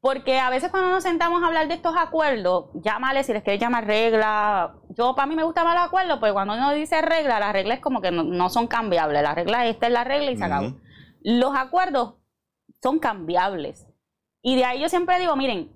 Porque 0.00 0.38
a 0.38 0.50
veces 0.50 0.70
cuando 0.70 0.90
nos 0.90 1.02
sentamos 1.02 1.42
a 1.42 1.46
hablar 1.46 1.68
de 1.68 1.74
estos 1.74 1.94
acuerdos, 1.96 2.66
llámale 2.74 3.24
si 3.24 3.32
les 3.32 3.42
quieres 3.42 3.60
llamar 3.60 3.86
regla. 3.86 4.74
Yo, 4.96 5.14
para 5.14 5.26
mí 5.26 5.36
me 5.36 5.44
gusta 5.44 5.62
más 5.62 5.76
el 5.76 5.82
acuerdo, 5.82 6.18
pues 6.18 6.32
cuando 6.32 6.54
uno 6.54 6.72
dice 6.72 7.00
regla, 7.00 7.38
las 7.38 7.52
reglas 7.52 7.78
es 7.78 7.82
como 7.82 8.00
que 8.00 8.10
no, 8.10 8.50
son 8.50 8.66
cambiables. 8.66 9.22
La 9.22 9.34
regla, 9.34 9.66
esta 9.66 9.86
es 9.86 9.92
la 9.92 10.04
regla 10.04 10.32
y 10.32 10.36
se 10.36 10.44
acabó. 10.44 10.74
Los 11.22 11.54
acuerdos 11.54 12.14
son 12.82 12.98
cambiables. 12.98 13.86
Y 14.42 14.56
de 14.56 14.64
ahí 14.64 14.80
yo 14.80 14.88
siempre 14.88 15.20
digo, 15.20 15.36
miren, 15.36 15.72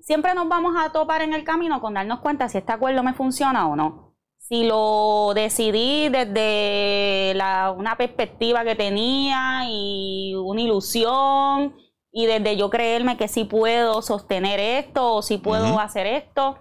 siempre 0.00 0.34
nos 0.34 0.48
vamos 0.48 0.74
a 0.76 0.90
topar 0.90 1.22
en 1.22 1.32
el 1.32 1.44
camino 1.44 1.80
con 1.80 1.94
darnos 1.94 2.20
cuenta 2.20 2.48
si 2.48 2.58
este 2.58 2.72
acuerdo 2.72 3.02
me 3.02 3.14
funciona 3.14 3.68
o 3.68 3.76
no. 3.76 4.16
Si 4.38 4.64
lo 4.64 5.32
decidí 5.34 6.08
desde 6.08 7.34
una 7.76 7.96
perspectiva 7.96 8.64
que 8.64 8.74
tenía 8.74 9.62
y 9.68 10.34
una 10.34 10.60
ilusión 10.60 11.76
y 12.10 12.26
desde 12.26 12.56
yo 12.56 12.68
creerme 12.68 13.16
que 13.16 13.28
sí 13.28 13.44
puedo 13.44 14.02
sostener 14.02 14.58
esto 14.58 15.14
o 15.14 15.22
sí 15.22 15.38
puedo 15.38 15.78
hacer 15.78 16.06
esto. 16.06 16.58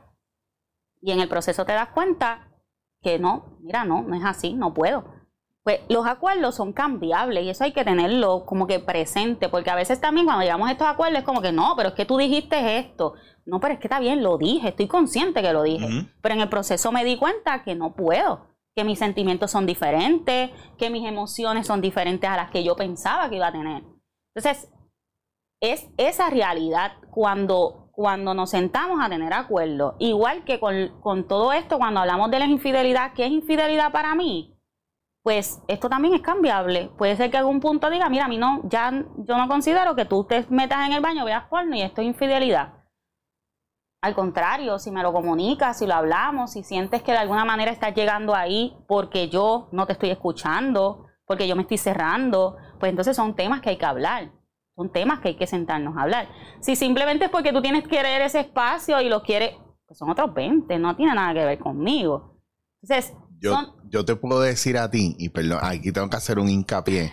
Y 1.01 1.11
en 1.11 1.19
el 1.19 1.29
proceso 1.29 1.65
te 1.65 1.73
das 1.73 1.89
cuenta 1.89 2.49
que 3.01 3.19
no, 3.19 3.57
mira, 3.61 3.85
no, 3.85 4.01
no 4.01 4.15
es 4.15 4.23
así, 4.23 4.53
no 4.53 4.73
puedo. 4.73 5.05
Pues 5.63 5.81
los 5.89 6.07
acuerdos 6.07 6.55
son 6.55 6.73
cambiables 6.73 7.43
y 7.43 7.49
eso 7.49 7.63
hay 7.63 7.73
que 7.73 7.83
tenerlo 7.83 8.45
como 8.45 8.65
que 8.65 8.79
presente, 8.79 9.49
porque 9.49 9.69
a 9.69 9.75
veces 9.75 10.01
también 10.01 10.25
cuando 10.25 10.43
llegamos 10.43 10.69
a 10.69 10.71
estos 10.71 10.87
acuerdos 10.87 11.19
es 11.19 11.25
como 11.25 11.41
que 11.41 11.51
no, 11.51 11.73
pero 11.75 11.89
es 11.89 11.95
que 11.95 12.05
tú 12.05 12.17
dijiste 12.17 12.77
esto. 12.77 13.13
No, 13.45 13.59
pero 13.59 13.73
es 13.73 13.79
que 13.79 13.87
está 13.87 13.99
bien, 13.99 14.23
lo 14.23 14.37
dije, 14.37 14.69
estoy 14.69 14.87
consciente 14.87 15.41
que 15.41 15.53
lo 15.53 15.63
dije. 15.63 16.07
Pero 16.21 16.35
en 16.35 16.41
el 16.41 16.49
proceso 16.49 16.91
me 16.91 17.03
di 17.03 17.17
cuenta 17.17 17.63
que 17.63 17.75
no 17.75 17.93
puedo, 17.93 18.47
que 18.75 18.83
mis 18.83 18.99
sentimientos 18.99 19.51
son 19.51 19.65
diferentes, 19.65 20.51
que 20.77 20.89
mis 20.89 21.07
emociones 21.07 21.67
son 21.67 21.81
diferentes 21.81 22.29
a 22.29 22.37
las 22.37 22.51
que 22.51 22.63
yo 22.63 22.75
pensaba 22.75 23.29
que 23.29 23.37
iba 23.37 23.47
a 23.47 23.51
tener. 23.51 23.83
Entonces, 24.35 24.71
es 25.61 25.87
esa 25.97 26.29
realidad 26.29 26.93
cuando, 27.11 27.88
cuando 27.99 28.33
nos 28.33 28.51
sentamos 28.51 28.99
a 29.03 29.09
tener 29.09 29.33
acuerdo. 29.33 29.97
Igual 29.99 30.45
que 30.45 30.57
con, 30.57 31.27
todo 31.27 31.51
esto, 31.51 31.77
cuando 31.77 31.99
hablamos 31.99 32.31
de 32.31 32.39
la 32.39 32.45
infidelidad, 32.45 33.11
¿qué 33.11 33.25
es 33.25 33.31
infidelidad 33.31 33.91
para 33.91 34.15
mí? 34.15 34.57
Pues 35.21 35.61
esto 35.67 35.89
también 35.89 36.13
es 36.13 36.21
cambiable. 36.21 36.91
Puede 36.97 37.17
ser 37.17 37.29
que 37.29 37.35
algún 37.35 37.59
punto 37.59 37.89
diga, 37.89 38.07
mira, 38.07 38.23
a 38.23 38.27
mí 38.29 38.37
no, 38.37 38.61
ya 38.69 38.89
yo 39.17 39.35
no 39.35 39.49
considero 39.49 39.97
que 39.97 40.05
tú 40.05 40.23
te 40.23 40.45
metas 40.49 40.87
en 40.87 40.93
el 40.93 41.01
baño, 41.01 41.25
veas 41.25 41.49
porno 41.49 41.75
y 41.75 41.81
esto 41.81 41.99
es 41.99 42.07
infidelidad. 42.07 42.85
Al 44.01 44.15
contrario, 44.15 44.79
si 44.79 44.91
me 44.91 45.03
lo 45.03 45.11
comunicas, 45.11 45.79
si 45.79 45.85
lo 45.85 45.95
hablamos, 45.95 46.53
si 46.53 46.63
sientes 46.63 47.03
que 47.03 47.11
de 47.11 47.17
alguna 47.17 47.43
manera 47.43 47.69
estás 47.69 47.93
llegando 47.93 48.33
ahí 48.33 48.77
porque 48.87 49.27
yo 49.27 49.67
no 49.73 49.85
te 49.85 49.91
estoy 49.91 50.11
escuchando, 50.11 51.05
porque 51.25 51.49
yo 51.49 51.57
me 51.57 51.63
estoy 51.63 51.77
cerrando, 51.77 52.55
pues 52.79 52.91
entonces 52.91 53.13
son 53.13 53.35
temas 53.35 53.59
que 53.59 53.71
hay 53.71 53.77
que 53.77 53.85
hablar. 53.85 54.38
Son 54.79 54.89
temas 54.89 55.19
que 55.19 55.27
hay 55.27 55.35
que 55.35 55.45
sentarnos 55.45 55.97
a 55.97 56.03
hablar. 56.03 56.29
Si 56.61 56.77
simplemente 56.77 57.25
es 57.25 57.31
porque 57.31 57.51
tú 57.51 57.61
tienes 57.61 57.83
que 57.83 57.89
querer 57.89 58.21
ese 58.21 58.39
espacio 58.39 59.01
y 59.01 59.09
lo 59.09 59.21
quieres, 59.23 59.51
pues 59.85 59.99
son 59.99 60.09
otros 60.09 60.33
20, 60.33 60.79
no 60.79 60.95
tiene 60.95 61.13
nada 61.13 61.33
que 61.33 61.43
ver 61.43 61.59
conmigo. 61.59 62.39
Entonces, 62.81 63.13
yo, 63.41 63.75
yo 63.89 64.05
te 64.05 64.15
puedo 64.15 64.39
decir 64.39 64.77
a 64.77 64.89
ti, 64.89 65.17
y 65.19 65.27
perdón, 65.27 65.59
aquí 65.63 65.91
tengo 65.91 66.09
que 66.09 66.15
hacer 66.15 66.39
un 66.39 66.47
hincapié. 66.47 67.11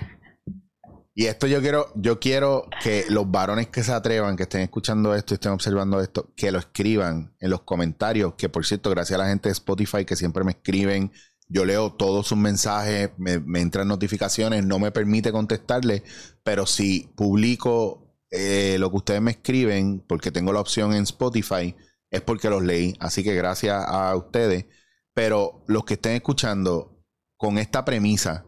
Y 1.12 1.26
esto 1.26 1.48
yo 1.48 1.60
quiero, 1.60 1.86
yo 1.96 2.20
quiero 2.20 2.68
que 2.84 3.04
los 3.08 3.28
varones 3.28 3.66
que 3.66 3.82
se 3.82 3.92
atrevan, 3.92 4.36
que 4.36 4.44
estén 4.44 4.60
escuchando 4.60 5.12
esto 5.16 5.34
y 5.34 5.36
estén 5.36 5.50
observando 5.50 6.00
esto, 6.00 6.32
que 6.36 6.52
lo 6.52 6.60
escriban 6.60 7.34
en 7.40 7.50
los 7.50 7.62
comentarios, 7.62 8.34
que 8.34 8.48
por 8.48 8.64
cierto, 8.64 8.90
gracias 8.90 9.18
a 9.18 9.24
la 9.24 9.28
gente 9.28 9.48
de 9.48 9.54
Spotify 9.54 10.04
que 10.04 10.14
siempre 10.14 10.44
me 10.44 10.52
escriben 10.52 11.10
yo 11.48 11.64
leo 11.64 11.92
todos 11.92 12.26
sus 12.26 12.38
mensajes, 12.38 13.10
me, 13.18 13.60
entran 13.60 13.88
notificaciones, 13.88 14.64
no 14.64 14.78
me 14.78 14.90
permite 14.90 15.32
contestarle, 15.32 16.02
pero 16.42 16.66
si 16.66 17.12
publico 17.16 18.16
eh, 18.30 18.76
lo 18.78 18.90
que 18.90 18.96
ustedes 18.96 19.22
me 19.22 19.30
escriben, 19.32 20.04
porque 20.06 20.32
tengo 20.32 20.52
la 20.52 20.60
opción 20.60 20.92
en 20.92 21.04
Spotify, 21.04 21.76
es 22.10 22.20
porque 22.22 22.50
los 22.50 22.62
leí. 22.62 22.96
Así 22.98 23.22
que 23.22 23.34
gracias 23.34 23.84
a 23.86 24.14
ustedes. 24.16 24.66
Pero 25.14 25.64
los 25.66 25.84
que 25.84 25.94
estén 25.94 26.12
escuchando 26.12 27.02
con 27.36 27.58
esta 27.58 27.84
premisa, 27.84 28.44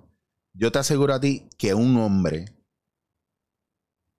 yo 0.53 0.73
te 0.73 0.79
aseguro 0.79 1.15
a 1.15 1.21
ti 1.21 1.49
que 1.57 1.75
un 1.75 1.97
hombre 1.99 2.47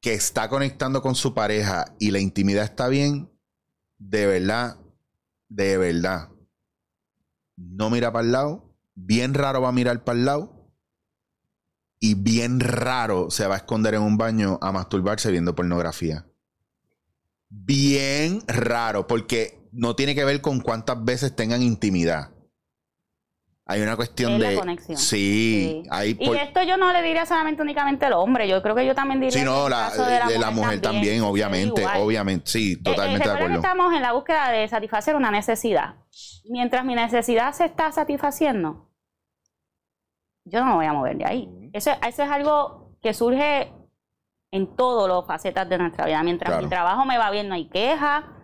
que 0.01 0.13
está 0.13 0.47
conectando 0.47 1.01
con 1.01 1.15
su 1.15 1.33
pareja 1.33 1.93
y 1.99 2.11
la 2.11 2.19
intimidad 2.19 2.63
está 2.63 2.87
bien, 2.87 3.29
de 3.97 4.25
verdad, 4.25 4.77
de 5.49 5.77
verdad, 5.77 6.29
no 7.57 7.89
mira 7.89 8.11
para 8.11 8.25
el 8.25 8.31
lado, 8.31 8.68
bien 9.05 9.33
raro 9.33 9.61
va 9.61 9.69
a 9.69 9.73
mirar 9.73 10.03
para 10.03 10.19
el 10.19 10.25
lado 10.25 10.71
y 11.99 12.15
bien 12.15 12.59
raro 12.59 13.29
se 13.29 13.47
va 13.47 13.55
a 13.55 13.57
esconder 13.57 13.95
en 13.95 14.01
un 14.01 14.17
baño 14.17 14.57
a 14.61 14.71
masturbarse 14.71 15.31
viendo 15.31 15.55
pornografía. 15.55 16.25
Bien 17.49 18.41
raro, 18.47 19.07
porque 19.07 19.67
no 19.71 19.95
tiene 19.95 20.15
que 20.15 20.23
ver 20.23 20.41
con 20.41 20.59
cuántas 20.59 21.03
veces 21.03 21.35
tengan 21.35 21.61
intimidad. 21.61 22.31
Hay 23.65 23.81
una 23.81 23.95
cuestión 23.95 24.33
Es 24.33 24.39
la 24.39 24.49
de. 24.49 24.55
conexión. 24.55 24.97
Sí, 24.97 25.81
Sí. 25.83 25.87
hay 25.91 26.17
Y 26.19 26.35
esto 26.37 26.63
yo 26.63 26.77
no 26.77 26.91
le 26.91 27.03
diría 27.03 27.25
solamente 27.27 27.61
únicamente 27.61 28.05
al 28.05 28.13
hombre, 28.13 28.47
yo 28.47 28.63
creo 28.63 28.73
que 28.75 28.85
yo 28.85 28.95
también 28.95 29.19
diría 29.19 29.37
Sí, 29.39 29.45
no, 29.45 29.69
la, 29.69 29.91
de 30.27 30.39
la, 30.39 30.49
mujer 30.49 30.81
también, 30.81 31.21
obviamente, 31.21 31.85
obviamente, 31.97 32.49
sí, 32.49 32.71
Eh, 32.71 32.77
eh, 32.79 32.83
totalmente 32.83 33.27
de 33.27 33.33
recuerda 33.33 33.37
que 33.37 33.43
acuerdo. 33.43 33.55
estamos 33.67 33.93
en 33.95 34.01
la 34.01 34.13
búsqueda 34.13 34.49
de 34.49 34.67
satisfacer 34.67 35.15
una 35.15 35.29
necesidad. 35.29 35.95
Mientras 36.49 36.83
mi 36.83 36.95
necesidad 36.95 37.53
se 37.53 37.65
está 37.65 37.91
satisfaciendo, 37.91 38.88
yo 40.45 40.59
no 40.59 40.65
me 40.67 40.75
voy 40.75 40.85
a 40.85 40.93
mover 40.93 41.17
de 41.17 41.25
ahí. 41.25 41.69
Eso, 41.73 41.91
eso 41.91 42.23
es 42.23 42.29
algo 42.29 42.95
que 43.01 43.13
surge 43.13 43.71
en 44.51 44.75
todas 44.75 45.07
las 45.09 45.25
facetas 45.25 45.67
de 45.69 45.77
nuestra 45.77 46.05
vida. 46.05 46.21
Mientras 46.23 46.49
Claro. 46.49 46.63
mi 46.63 46.69
trabajo 46.69 47.05
me 47.05 47.17
va 47.17 47.29
bien, 47.31 47.47
no 47.47 47.55
hay 47.55 47.69
queja. 47.69 48.35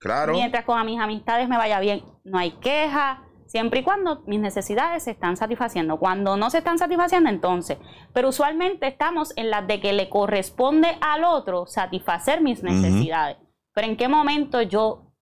Claro, 0.00 0.32
Mientras 0.32 0.64
con 0.64 0.84
mis 0.86 1.00
amistades 1.00 1.48
me 1.48 1.56
vaya 1.56 1.80
bien, 1.80 2.04
no 2.24 2.38
hay 2.38 2.52
queja. 2.52 3.24
Siempre 3.46 3.80
y 3.80 3.82
cuando 3.82 4.22
mis 4.26 4.38
necesidades 4.38 5.04
se 5.04 5.10
están 5.10 5.36
satisfaciendo. 5.36 5.98
Cuando 5.98 6.36
no 6.36 6.50
se 6.50 6.58
están 6.58 6.78
satisfaciendo, 6.78 7.30
entonces. 7.30 7.78
Pero 8.12 8.28
usualmente 8.28 8.86
estamos 8.86 9.32
en 9.36 9.50
las 9.50 9.66
de 9.66 9.80
que 9.80 9.92
le 9.92 10.08
corresponde 10.08 10.96
al 11.00 11.24
otro 11.24 11.66
satisfacer 11.66 12.42
mis 12.42 12.62
necesidades. 12.62 13.38
Pero 13.74 13.88
en 13.88 13.96
qué 13.96 14.06
momento 14.06 14.62
yo 14.62 15.12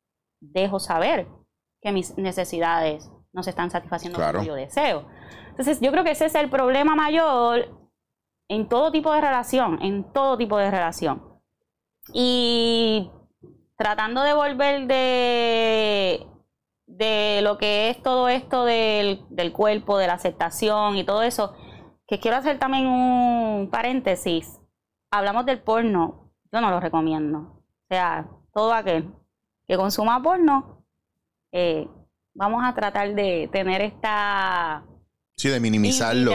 dejo 0.40 0.80
saber 0.80 1.28
que 1.80 1.92
mis 1.92 2.18
necesidades 2.18 3.10
no 3.36 3.42
se 3.42 3.50
están 3.50 3.70
satisfaciendo 3.70 4.16
Claro. 4.18 4.42
yo 4.42 4.54
deseo. 4.54 5.04
Entonces, 5.50 5.78
yo 5.80 5.92
creo 5.92 6.02
que 6.02 6.10
ese 6.12 6.24
es 6.24 6.34
el 6.34 6.48
problema 6.50 6.96
mayor 6.96 7.68
en 8.48 8.68
todo 8.68 8.90
tipo 8.90 9.12
de 9.12 9.20
relación, 9.20 9.78
en 9.82 10.10
todo 10.12 10.36
tipo 10.38 10.56
de 10.56 10.70
relación. 10.70 11.22
Y 12.12 13.10
tratando 13.76 14.22
de 14.22 14.32
volver 14.32 14.86
de, 14.86 16.26
de 16.86 17.40
lo 17.42 17.58
que 17.58 17.90
es 17.90 18.02
todo 18.02 18.28
esto 18.28 18.64
del, 18.64 19.24
del 19.28 19.52
cuerpo, 19.52 19.98
de 19.98 20.06
la 20.06 20.14
aceptación 20.14 20.96
y 20.96 21.04
todo 21.04 21.22
eso, 21.22 21.54
que 22.06 22.18
quiero 22.18 22.38
hacer 22.38 22.58
también 22.58 22.86
un 22.86 23.68
paréntesis. 23.70 24.60
Hablamos 25.10 25.44
del 25.44 25.60
porno, 25.60 26.32
yo 26.52 26.60
no 26.62 26.70
lo 26.70 26.80
recomiendo. 26.80 27.38
O 27.38 27.86
sea, 27.90 28.28
todo 28.54 28.72
aquel 28.72 29.12
que 29.66 29.76
consuma 29.76 30.22
porno, 30.22 30.84
eh, 31.52 31.88
vamos 32.36 32.62
a 32.64 32.74
tratar 32.74 33.14
de 33.14 33.48
tener 33.50 33.80
esta 33.80 34.84
sí, 35.36 35.48
de 35.48 35.58
minimizarlo 35.58 36.32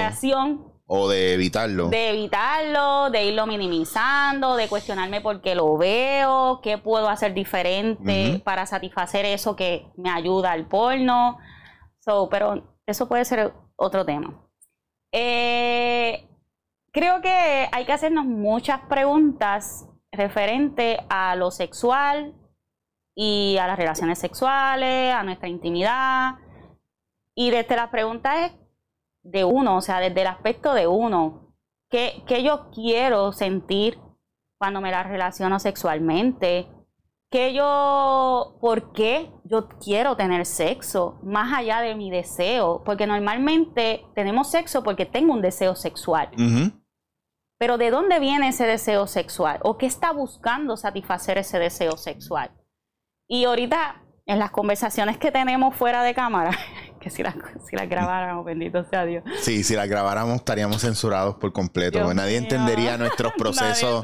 o 0.88 1.08
de 1.08 1.34
evitarlo. 1.36 1.88
de 1.88 2.10
evitarlo, 2.10 3.10
de 3.12 3.24
irlo 3.24 3.48
minimizando, 3.48 4.58
de 4.58 4.68
cuestionarme 4.68 5.22
por 5.22 5.42
qué 5.42 5.56
lo 5.56 5.78
veo, 5.78 6.60
qué 6.62 6.78
puedo 6.78 7.08
hacer 7.08 7.34
diferente 7.34 8.42
para 8.44 8.66
satisfacer 8.66 9.26
eso 9.26 9.56
que 9.56 9.88
me 9.96 10.10
ayuda 10.10 10.52
al 10.52 10.68
porno. 10.68 11.38
So, 12.00 12.28
pero 12.30 12.76
eso 12.86 13.08
puede 13.08 13.24
ser 13.24 13.54
otro 13.78 14.06
tema. 14.06 14.34
Eh, 15.14 16.28
creo 16.92 17.22
que 17.22 17.70
hay 17.72 17.86
que 17.86 17.94
hacernos 17.94 18.26
muchas 18.26 18.82
preguntas 18.90 19.88
referente 20.12 21.00
a 21.10 21.38
lo 21.38 21.52
sexual 21.52 22.34
y 23.15 23.58
a 23.58 23.67
las 23.67 23.78
relaciones 23.78 24.19
sexuales, 24.19 25.13
a 25.13 25.24
nuestra 25.24 25.50
intimidad. 25.50 26.36
Y 27.36 27.52
desde 27.52 27.76
las 27.76 27.89
preguntas 27.89 28.52
es 28.52 28.52
de 29.24 29.43
uno, 29.43 29.78
o 29.78 29.82
sea, 29.82 30.00
desde 30.00 30.21
el 30.21 30.28
aspecto 30.28 30.74
de 30.74 30.88
uno. 30.88 31.54
¿Qué, 31.89 32.24
qué 32.26 32.43
yo 32.43 32.69
quiero 32.71 33.32
sentir 33.34 34.00
cuando 34.58 34.82
me 34.82 34.91
la 34.91 35.04
relaciono 35.04 35.60
sexualmente? 35.60 36.67
¿Qué 37.32 37.54
yo, 37.54 38.58
por 38.60 38.91
qué 38.91 39.32
yo 39.45 39.69
quiero 39.80 40.17
tener 40.17 40.45
sexo 40.45 41.17
más 41.24 41.54
allá 41.58 41.80
de 41.80 41.95
mi 41.95 42.12
deseo? 42.12 42.84
Porque 42.84 43.08
normalmente 43.08 44.06
tenemos 44.15 44.52
sexo 44.52 44.84
porque 44.84 45.06
tengo 45.06 45.34
un 45.34 45.41
deseo 45.41 45.76
sexual. 45.76 46.30
Pero 47.58 47.78
¿de 47.78 47.89
dónde 47.89 48.19
viene 48.19 48.50
ese 48.50 48.65
deseo 48.65 49.08
sexual? 49.08 49.60
¿O 49.63 49.78
qué 49.78 49.86
está 49.86 50.12
buscando 50.12 50.76
satisfacer 50.76 51.38
ese 51.38 51.58
deseo 51.58 51.95
sexual? 51.95 52.52
Y 53.34 53.46
ahorita, 53.46 53.96
en 54.26 54.39
las 54.39 54.52
conversaciones 54.52 55.17
que 55.17 55.32
tenemos 55.32 55.74
fuera 55.74 56.04
de 56.04 56.13
cámara, 56.13 56.52
que 57.00 57.10
si 57.10 57.24
las, 57.24 57.34
si 57.65 57.78
las 57.78 57.88
grabáramos, 57.88 58.44
bendito 58.44 58.84
sea 58.84 59.06
Dios. 59.06 59.24
Sí, 59.39 59.63
si 59.63 59.74
la 59.74 59.88
grabáramos 59.88 60.36
estaríamos 60.36 60.82
censurados 60.82 61.38
por 61.38 61.54
completo. 61.54 61.98
Dios 61.98 62.13
nadie 62.13 62.41
mío. 62.41 62.50
entendería 62.50 62.98
nuestros 63.00 63.32
procesos. 63.38 64.04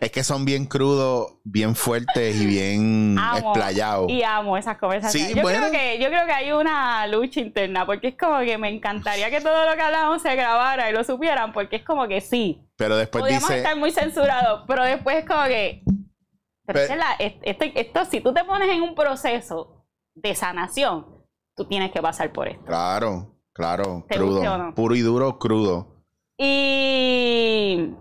Es 0.00 0.10
que 0.10 0.24
son 0.24 0.44
bien 0.44 0.66
crudos, 0.66 1.34
bien 1.44 1.76
fuertes 1.76 2.34
y 2.34 2.44
bien 2.44 3.16
Amo. 3.16 3.38
explayados. 3.38 4.10
Y 4.10 4.24
amo 4.24 4.56
esas 4.56 4.78
conversaciones. 4.78 5.28
Sí, 5.28 5.36
yo, 5.36 5.42
bueno. 5.42 5.68
creo 5.68 5.70
que, 5.70 6.02
yo 6.02 6.08
creo 6.08 6.26
que 6.26 6.32
hay 6.32 6.50
una 6.50 7.06
lucha 7.06 7.38
interna, 7.38 7.86
porque 7.86 8.08
es 8.08 8.16
como 8.18 8.40
que 8.40 8.58
me 8.58 8.68
encantaría 8.68 9.30
que 9.30 9.40
todo 9.40 9.64
lo 9.64 9.76
que 9.76 9.82
hablamos 9.82 10.22
se 10.22 10.34
grabara 10.34 10.90
y 10.90 10.92
lo 10.92 11.04
supieran, 11.04 11.52
porque 11.52 11.76
es 11.76 11.84
como 11.84 12.08
que 12.08 12.20
sí, 12.20 12.60
Pero 12.76 12.96
después 12.96 13.22
podríamos 13.22 13.48
dice, 13.48 13.58
estar 13.58 13.76
muy 13.76 13.92
censurados, 13.92 14.64
pero 14.66 14.82
después 14.82 15.18
es 15.18 15.24
como 15.24 15.44
que... 15.44 15.84
Pero 16.66 16.96
la- 16.96 17.16
esto, 17.18 18.04
si 18.06 18.20
tú 18.20 18.32
te 18.34 18.44
pones 18.44 18.68
en 18.70 18.82
un 18.82 18.94
proceso 18.94 19.84
de 20.14 20.34
sanación, 20.34 21.06
tú 21.54 21.64
tienes 21.66 21.92
que 21.92 22.02
pasar 22.02 22.32
por 22.32 22.48
esto. 22.48 22.64
claro, 22.64 23.34
claro, 23.52 24.04
¿Te 24.08 24.16
crudo, 24.16 24.58
no? 24.58 24.74
puro 24.74 24.94
y 24.94 25.00
duro, 25.00 25.38
crudo. 25.38 26.02
Y, 26.38 27.94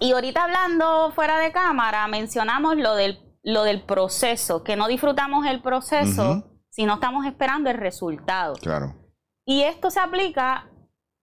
y 0.00 0.12
ahorita 0.12 0.44
hablando 0.44 1.10
fuera 1.12 1.38
de 1.38 1.52
cámara, 1.52 2.06
mencionamos 2.08 2.76
lo 2.76 2.94
del, 2.94 3.18
lo 3.42 3.62
del 3.64 3.82
proceso, 3.82 4.62
que 4.62 4.76
no 4.76 4.86
disfrutamos 4.88 5.46
el 5.46 5.62
proceso 5.62 6.30
Ujú. 6.30 6.44
si 6.70 6.84
no 6.84 6.94
estamos 6.94 7.26
esperando 7.26 7.70
el 7.70 7.76
resultado. 7.78 8.54
Claro. 8.60 8.94
Y 9.44 9.62
esto 9.62 9.90
se 9.90 10.00
aplica 10.00 10.68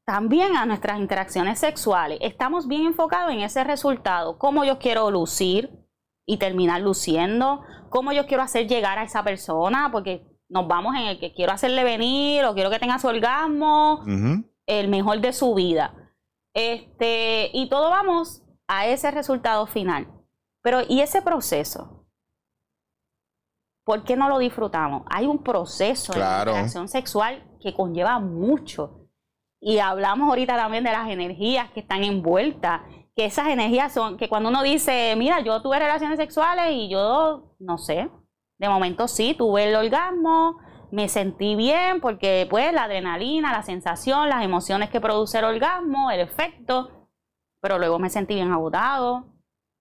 también 0.05 0.55
a 0.57 0.65
nuestras 0.65 0.99
interacciones 0.99 1.59
sexuales. 1.59 2.17
Estamos 2.21 2.67
bien 2.67 2.85
enfocados 2.87 3.31
en 3.31 3.41
ese 3.41 3.63
resultado, 3.63 4.37
cómo 4.37 4.63
yo 4.65 4.79
quiero 4.79 5.09
lucir 5.11 5.71
y 6.25 6.37
terminar 6.37 6.81
luciendo, 6.81 7.61
cómo 7.89 8.11
yo 8.13 8.25
quiero 8.27 8.43
hacer 8.43 8.67
llegar 8.67 8.97
a 8.97 9.03
esa 9.03 9.23
persona, 9.23 9.89
porque 9.91 10.25
nos 10.49 10.67
vamos 10.67 10.95
en 10.95 11.03
el 11.03 11.19
que 11.19 11.33
quiero 11.33 11.51
hacerle 11.51 11.83
venir 11.83 12.45
o 12.45 12.53
quiero 12.53 12.69
que 12.69 12.79
tenga 12.79 12.99
su 12.99 13.07
orgasmo, 13.07 14.03
el 14.65 14.87
mejor 14.87 15.19
de 15.19 15.33
su 15.33 15.53
vida. 15.53 15.93
Este, 16.53 17.49
y 17.53 17.67
todo 17.69 17.89
vamos 17.89 18.43
a 18.67 18.87
ese 18.87 19.11
resultado 19.11 19.65
final. 19.67 20.07
Pero, 20.61 20.81
¿y 20.87 21.01
ese 21.01 21.21
proceso? 21.21 22.05
¿Por 23.85 24.03
qué 24.05 24.15
no 24.15 24.29
lo 24.29 24.37
disfrutamos? 24.39 25.03
Hay 25.07 25.25
un 25.25 25.43
proceso 25.43 26.13
Claro. 26.13 26.51
de 26.51 26.57
interacción 26.59 26.87
sexual 26.87 27.43
que 27.61 27.73
conlleva 27.73 28.19
mucho. 28.19 29.09
Y 29.59 29.79
hablamos 29.79 30.29
ahorita 30.29 30.55
también 30.55 30.83
de 30.83 30.91
las 30.91 31.09
energías 31.09 31.69
que 31.71 31.81
están 31.81 32.03
envueltas. 32.03 32.81
Que 33.15 33.25
esas 33.25 33.47
energías 33.47 33.93
son, 33.93 34.17
que 34.17 34.27
cuando 34.27 34.49
uno 34.49 34.63
dice, 34.63 35.13
mira, 35.17 35.41
yo 35.41 35.61
tuve 35.61 35.79
relaciones 35.79 36.17
sexuales 36.17 36.71
y 36.71 36.89
yo, 36.89 37.55
no 37.59 37.77
sé, 37.77 38.09
de 38.59 38.69
momento 38.69 39.07
sí, 39.07 39.35
tuve 39.37 39.69
el 39.69 39.75
orgasmo, 39.75 40.57
me 40.91 41.09
sentí 41.09 41.55
bien 41.55 42.01
porque 42.01 42.47
pues 42.49 42.71
la 42.73 42.83
adrenalina, 42.83 43.51
la 43.51 43.63
sensación, 43.63 44.29
las 44.29 44.43
emociones 44.43 44.89
que 44.89 45.01
produce 45.01 45.39
el 45.39 45.45
orgasmo, 45.45 46.11
el 46.11 46.19
efecto, 46.19 47.07
pero 47.61 47.79
luego 47.79 47.99
me 47.99 48.09
sentí 48.09 48.35
bien 48.35 48.51
agotado, 48.51 49.33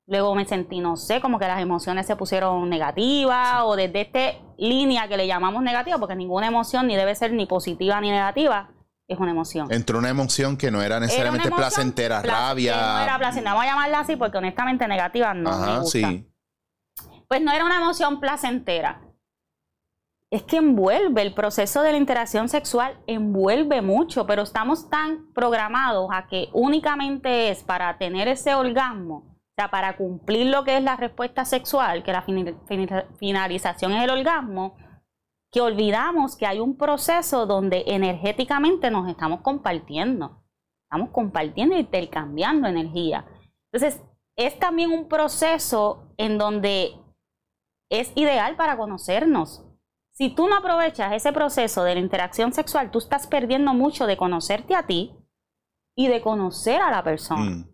luego 0.06 0.34
me 0.34 0.44
sentí, 0.44 0.80
no 0.80 0.96
sé, 0.96 1.20
como 1.20 1.38
que 1.38 1.46
las 1.46 1.60
emociones 1.60 2.06
se 2.06 2.16
pusieron 2.16 2.68
negativas 2.68 3.62
o 3.64 3.76
desde 3.76 4.02
esta 4.02 4.38
línea 4.56 5.08
que 5.08 5.16
le 5.16 5.26
llamamos 5.26 5.62
negativa, 5.62 5.98
porque 5.98 6.16
ninguna 6.16 6.46
emoción 6.48 6.86
ni 6.86 6.96
debe 6.96 7.14
ser 7.14 7.32
ni 7.32 7.46
positiva 7.46 8.00
ni 8.00 8.10
negativa, 8.10 8.70
es 9.12 9.18
una 9.18 9.30
emoción. 9.30 9.72
Entró 9.72 9.98
una 9.98 10.08
emoción 10.08 10.56
que 10.56 10.70
no 10.70 10.82
era 10.82 10.98
necesariamente 11.00 11.48
Era 11.48 11.56
placentera, 11.56 12.22
pla- 12.22 12.32
rabia. 12.48 12.76
No 12.76 13.02
era 13.04 13.18
placentera, 13.18 13.52
vamos 13.54 13.64
a 13.66 13.70
llamarla 13.70 14.00
así 14.00 14.16
porque 14.16 14.38
honestamente 14.38 14.86
negativa 14.88 15.32
no 15.34 15.50
me 15.50 15.56
Ajá, 15.64 15.78
gusta. 15.78 15.98
sí. 15.98 16.28
Pues 17.28 17.40
no 17.40 17.52
era 17.52 17.64
una 17.64 17.76
emoción 17.76 18.20
placentera. 18.20 19.00
Es 20.30 20.42
que 20.44 20.56
envuelve, 20.56 21.20
el 21.22 21.34
proceso 21.34 21.82
de 21.82 21.92
la 21.92 21.98
interacción 21.98 22.48
sexual 22.48 22.98
envuelve 23.06 23.82
mucho, 23.82 24.26
pero 24.26 24.42
estamos 24.42 24.88
tan 24.88 25.30
programados 25.34 26.08
a 26.10 26.26
que 26.26 26.48
únicamente 26.54 27.50
es 27.50 27.62
para 27.62 27.98
tener 27.98 28.28
ese 28.28 28.54
orgasmo, 28.54 29.16
o 29.26 29.54
sea, 29.58 29.70
para 29.70 29.96
cumplir 29.98 30.46
lo 30.46 30.64
que 30.64 30.78
es 30.78 30.82
la 30.82 30.96
respuesta 30.96 31.44
sexual, 31.44 32.02
que 32.02 32.12
la 32.12 32.24
finalización 33.18 33.92
es 33.92 34.04
el 34.04 34.10
orgasmo, 34.10 34.76
que 35.52 35.60
olvidamos 35.60 36.34
que 36.34 36.46
hay 36.46 36.58
un 36.60 36.76
proceso 36.78 37.46
donde 37.46 37.84
energéticamente 37.86 38.90
nos 38.90 39.08
estamos 39.08 39.42
compartiendo. 39.42 40.42
Estamos 40.86 41.10
compartiendo 41.10 41.76
y 41.76 41.80
intercambiando 41.80 42.66
energía. 42.68 43.26
Entonces, 43.70 44.02
es 44.36 44.58
también 44.58 44.90
un 44.90 45.08
proceso 45.08 46.14
en 46.16 46.38
donde 46.38 46.94
es 47.90 48.12
ideal 48.14 48.56
para 48.56 48.78
conocernos. 48.78 49.66
Si 50.14 50.34
tú 50.34 50.48
no 50.48 50.56
aprovechas 50.56 51.12
ese 51.12 51.32
proceso 51.32 51.84
de 51.84 51.94
la 51.94 52.00
interacción 52.00 52.54
sexual, 52.54 52.90
tú 52.90 52.98
estás 52.98 53.26
perdiendo 53.26 53.74
mucho 53.74 54.06
de 54.06 54.16
conocerte 54.16 54.74
a 54.74 54.86
ti 54.86 55.14
y 55.94 56.08
de 56.08 56.22
conocer 56.22 56.80
a 56.80 56.90
la 56.90 57.04
persona. 57.04 57.50
Mm. 57.50 57.68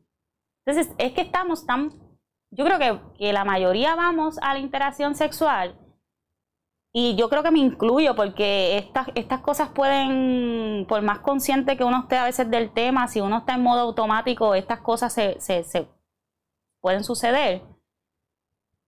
Entonces, 0.66 0.94
es 0.98 1.12
que 1.12 1.20
estamos 1.20 1.64
tan... 1.64 1.92
Yo 2.50 2.64
creo 2.64 2.78
que, 2.78 3.18
que 3.18 3.32
la 3.32 3.44
mayoría 3.44 3.94
vamos 3.94 4.38
a 4.42 4.54
la 4.54 4.60
interacción 4.60 5.14
sexual 5.14 5.78
y 7.00 7.14
yo 7.14 7.28
creo 7.28 7.44
que 7.44 7.52
me 7.52 7.60
incluyo 7.60 8.16
porque 8.16 8.76
estas, 8.78 9.06
estas 9.14 9.40
cosas 9.40 9.68
pueden, 9.68 10.84
por 10.88 11.00
más 11.02 11.20
consciente 11.20 11.76
que 11.76 11.84
uno 11.84 12.00
esté 12.00 12.16
a 12.18 12.24
veces 12.24 12.50
del 12.50 12.72
tema, 12.72 13.06
si 13.06 13.20
uno 13.20 13.38
está 13.38 13.54
en 13.54 13.62
modo 13.62 13.82
automático, 13.82 14.54
estas 14.56 14.80
cosas 14.80 15.12
se, 15.12 15.38
se, 15.40 15.62
se 15.62 15.88
pueden 16.80 17.04
suceder. 17.04 17.62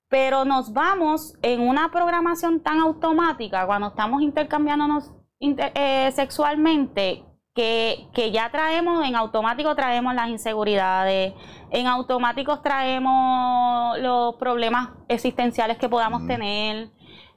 Pero 0.09 0.45
nos 0.45 0.73
vamos 0.73 1.35
en 1.43 1.61
una 1.61 1.93
programación 1.93 2.61
tan 2.61 2.81
automática 2.81 3.65
cuando 3.67 3.87
estamos 3.89 4.23
intercambiándonos 4.23 5.13
inter- 5.39 5.73
eh, 5.77 6.11
sexualmente 6.11 7.25
que, 7.55 8.09
que 8.13 8.33
ya 8.33 8.51
traemos, 8.51 9.05
en 9.07 9.15
automático 9.15 9.77
traemos 9.77 10.15
las 10.15 10.29
inseguridades, 10.31 11.35
en 11.71 11.87
automático 11.87 12.61
traemos 12.61 13.99
los 14.01 14.35
problemas 14.35 14.89
existenciales 15.07 15.79
que 15.79 15.89
podamos 15.89 16.27
tener, 16.27 16.91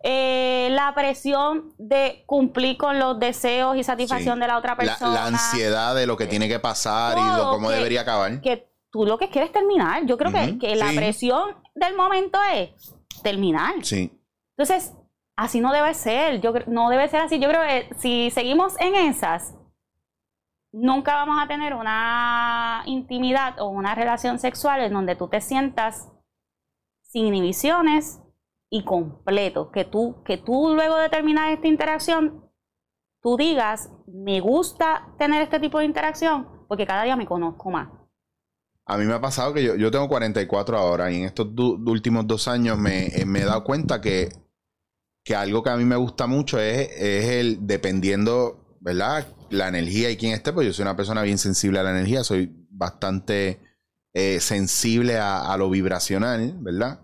eh, 0.05 0.67
la 0.71 0.93
presión 0.93 1.73
de 1.77 2.23
cumplir 2.27 2.77
con 2.77 2.99
los 2.99 3.17
deseos 3.19 3.77
y 3.77 3.83
satisfacción 3.83 4.35
Sí. 4.35 4.41
de 4.41 4.47
la 4.47 4.57
otra 4.57 4.75
persona. 4.75 5.13
la 5.13 5.25
ansiedad 5.27 5.95
de 5.95 6.05
lo 6.05 6.17
que 6.17 6.27
tiene 6.27 6.47
que 6.49 6.59
pasar 6.59 7.17
y 7.17 7.37
lo, 7.37 7.49
cómo 7.51 7.69
que- 7.69 7.75
debería 7.75 8.01
acabar. 8.01 8.41
que 8.41 8.69
tú 8.91 9.05
lo 9.05 9.17
que 9.17 9.29
quieres 9.29 9.49
es 9.49 9.53
terminar. 9.53 10.05
Yo 10.05 10.17
creo 10.17 10.31
que- 10.31 10.59
que, 10.59 10.75
la 10.75 10.89
sí. 10.89 10.95
presión 10.97 11.55
del 11.73 11.95
momento 11.95 12.37
es 12.53 12.93
terminar. 13.23 13.73
Sí. 13.83 14.11
Entonces, 14.57 14.93
así 15.37 15.61
no 15.61 15.71
debe 15.71 15.93
ser. 15.93 16.41
Yo 16.41 16.53
no 16.67 16.89
debe 16.89 17.07
ser 17.07 17.21
así. 17.21 17.39
Yo 17.39 17.47
creo 17.49 17.61
que 17.61 17.89
si 17.97 18.29
seguimos 18.29 18.79
en 18.81 18.93
esas, 18.95 19.55
nunca 20.73 21.15
vamos 21.15 21.37
a 21.41 21.47
tener 21.47 21.73
una 21.75 22.83
intimidad 22.87 23.59
o 23.61 23.67
una 23.69 23.95
relación 23.95 24.37
sexual 24.37 24.81
en 24.81 24.91
donde 24.93 25.15
tú 25.15 25.27
te 25.29 25.39
sientas 25.39 26.09
sin 27.03 27.27
inhibiciones 27.27 28.19
y 28.73 28.83
completo. 28.83 29.69
Que 29.71 29.86
tú, 29.86 30.23
que 30.25 30.38
tú 30.38 30.73
luego 30.73 30.97
de 30.97 31.07
terminar 31.07 31.53
esta 31.53 31.67
interacción, 31.67 32.49
tú 33.21 33.38
digas, 33.38 33.91
me 34.07 34.39
gusta 34.39 35.13
tener 35.19 35.43
este 35.43 35.59
tipo 35.59 35.77
de 35.77 35.86
interacción 35.86 36.47
porque 36.67 36.88
cada 36.88 37.03
día 37.03 37.15
me 37.15 37.27
conozco 37.27 37.69
más. 37.69 37.89
A 38.88 38.97
mí 38.97 39.05
me 39.05 39.13
ha 39.13 39.21
pasado 39.21 39.53
que 39.53 39.63
yo, 39.63 39.75
yo 39.75 39.91
tengo 39.91 40.09
44 40.09 40.75
ahora 40.75 41.12
y 41.12 41.17
en 41.17 41.25
estos 41.25 41.49
últimos 41.55 42.25
dos 42.25 42.47
años 42.47 42.79
me, 42.79 43.05
eh, 43.09 43.25
me 43.27 43.41
he 43.41 43.45
dado 43.45 43.63
cuenta 43.63 44.01
que, 44.01 44.29
que 45.23 45.36
algo 45.36 45.62
que 45.62 45.69
a 45.69 45.77
mí 45.77 45.86
me 45.86 45.95
gusta 45.95 46.25
mucho 46.25 46.59
es, 46.59 46.89
es 46.97 47.25
el, 47.29 47.67
dependiendo, 47.67 48.75
¿verdad? 48.81 49.27
La 49.51 49.67
energía 49.67 50.09
y 50.09 50.17
quién 50.17 50.33
esté, 50.33 50.51
pues 50.51 50.65
yo 50.65 50.73
soy 50.73 50.81
una 50.81 50.97
persona 50.97 51.21
bien 51.21 51.38
sensible 51.38 51.77
a 51.77 51.83
la 51.83 51.91
energía, 51.91 52.23
soy 52.23 52.51
bastante 52.71 53.62
eh, 54.13 54.39
sensible 54.39 55.19
a, 55.19 55.53
a 55.53 55.57
lo 55.57 55.69
vibracional, 55.69 56.55
¿verdad? 56.59 57.02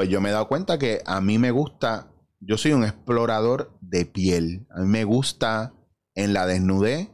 Pues 0.00 0.08
yo 0.08 0.22
me 0.22 0.30
he 0.30 0.32
dado 0.32 0.48
cuenta 0.48 0.78
que 0.78 1.02
a 1.04 1.20
mí 1.20 1.36
me 1.36 1.50
gusta, 1.50 2.10
yo 2.40 2.56
soy 2.56 2.72
un 2.72 2.84
explorador 2.84 3.76
de 3.82 4.06
piel, 4.06 4.66
a 4.74 4.80
mí 4.80 4.86
me 4.86 5.04
gusta 5.04 5.74
en 6.14 6.32
la 6.32 6.46
desnudez 6.46 7.10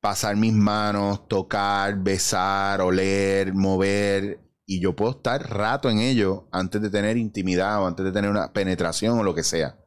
pasar 0.00 0.36
mis 0.36 0.54
manos, 0.54 1.28
tocar, 1.28 2.02
besar, 2.02 2.80
oler, 2.80 3.52
mover. 3.52 4.40
Y 4.64 4.80
yo 4.80 4.96
puedo 4.96 5.10
estar 5.10 5.46
rato 5.50 5.90
en 5.90 5.98
ello 5.98 6.48
antes 6.52 6.80
de 6.80 6.88
tener 6.88 7.18
intimidad 7.18 7.82
o 7.82 7.86
antes 7.86 8.02
de 8.02 8.12
tener 8.12 8.30
una 8.30 8.50
penetración 8.54 9.18
o 9.18 9.22
lo 9.22 9.34
que 9.34 9.44
sea. 9.44 9.78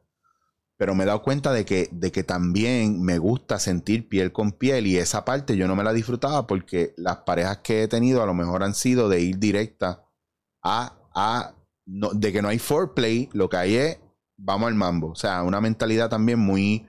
Pero 0.76 0.94
me 0.94 1.02
he 1.02 1.08
dado 1.08 1.24
cuenta 1.24 1.52
de 1.52 1.64
que, 1.64 1.88
de 1.90 2.12
que 2.12 2.22
también 2.22 3.02
me 3.02 3.18
gusta 3.18 3.58
sentir 3.58 4.08
piel 4.08 4.30
con 4.30 4.52
piel 4.52 4.86
y 4.86 4.98
esa 4.98 5.24
parte 5.24 5.56
yo 5.56 5.66
no 5.66 5.74
me 5.74 5.82
la 5.82 5.92
disfrutaba 5.92 6.46
porque 6.46 6.94
las 6.96 7.16
parejas 7.26 7.58
que 7.58 7.82
he 7.82 7.88
tenido 7.88 8.22
a 8.22 8.26
lo 8.26 8.34
mejor 8.34 8.62
han 8.62 8.76
sido 8.76 9.08
de 9.08 9.20
ir 9.20 9.40
directa 9.40 10.04
a, 10.62 10.96
a 11.12 11.56
no- 11.86 12.10
de 12.12 12.32
que 12.32 12.42
no 12.42 12.48
hay 12.48 12.58
foreplay, 12.58 13.28
lo 13.32 13.48
que 13.48 13.56
hay 13.56 13.76
es 13.76 13.98
vamos 14.36 14.68
al 14.68 14.74
mambo. 14.74 15.08
O 15.10 15.14
sea, 15.14 15.42
una 15.42 15.60
mentalidad 15.60 16.08
también 16.10 16.38
muy 16.38 16.86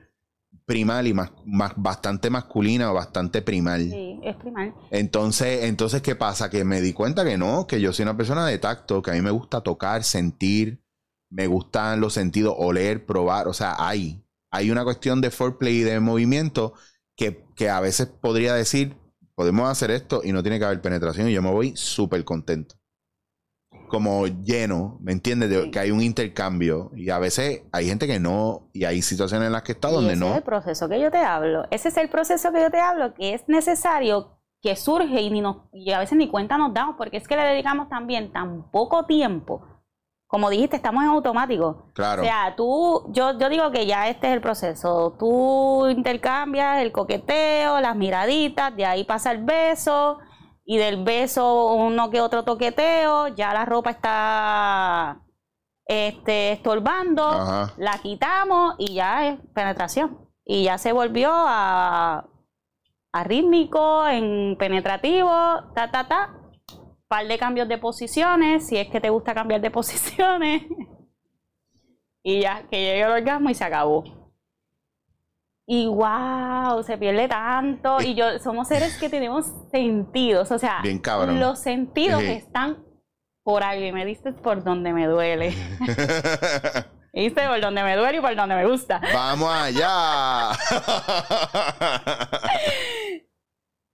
primal 0.66 1.08
y 1.08 1.14
más, 1.14 1.32
más 1.46 1.74
bastante 1.76 2.30
masculina 2.30 2.92
o 2.92 2.94
bastante 2.94 3.42
primal. 3.42 3.90
Sí, 3.90 4.20
es 4.24 4.36
primal. 4.38 4.74
Entonces, 4.92 5.64
entonces, 5.64 6.02
¿qué 6.02 6.16
pasa? 6.16 6.50
Que 6.50 6.64
me 6.64 6.82
di 6.82 6.94
cuenta 6.94 7.26
que 7.26 7.38
no, 7.38 7.68
que 7.68 7.82
yo 7.82 7.92
soy 7.94 8.04
una 8.04 8.16
persona 8.18 8.46
de 8.48 8.58
tacto, 8.60 9.02
que 9.02 9.12
a 9.12 9.14
mí 9.14 9.22
me 9.22 9.32
gusta 9.32 9.62
tocar, 9.62 10.04
sentir, 10.04 10.82
me 11.30 11.48
gustan 11.48 12.00
los 12.00 12.14
sentidos, 12.14 12.56
oler, 12.58 13.06
probar, 13.06 13.48
o 13.48 13.54
sea, 13.54 13.76
hay, 13.78 14.24
hay 14.52 14.70
una 14.72 14.84
cuestión 14.84 15.20
de 15.20 15.32
foreplay 15.32 15.78
y 15.78 15.84
de 15.84 16.00
movimiento 16.00 16.74
que, 17.16 17.44
que 17.56 17.70
a 17.70 17.80
veces 17.80 18.08
podría 18.08 18.54
decir, 18.54 18.96
podemos 19.36 19.68
hacer 19.70 19.92
esto 19.92 20.22
y 20.24 20.32
no 20.32 20.44
tiene 20.44 20.60
que 20.60 20.66
haber 20.66 20.82
penetración 20.82 21.28
y 21.28 21.34
yo 21.34 21.42
me 21.42 21.52
voy 21.52 21.74
súper 21.76 22.24
contento. 22.24 22.76
Como 23.94 24.26
lleno, 24.26 24.98
¿me 25.02 25.12
entiendes? 25.12 25.52
De- 25.52 25.62
Sí. 25.66 25.70
que 25.72 25.80
hay 25.80 25.92
un 25.92 26.02
intercambio 26.02 26.90
y 26.96 27.12
a 27.12 27.20
veces 27.20 27.62
hay 27.72 27.86
gente 27.88 28.08
que 28.08 28.20
no, 28.20 28.70
y 28.74 28.86
hay 28.86 29.04
situaciones 29.04 29.46
en 29.46 29.54
las 29.54 29.62
que 29.62 29.74
está 29.74 29.92
Y 29.92 29.94
donde 29.94 30.14
ese 30.14 30.20
no. 30.20 30.32
es 30.32 30.38
el 30.38 30.44
proceso 30.44 30.90
que 30.90 31.00
yo 31.00 31.12
te 31.12 31.20
hablo. 31.20 31.66
Ese 31.70 31.90
es 31.90 31.98
el 31.98 32.10
proceso 32.10 32.52
que 32.52 32.60
yo 32.62 32.72
te 32.72 32.80
hablo, 32.80 33.14
que 33.14 33.36
es 33.36 33.44
necesario, 33.48 34.40
que 34.64 34.76
surge 34.76 35.22
y, 35.22 35.30
ni 35.30 35.42
nos, 35.42 35.58
y 35.72 35.92
a 35.92 36.00
veces 36.00 36.18
ni 36.18 36.28
cuenta 36.28 36.58
nos 36.58 36.74
damos, 36.74 36.96
porque 36.98 37.18
es 37.18 37.28
que 37.28 37.36
le 37.36 37.44
dedicamos 37.44 37.88
también 37.88 38.32
tan 38.32 38.72
poco 38.72 39.06
tiempo. 39.06 39.62
Como 40.26 40.50
dijiste, 40.50 40.76
estamos 40.78 41.04
en 41.04 41.10
automático. 41.10 41.92
Claro. 41.94 42.24
O 42.24 42.26
sea, 42.26 42.56
tú, 42.58 43.06
yo, 43.12 43.38
yo 43.38 43.50
digo 43.50 43.70
que 43.70 43.86
ya 43.86 44.10
este 44.10 44.26
es 44.30 44.34
el 44.34 44.42
proceso. 44.42 45.16
Tú 45.20 45.88
intercambias 45.90 46.82
el 46.82 46.92
coqueteo, 46.92 47.80
las 47.80 47.96
miraditas, 47.96 48.76
de 48.76 48.84
ahí 48.88 49.04
pasa 49.04 49.32
el 49.32 49.44
beso, 49.44 50.18
y 50.66 50.78
del 50.78 51.04
beso 51.04 51.74
uno 51.74 52.10
que 52.10 52.22
otro 52.22 52.44
toqueteo, 52.44 53.28
ya 53.30 53.54
la 53.54 53.66
ropa 53.66 53.90
está 53.90 55.22
este, 55.86 56.54
estorbando, 56.54 57.24
Ajá. 57.24 57.74
la 57.78 57.98
quitamos 57.98 58.76
y 58.78 58.94
ya 58.96 59.28
es 59.28 59.40
penetración. 59.54 60.20
Y 60.46 60.64
ya 60.64 60.78
se 60.78 60.92
volvió 60.92 61.30
a, 61.32 62.28
a 63.12 63.24
rítmico, 63.24 64.08
en 64.08 64.58
penetrativo, 64.58 65.30
ta, 65.74 65.92
ta, 65.92 66.08
ta. 66.08 66.38
Par 67.08 67.28
de 67.28 67.38
cambios 67.38 67.68
de 67.68 67.78
posiciones, 67.78 68.68
si 68.68 68.78
es 68.78 68.90
que 68.90 69.00
te 69.00 69.10
gusta 69.10 69.34
cambiar 69.34 69.62
de 69.62 69.72
posiciones. 69.72 70.64
y 72.24 72.42
ya, 72.42 72.68
que 72.70 72.78
llegue 72.78 73.02
el 73.02 73.12
orgasmo 73.12 73.50
y 73.50 73.54
se 73.54 73.64
acabó. 73.66 74.23
Y 75.76 75.88
wow, 75.88 76.84
se 76.84 77.00
pierde 77.00 77.28
tanto. 77.28 78.00
Y 78.00 78.14
yo, 78.14 78.38
somos 78.38 78.68
seres 78.68 78.96
que 79.00 79.10
tenemos 79.10 79.48
sentidos. 79.72 80.52
O 80.52 80.60
sea, 80.60 80.82
Bien 80.84 81.02
los 81.40 81.58
sentidos 81.58 82.22
Ejé. 82.22 82.36
están 82.36 82.86
por 83.42 83.64
ahí. 83.64 83.92
Me 83.92 84.06
diste 84.06 84.34
por 84.34 84.64
donde 84.64 84.94
me 84.94 85.08
duele. 85.08 85.50
¿Viste? 87.12 87.48
Por 87.48 87.60
donde 87.60 87.82
me 87.82 87.96
duele 87.96 88.20
y 88.20 88.22
por 88.22 88.36
donde 88.36 88.54
me 88.54 88.68
gusta. 88.68 89.02
Vamos 89.12 89.52
allá. 89.52 90.52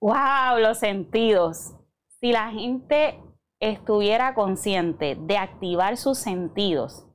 ¡Wow! 0.02 0.60
Los 0.60 0.80
sentidos. 0.80 1.76
Si 2.20 2.34
la 2.34 2.52
gente 2.52 3.24
estuviera 3.62 4.34
consciente 4.34 5.16
de 5.18 5.38
activar 5.38 5.96
sus 5.96 6.18
sentidos 6.18 7.06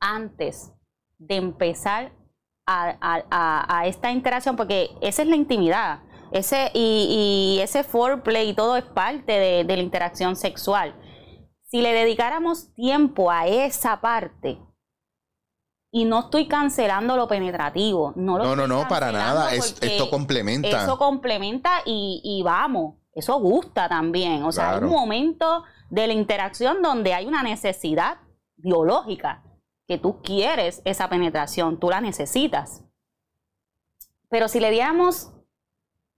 antes 0.00 0.70
de 1.16 1.36
empezar 1.36 2.12
a, 2.66 2.96
a- 3.00 3.78
a- 3.80 3.86
esta 3.86 4.10
interacción, 4.10 4.56
porque 4.56 4.90
esa 5.00 5.22
es 5.22 5.28
la 5.28 5.36
intimidad. 5.36 6.00
Ese, 6.30 6.70
y, 6.72 7.56
y 7.58 7.60
ese 7.60 7.84
foreplay 7.84 8.50
y 8.50 8.54
todo 8.54 8.76
es 8.76 8.84
parte 8.84 9.32
de, 9.32 9.64
de 9.64 9.76
la 9.76 9.82
interacción 9.82 10.34
sexual. 10.36 10.94
Si 11.68 11.82
le 11.82 11.92
dedicáramos 11.92 12.72
tiempo 12.74 13.30
a 13.30 13.46
esa 13.46 14.00
parte, 14.00 14.58
y 15.94 16.06
no 16.06 16.20
estoy 16.20 16.48
cancelando 16.48 17.16
lo 17.16 17.28
penetrativo, 17.28 18.14
no 18.16 18.38
lo 18.38 18.44
No, 18.44 18.56
no, 18.56 18.66
no, 18.66 18.88
para 18.88 19.12
nada. 19.12 19.52
Es- 19.54 19.76
esto 19.82 20.08
complementa. 20.08 20.84
Eso 20.84 20.96
complementa 20.96 21.82
y, 21.84 22.22
y 22.24 22.42
vamos, 22.42 22.94
eso 23.14 23.38
gusta 23.38 23.90
también. 23.90 24.42
O 24.44 24.52
sea, 24.52 24.70
Claro. 24.70 24.86
hay 24.86 24.92
un 24.92 24.98
momento 24.98 25.64
de 25.90 26.06
la 26.06 26.14
interacción 26.14 26.80
donde 26.80 27.12
hay 27.12 27.26
una 27.26 27.42
necesidad 27.42 28.16
biológica, 28.56 29.42
tú 29.98 30.20
quieres 30.22 30.82
esa 30.84 31.08
penetración, 31.08 31.78
tú 31.78 31.90
la 31.90 32.00
necesitas. 32.00 32.84
Pero 34.28 34.48
si 34.48 34.60
le 34.60 34.70
diéramos 34.70 35.32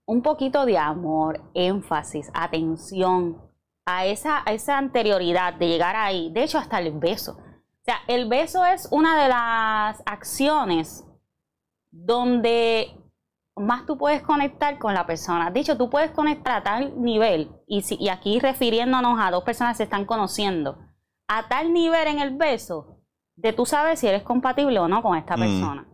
un 0.07 0.22
poquito 0.22 0.66
de 0.66 0.79
amor, 0.79 1.41
énfasis, 1.55 2.31
atención 2.35 3.41
a 3.87 4.07
esa, 4.07 4.43
a 4.47 4.53
esa 4.53 4.79
anterioridad 4.79 5.55
de 5.55 5.68
llegar 5.68 5.97
ahí, 5.97 6.31
de 6.33 6.45
hecho 6.45 6.59
hasta 6.59 6.79
el 6.79 6.93
beso. 6.99 7.33
O 7.39 7.85
sea, 7.85 7.97
el 8.07 8.29
beso 8.29 8.64
es 8.64 8.89
una 8.91 9.22
de 9.22 9.29
las 9.29 10.03
acciones 10.07 11.05
donde 11.91 12.99
más 13.57 13.87
tú 13.87 13.97
puedes 13.99 14.22
conectar 14.22 14.79
con 14.79 14.95
la 14.95 15.07
persona. 15.07 15.51
De 15.51 15.61
hecho, 15.61 15.77
tú 15.77 15.89
puedes 15.91 16.11
conectar 16.11 16.57
a 16.57 16.62
tal 16.62 17.01
nivel, 17.01 17.51
y, 17.66 17.83
si- 17.83 17.97
y 18.01 18.09
aquí 18.09 18.41
refiriéndonos 18.41 19.18
a 19.20 19.31
dos 19.31 19.45
personas 19.45 19.75
que 19.75 19.79
se 19.79 19.83
están 19.85 20.07
conociendo, 20.07 20.79
a 21.29 21.47
tal 21.49 21.72
nivel 21.72 22.09
en 22.09 22.18
el 22.18 22.37
beso 22.37 22.93
de 23.37 23.53
tú 23.53 23.66
sabes 23.66 24.01
si 24.01 24.07
eres 24.07 24.22
compatible 24.22 24.78
o 24.78 24.89
no 24.89 25.03
con 25.03 25.16
esta 25.16 25.37
Mm. 25.37 25.41
persona. 25.41 25.87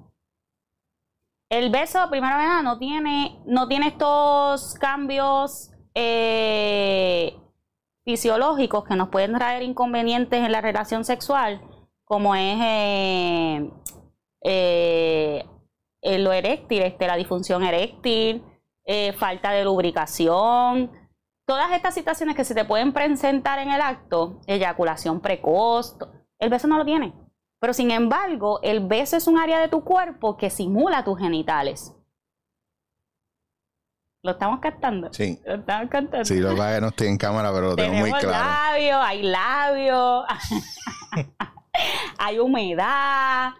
El 1.48 1.70
beso, 1.70 2.08
primero 2.10 2.36
que 2.36 2.44
nada, 2.44 2.62
no 2.62 2.78
tiene, 2.78 3.40
no 3.44 3.66
tiene 3.66 3.88
estos 3.88 4.74
cambios 4.74 5.72
eh, 5.94 7.36
fisiológicos 8.04 8.84
que 8.84 8.94
nos 8.94 9.08
pueden 9.08 9.34
traer 9.34 9.62
inconvenientes 9.62 10.40
en 10.44 10.52
la 10.52 10.60
relación 10.60 11.04
sexual, 11.04 11.60
como 12.04 12.34
es 12.36 12.56
eh, 12.60 13.70
eh, 14.42 15.44
eh, 16.02 16.18
lo 16.18 16.32
eréctil, 16.32 16.82
este, 16.82 17.06
la 17.08 17.16
disfunción 17.16 17.64
eréctil, 17.64 18.44
eh, 18.84 19.12
falta 19.14 19.50
de 19.50 19.64
lubricación, 19.64 20.90
todas 21.46 21.72
estas 21.72 21.94
situaciones 21.94 22.36
que 22.36 22.44
se 22.44 22.54
te 22.54 22.64
pueden 22.64 22.92
presentar 22.92 23.58
en 23.58 23.70
el 23.70 23.80
acto, 23.80 24.40
eyaculación 24.46 25.20
precoz, 25.20 25.96
el 26.38 26.48
beso 26.48 26.68
no 26.68 26.78
lo 26.78 26.84
tiene. 26.84 27.12
Pero 27.60 27.74
sin 27.74 27.90
embargo, 27.90 28.58
el 28.62 28.80
beso 28.80 29.16
es 29.16 29.26
un 29.26 29.38
área 29.38 29.60
de 29.60 29.68
tu 29.68 29.84
cuerpo 29.84 30.36
que 30.36 30.48
simula 30.48 31.04
tus 31.04 31.18
genitales. 31.18 31.94
¿Lo 34.22 34.32
estamos 34.32 34.60
captando? 34.60 35.12
Sí. 35.12 35.38
Lo 35.44 35.54
estamos 35.54 35.90
captando. 35.90 36.24
Sí, 36.24 36.40
lo 36.40 36.54
que 36.54 36.80
no 36.80 36.88
estoy 36.88 37.08
en 37.08 37.16
cámara, 37.16 37.52
pero 37.52 37.68
lo 37.68 37.76
tengo 37.76 37.94
muy 37.94 38.12
claro. 38.12 38.30
labios, 38.30 38.98
hay 39.02 39.22
labios, 39.22 40.24
hay 42.18 42.38
humedad, 42.38 43.52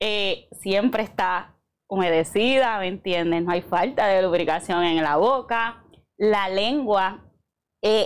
eh, 0.00 0.48
siempre 0.52 1.02
está 1.02 1.54
humedecida, 1.88 2.78
¿me 2.78 2.88
entiendes? 2.88 3.42
No 3.42 3.52
hay 3.52 3.62
falta 3.62 4.06
de 4.06 4.22
lubricación 4.22 4.84
en 4.84 5.02
la 5.02 5.16
boca. 5.16 5.82
La 6.18 6.48
lengua 6.48 7.25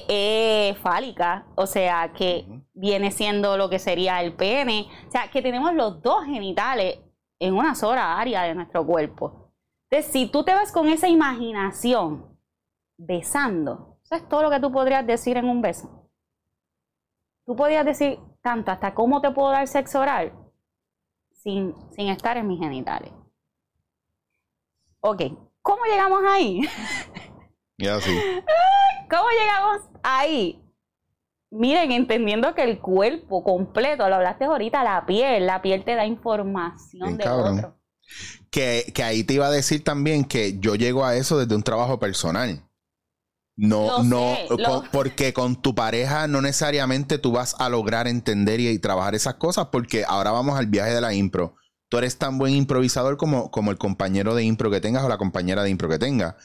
eh, 0.08 0.74
fálica, 0.82 1.46
o 1.54 1.66
sea, 1.66 2.12
que 2.12 2.46
viene 2.74 3.10
siendo 3.10 3.56
lo 3.56 3.70
que 3.70 3.78
sería 3.78 4.22
el 4.22 4.34
pene. 4.34 4.88
O 5.08 5.10
sea, 5.10 5.30
que 5.30 5.42
tenemos 5.42 5.74
los 5.74 6.02
dos 6.02 6.24
genitales 6.24 6.98
en 7.38 7.54
una 7.54 7.74
sola 7.74 8.18
área 8.18 8.42
de 8.42 8.54
nuestro 8.54 8.84
cuerpo. 8.84 9.52
Entonces, 9.88 10.12
si 10.12 10.26
tú 10.26 10.44
te 10.44 10.54
vas 10.54 10.72
con 10.72 10.88
esa 10.88 11.08
imaginación 11.08 12.38
besando, 12.96 13.98
eso 14.02 14.16
es 14.16 14.28
todo 14.28 14.42
lo 14.42 14.50
que 14.50 14.60
tú 14.60 14.70
podrías 14.70 15.06
decir 15.06 15.36
en 15.36 15.48
un 15.48 15.62
beso. 15.62 16.08
Tú 17.46 17.56
podrías 17.56 17.84
decir 17.84 18.18
tanto 18.42 18.70
hasta 18.70 18.94
cómo 18.94 19.20
te 19.20 19.30
puedo 19.30 19.50
dar 19.50 19.66
sexo 19.66 20.00
oral 20.00 20.32
sin, 21.32 21.74
sin 21.92 22.08
estar 22.08 22.36
en 22.36 22.46
mis 22.46 22.60
genitales. 22.60 23.12
Ok, 25.00 25.22
¿cómo 25.62 25.84
llegamos 25.86 26.22
ahí? 26.28 26.60
¿Cómo 29.10 29.24
llegamos 29.38 29.82
ahí? 30.02 30.62
Miren, 31.50 31.90
entendiendo 31.90 32.54
que 32.54 32.62
el 32.62 32.78
cuerpo 32.78 33.42
completo, 33.42 34.08
lo 34.08 34.14
hablaste 34.16 34.44
ahorita, 34.44 34.84
la 34.84 35.04
piel, 35.04 35.46
la 35.46 35.60
piel 35.62 35.84
te 35.84 35.96
da 35.96 36.06
información 36.06 37.18
otro. 37.20 37.76
Que, 38.50 38.92
que 38.94 39.02
ahí 39.02 39.24
te 39.24 39.34
iba 39.34 39.46
a 39.46 39.50
decir 39.50 39.82
también 39.82 40.24
que 40.24 40.58
yo 40.60 40.74
llego 40.76 41.04
a 41.04 41.16
eso 41.16 41.38
desde 41.38 41.54
un 41.56 41.62
trabajo 41.62 41.98
personal. 41.98 42.64
No, 43.56 43.86
Lo 43.98 44.04
no, 44.04 44.34
sé, 44.36 44.46
con- 44.48 44.62
lo- 44.62 44.84
porque 44.92 45.32
con 45.32 45.60
tu 45.60 45.74
pareja 45.74 46.26
no 46.28 46.40
necesariamente 46.40 47.18
tú 47.18 47.32
vas 47.32 47.54
a 47.58 47.68
lograr 47.68 48.06
entender 48.08 48.58
y, 48.60 48.68
y 48.68 48.78
trabajar 48.78 49.14
esas 49.14 49.34
cosas, 49.34 49.66
porque 49.72 50.04
ahora 50.06 50.30
vamos 50.30 50.58
al 50.58 50.66
viaje 50.66 50.94
de 50.94 51.00
la 51.00 51.12
impro. 51.14 51.56
Tú 51.88 51.98
eres 51.98 52.16
tan 52.16 52.38
buen 52.38 52.54
improvisador 52.54 53.16
como, 53.16 53.50
como 53.50 53.70
el 53.72 53.76
compañero 53.78 54.34
de 54.34 54.44
impro 54.44 54.70
que 54.70 54.80
tengas 54.80 55.02
o 55.04 55.08
la 55.08 55.18
compañera 55.18 55.62
de 55.64 55.70
impro 55.70 55.88
que 55.88 55.98
tengas. 55.98 56.36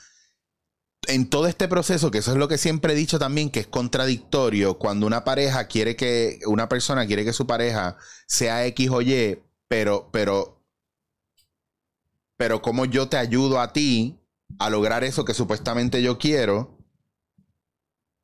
En 1.08 1.30
todo 1.30 1.47
este 1.47 1.68
proceso, 1.68 2.12
que 2.12 2.20
eso 2.20 2.32
es 2.32 2.38
lo 2.38 2.47
que 2.47 2.58
siempre 2.58 2.93
he 2.93 2.95
dicho 2.95 3.20
también, 3.20 3.49
que 3.49 3.60
es 3.60 3.68
contradictorio, 3.68 4.78
cuando 4.78 5.08
una 5.08 5.24
pareja 5.24 5.68
quiere 5.68 5.95
que, 5.95 6.39
una 6.45 6.70
persona 6.70 7.06
quiere 7.06 7.26
que 7.26 7.34
su 7.34 7.45
pareja 7.45 7.97
sea 8.28 8.66
X 8.66 8.89
o 8.89 9.01
Y, 9.01 9.39
pero, 9.68 10.10
pero 10.12 10.56
pero 12.38 12.62
como 12.62 12.86
yo 12.86 13.08
te 13.08 13.18
ayudo 13.18 13.60
a 13.60 13.72
ti 13.74 14.20
a 14.60 14.70
lograr 14.70 15.03
eso 15.03 15.26
que 15.26 15.34
supuestamente 15.34 16.01
yo 16.01 16.18
quiero, 16.18 16.78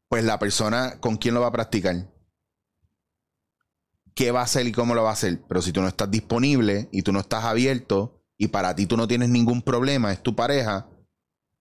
pues 0.09 0.23
la 0.23 0.39
persona 0.39 0.99
con 0.99 1.17
quién 1.17 1.34
lo 1.34 1.41
va 1.41 1.47
a 1.47 1.53
practicar. 1.53 2.07
¿Qué 4.13 4.32
va 4.32 4.41
a 4.41 4.43
hacer 4.43 4.67
y 4.67 4.73
cómo 4.73 4.93
lo 4.93 5.03
va 5.03 5.11
a 5.11 5.13
hacer? 5.13 5.41
Pero 5.47 5.61
si 5.61 5.71
tú 5.71 5.82
no 5.82 5.88
estás 5.88 6.11
disponible 6.11 6.89
y 6.91 7.01
tú 7.01 7.13
no 7.13 7.21
estás 7.21 7.45
abierto 7.45 8.21
y 8.38 8.49
para 8.49 8.75
ti 8.75 8.86
tú 8.86 8.97
no 8.97 9.07
tienes 9.07 9.29
ningún 9.29 9.61
problema, 9.61 10.11
es 10.11 10.21
tu 10.21 10.36
pareja, 10.36 10.89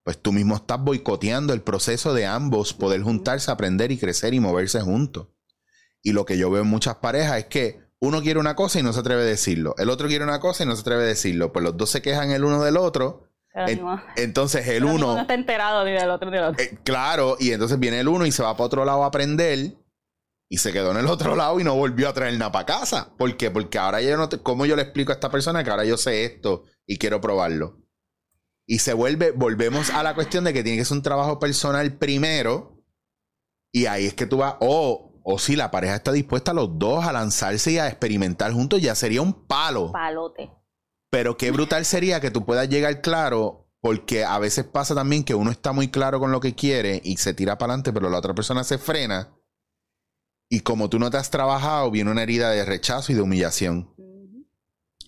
pues 0.03 0.21
tú 0.21 0.33
mismo 0.33 0.57
estás 0.57 0.83
boicoteando 0.83 1.53
el 1.53 1.63
proceso 1.63 2.15
de 2.15 2.27
ambos 2.27 2.73
poder 2.73 3.03
juntarse, 3.03 3.51
aprender 3.51 3.93
y 3.93 3.99
crecer 3.99 4.35
y 4.35 4.41
moverse 4.41 4.81
juntos. 4.81 5.29
Y 6.03 6.13
lo 6.13 6.25
que 6.25 6.39
yo 6.39 6.51
veo 6.51 6.63
en 6.63 6.69
muchas 6.69 6.97
parejas 6.97 7.39
es 7.39 7.45
que 7.47 7.81
uno 8.01 8.23
quiere 8.23 8.41
una 8.41 8.57
cosa 8.57 8.81
y 8.81 8.83
no 8.83 8.93
se 8.93 9.01
atreve 9.01 9.23
a 9.23 9.27
decirlo. 9.27 9.75
El 9.77 9.91
otro 9.91 10.09
quiere 10.09 10.25
una 10.25 10.41
cosa 10.41 10.65
y 10.65 10.67
no 10.67 10.75
se 10.75 10.81
atreve 10.81 11.03
a 11.03 11.07
decirlo. 11.07 11.53
Pues 11.53 11.63
los 11.63 11.77
dos 11.77 11.91
se 11.91 12.01
quejan 12.01 12.31
el 12.31 12.45
uno 12.45 12.63
del 12.63 12.79
otro. 12.79 13.29
Entonces 14.17 14.67
el 14.69 14.85
ninguno 14.85 15.13
uno, 15.13 15.21
está 15.21 15.35
enterado 15.35 15.85
ni 15.85 15.93
del 15.93 16.09
otro 16.09 16.31
ni 16.31 16.37
del 16.37 16.47
otro. 16.47 16.65
eh, 16.65 16.79
claro, 16.85 17.37
y 17.39 17.51
entonces 17.51 17.79
viene 17.81 18.01
el 18.01 18.09
uno 18.09 18.25
y 18.25 18.33
se 18.33 18.43
va 18.43 18.55
para 18.55 18.65
otro 18.65 18.85
lado 18.85 19.03
a 19.03 19.07
aprender 19.07 19.75
y 20.49 20.59
se 20.59 20.73
quedó 20.73 20.93
en 20.93 20.99
el 20.99 21.07
otro 21.07 21.35
lado 21.37 21.59
y 21.61 21.65
no 21.65 21.75
volvió 21.75 22.09
a 22.09 22.13
traer 22.13 22.39
nada 22.39 22.53
para 22.53 22.67
casa. 22.67 23.13
¿Por 23.19 23.37
qué? 23.37 23.51
Porque 23.51 23.77
ahora 23.79 24.01
yo 24.01 24.17
no 24.17 24.29
te, 24.29 24.39
¿cómo 24.39 24.67
yo 24.67 24.77
le 24.77 24.83
explico 24.83 25.13
a 25.13 25.15
esta 25.15 25.31
persona 25.31 25.65
que 25.65 25.71
ahora 25.71 25.85
yo 25.85 25.97
sé 25.97 26.25
esto 26.25 26.65
y 26.87 26.97
quiero 26.97 27.21
probarlo? 27.21 27.79
Y 28.71 28.79
se 28.79 28.95
vuelve, 28.95 29.33
volvemos 29.33 29.91
a 29.91 30.05
la 30.05 30.15
cuestión 30.15 30.45
de 30.45 30.53
que 30.53 30.63
tiene 30.63 30.79
que 30.79 30.85
ser 30.85 30.97
un 30.97 31.03
trabajo 31.03 31.41
personal 31.41 31.99
primero 31.99 32.81
y 33.73 33.87
ahí 33.87 34.07
es 34.07 34.15
que 34.15 34.27
tú 34.27 34.37
vas, 34.37 34.55
o 34.61 35.11
o 35.23 35.39
si 35.41 35.57
la 35.57 35.73
pareja 35.73 35.97
está 35.97 36.13
dispuesta 36.13 36.53
los 36.55 36.79
dos 36.79 37.05
a 37.05 37.13
lanzarse 37.13 37.73
y 37.73 37.79
a 37.79 37.89
experimentar 37.89 38.53
juntos, 38.53 38.81
ya 38.81 38.95
sería 38.95 39.23
un 39.23 39.47
palo. 39.47 39.93
Palote. 39.93 40.51
Pero 41.11 41.37
qué 41.37 41.51
brutal 41.51 41.85
sería 41.85 42.21
que 42.21 42.31
tú 42.31 42.45
puedas 42.45 42.69
llegar 42.69 43.01
claro, 43.01 43.69
porque 43.81 44.25
a 44.25 44.39
veces 44.39 44.65
pasa 44.65 44.95
también 44.95 45.25
que 45.25 45.35
uno 45.35 45.51
está 45.51 45.73
muy 45.73 45.89
claro 45.89 46.21
con 46.21 46.31
lo 46.31 46.41
que 46.41 46.55
quiere 46.55 47.01
y 47.05 47.17
se 47.17 47.35
tira 47.35 47.59
para 47.59 47.73
adelante, 47.73 47.93
pero 47.93 48.09
la 48.09 48.19
otra 48.19 48.35
persona 48.35 48.65
se 48.65 48.79
frena. 48.79 49.37
Y 50.49 50.61
como 50.61 50.89
tú 50.89 50.99
no 50.99 51.11
te 51.11 51.17
has 51.17 51.31
trabajado, 51.31 51.91
viene 51.91 52.11
una 52.11 52.23
herida 52.23 52.51
de 52.51 52.65
rechazo 52.65 53.11
y 53.13 53.15
de 53.15 53.21
humillación. 53.21 53.95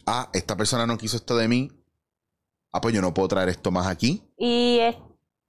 Ah, 0.04 0.30
esta 0.32 0.56
persona 0.56 0.86
no 0.86 0.98
quiso 0.98 1.16
esto 1.16 1.36
de 1.36 1.48
mí. 1.48 1.81
Ah, 2.72 2.80
pues 2.80 2.94
yo 2.94 3.02
no 3.02 3.12
puedo 3.12 3.28
traer 3.28 3.48
esto 3.50 3.70
más 3.70 3.86
aquí. 3.86 4.22
Y, 4.36 4.78
es- 4.80 4.96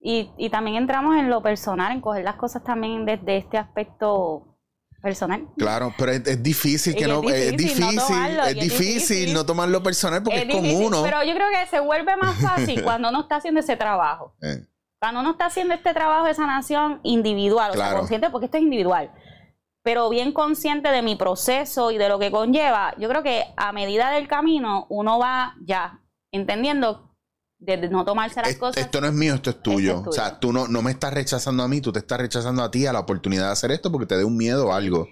y, 0.01 0.29
y 0.37 0.49
también 0.49 0.75
entramos 0.77 1.15
en 1.17 1.29
lo 1.29 1.41
personal, 1.41 1.91
en 1.93 2.01
coger 2.01 2.23
las 2.25 2.35
cosas 2.35 2.63
también 2.63 3.05
desde 3.05 3.37
este 3.37 3.57
aspecto 3.57 4.57
personal. 5.01 5.47
Claro, 5.57 5.93
pero 5.97 6.11
es, 6.11 6.27
es 6.27 6.43
difícil 6.43 6.93
Y 6.93 6.95
que 6.97 7.03
es 7.03 7.07
no. 7.09 7.23
Es 7.29 7.51
difícil 7.57 7.95
no 7.95 8.01
tomarlo, 8.05 8.43
es 8.43 8.49
es 8.49 8.59
difícil 8.59 9.33
no 9.33 9.45
tomarlo 9.45 9.83
personal 9.83 10.23
porque 10.23 10.41
es, 10.41 10.47
difícil, 10.47 10.85
uno. 10.85 11.03
Pero 11.03 11.23
yo 11.23 11.33
creo 11.33 11.47
que 11.49 11.65
se 11.69 11.79
vuelve 11.79 12.15
más 12.17 12.35
fácil 12.41 12.83
cuando 12.83 13.09
uno 13.09 13.21
está 13.21 13.37
haciendo 13.37 13.59
ese 13.61 13.75
trabajo. 13.77 14.35
Eh, 14.41 14.65
Cuando 14.99 15.21
uno 15.21 15.31
está 15.31 15.45
haciendo 15.45 15.73
este 15.73 15.93
trabajo 15.93 16.25
de 16.25 16.33
sanación 16.33 16.99
individual, 17.03 17.71
o 17.71 17.73
sea, 17.73 17.83
Claro. 17.85 17.99
consciente, 17.99 18.29
porque 18.29 18.45
esto 18.45 18.57
es 18.57 18.63
individual, 18.63 19.11
pero 19.83 20.09
bien 20.09 20.31
consciente 20.33 20.89
de 20.89 21.01
mi 21.01 21.15
proceso 21.15 21.91
y 21.91 21.97
de 21.97 22.07
lo 22.09 22.19
que 22.19 22.31
conlleva, 22.31 22.93
yo 22.97 23.07
creo 23.09 23.23
que 23.23 23.43
a 23.57 23.71
medida 23.73 24.11
del 24.11 24.27
camino 24.29 24.85
uno 24.89 25.19
va 25.19 25.55
ya 25.65 25.99
entendiendo 26.31 27.12
de 27.65 27.89
no 27.89 28.03
tomarse 28.05 28.41
las 28.41 28.49
es- 28.51 28.57
cosas. 28.57 28.83
esto 28.83 28.99
no 29.01 29.07
es 29.07 29.13
mío, 29.13 29.35
esto 29.35 29.49
es 29.51 29.61
tuyo. 29.61 29.97
tuyo. 29.99 30.09
O 30.09 30.11
sea, 30.11 30.39
tú 30.39 30.51
no, 30.51 30.67
no 30.67 30.81
me 30.81 30.91
estás 30.91 31.13
rechazando 31.13 31.63
a 31.63 31.67
mí, 31.67 31.79
tú 31.81 31.91
te 31.91 31.99
estás 31.99 32.19
rechazando 32.19 32.61
a 32.63 32.69
ti 32.71 32.85
a 32.85 32.93
la 32.93 32.99
oportunidad 32.99 33.45
de 33.47 33.51
hacer 33.51 33.71
esto 33.71 33.91
porque 33.91 34.05
te 34.07 34.17
dé 34.17 34.23
un 34.25 34.35
miedo 34.37 34.67
o 34.67 34.73
algo. 34.73 35.07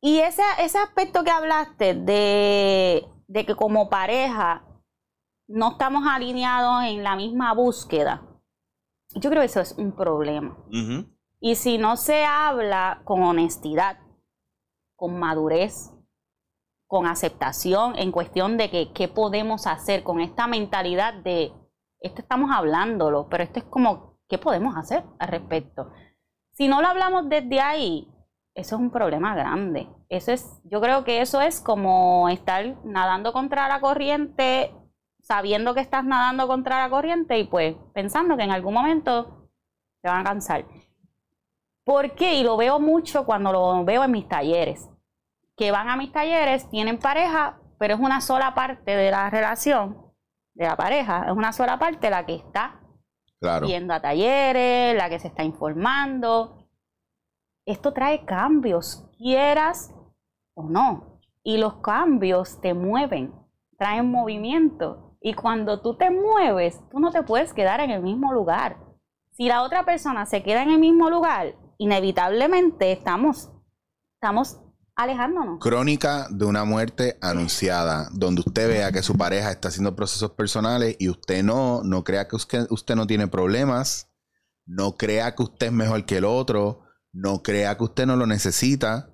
Y 0.00 0.18
ese, 0.18 0.42
ese 0.58 0.78
aspecto 0.78 1.24
que 1.24 1.30
hablaste 1.30 1.94
de, 1.94 3.04
de 3.26 3.46
que 3.46 3.54
como 3.54 3.88
pareja 3.88 4.64
no 5.48 5.72
estamos 5.72 6.04
alineados 6.06 6.84
en 6.84 7.02
la 7.02 7.16
misma 7.16 7.52
búsqueda, 7.54 8.22
yo 9.14 9.30
creo 9.30 9.40
que 9.42 9.46
eso 9.46 9.60
es 9.60 9.72
un 9.78 9.92
problema. 9.92 10.56
Y 11.40 11.54
si 11.56 11.76
no 11.78 11.96
se 11.96 12.24
habla 12.24 13.02
con 13.04 13.22
honestidad, 13.22 13.98
con 14.96 15.18
madurez, 15.18 15.90
con 16.86 17.06
aceptación 17.06 17.96
en 17.98 18.12
cuestión 18.12 18.56
de 18.56 18.70
que 18.70 18.92
qué 18.92 19.08
podemos 19.08 19.66
hacer 19.66 20.02
con 20.02 20.20
esta 20.20 20.46
mentalidad 20.46 21.14
de 21.14 21.52
esto 22.04 22.20
estamos 22.20 22.50
hablándolo, 22.52 23.28
pero 23.28 23.42
esto 23.42 23.58
es 23.58 23.64
como 23.64 24.18
qué 24.28 24.38
podemos 24.38 24.76
hacer 24.76 25.04
al 25.18 25.28
respecto. 25.28 25.90
Si 26.52 26.68
no 26.68 26.82
lo 26.82 26.88
hablamos 26.88 27.28
desde 27.28 27.60
ahí, 27.60 28.08
eso 28.54 28.76
es 28.76 28.80
un 28.80 28.90
problema 28.90 29.34
grande. 29.34 29.88
Eso 30.08 30.30
es, 30.30 30.60
yo 30.64 30.80
creo 30.80 31.02
que 31.02 31.22
eso 31.22 31.40
es 31.40 31.60
como 31.60 32.28
estar 32.28 32.76
nadando 32.84 33.32
contra 33.32 33.68
la 33.68 33.80
corriente, 33.80 34.72
sabiendo 35.20 35.74
que 35.74 35.80
estás 35.80 36.04
nadando 36.04 36.46
contra 36.46 36.78
la 36.78 36.90
corriente 36.90 37.38
y 37.38 37.44
pues 37.44 37.74
pensando 37.94 38.36
que 38.36 38.44
en 38.44 38.52
algún 38.52 38.74
momento 38.74 39.48
te 40.02 40.08
van 40.08 40.20
a 40.20 40.24
cansar. 40.24 40.66
¿Por 41.84 42.14
qué? 42.14 42.34
Y 42.34 42.44
lo 42.44 42.56
veo 42.56 42.78
mucho 42.80 43.24
cuando 43.24 43.50
lo 43.50 43.84
veo 43.84 44.04
en 44.04 44.10
mis 44.10 44.28
talleres. 44.28 44.88
Que 45.56 45.70
van 45.70 45.88
a 45.88 45.96
mis 45.96 46.12
talleres, 46.12 46.68
tienen 46.68 46.98
pareja, 46.98 47.58
pero 47.78 47.94
es 47.94 48.00
una 48.00 48.20
sola 48.20 48.54
parte 48.54 48.94
de 48.94 49.10
la 49.10 49.30
relación, 49.30 50.03
de 50.54 50.64
la 50.64 50.76
pareja, 50.76 51.26
es 51.26 51.32
una 51.32 51.52
sola 51.52 51.78
parte 51.78 52.10
la 52.10 52.24
que 52.24 52.36
está 52.36 52.80
Claro. 53.40 53.66
yendo 53.66 53.92
a 53.92 54.00
talleres, 54.00 54.96
la 54.96 55.10
que 55.10 55.18
se 55.18 55.28
está 55.28 55.44
informando. 55.44 56.68
Esto 57.66 57.92
trae 57.92 58.24
cambios, 58.24 59.08
quieras 59.18 59.94
o 60.54 60.64
no. 60.68 61.20
Y 61.42 61.58
los 61.58 61.74
cambios 61.76 62.60
te 62.60 62.72
mueven, 62.72 63.34
traen 63.76 64.10
movimiento. 64.10 65.16
Y 65.20 65.34
cuando 65.34 65.80
tú 65.82 65.96
te 65.96 66.10
mueves, 66.10 66.80
tú 66.90 67.00
no 67.00 67.10
te 67.10 67.22
puedes 67.22 67.52
quedar 67.52 67.80
en 67.80 67.90
el 67.90 68.02
mismo 68.02 68.32
lugar. 68.32 68.78
Si 69.32 69.48
la 69.48 69.62
otra 69.62 69.84
persona 69.84 70.26
se 70.26 70.42
queda 70.42 70.62
en 70.62 70.70
el 70.70 70.78
mismo 70.78 71.10
lugar, 71.10 71.54
inevitablemente 71.78 72.92
estamos, 72.92 73.50
estamos 74.14 74.60
alejándonos. 74.96 75.58
Crónica 75.60 76.26
de 76.30 76.44
una 76.44 76.64
muerte 76.64 77.18
anunciada, 77.20 78.08
donde 78.12 78.42
usted 78.46 78.68
vea 78.68 78.92
que 78.92 79.02
su 79.02 79.16
pareja 79.16 79.50
está 79.50 79.68
haciendo 79.68 79.96
procesos 79.96 80.32
personales 80.32 80.96
y 80.98 81.08
usted 81.08 81.42
no, 81.42 81.82
no 81.84 82.04
crea 82.04 82.28
que 82.28 82.36
usted, 82.36 82.66
usted 82.70 82.94
no 82.94 83.06
tiene 83.06 83.28
problemas, 83.28 84.08
no 84.66 84.96
crea 84.96 85.34
que 85.34 85.42
usted 85.42 85.66
es 85.66 85.72
mejor 85.72 86.04
que 86.06 86.18
el 86.18 86.24
otro, 86.24 86.82
no 87.12 87.42
crea 87.42 87.76
que 87.76 87.84
usted 87.84 88.06
no 88.06 88.16
lo 88.16 88.26
necesita. 88.26 89.13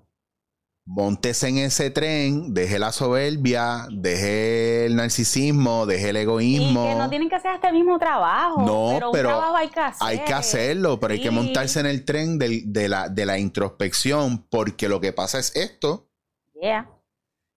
Montese 0.87 1.49
en 1.49 1.59
ese 1.59 1.91
tren, 1.91 2.53
deje 2.53 2.79
la 2.79 2.91
soberbia, 2.91 3.87
deje 3.93 4.87
el 4.87 4.97
narcisismo, 4.97 5.87
deje 5.87 6.09
el 6.11 6.17
egoísmo. 6.17 6.85
Y 6.85 6.89
que 6.89 6.95
no 6.97 7.09
tienen 7.09 7.29
que 7.29 7.37
hacer 7.37 7.55
este 7.55 7.73
mismo 7.73 7.99
trabajo. 7.99 8.63
No, 8.63 8.89
pero, 8.95 9.11
un 9.11 9.13
trabajo 9.37 9.57
hay 9.57 9.69
que 9.69 9.81
hacer. 9.81 10.09
Hay 10.09 10.19
que 10.25 10.35
hacerlo, 10.35 10.99
pero 10.99 11.15
hay 11.15 11.21
que 11.21 11.31
montarse 11.31 11.79
en 11.81 11.87
el 11.87 12.05
tren 12.05 12.39
del- 12.39 12.73
de, 12.73 12.89
la, 12.89 13.09
de 13.09 13.25
la 13.27 13.39
introspección, 13.39 14.47
porque 14.49 14.89
lo 14.89 15.01
que 15.01 15.13
pasa 15.13 15.39
es 15.39 15.55
esto, 15.55 16.09
Yeah. 16.61 16.91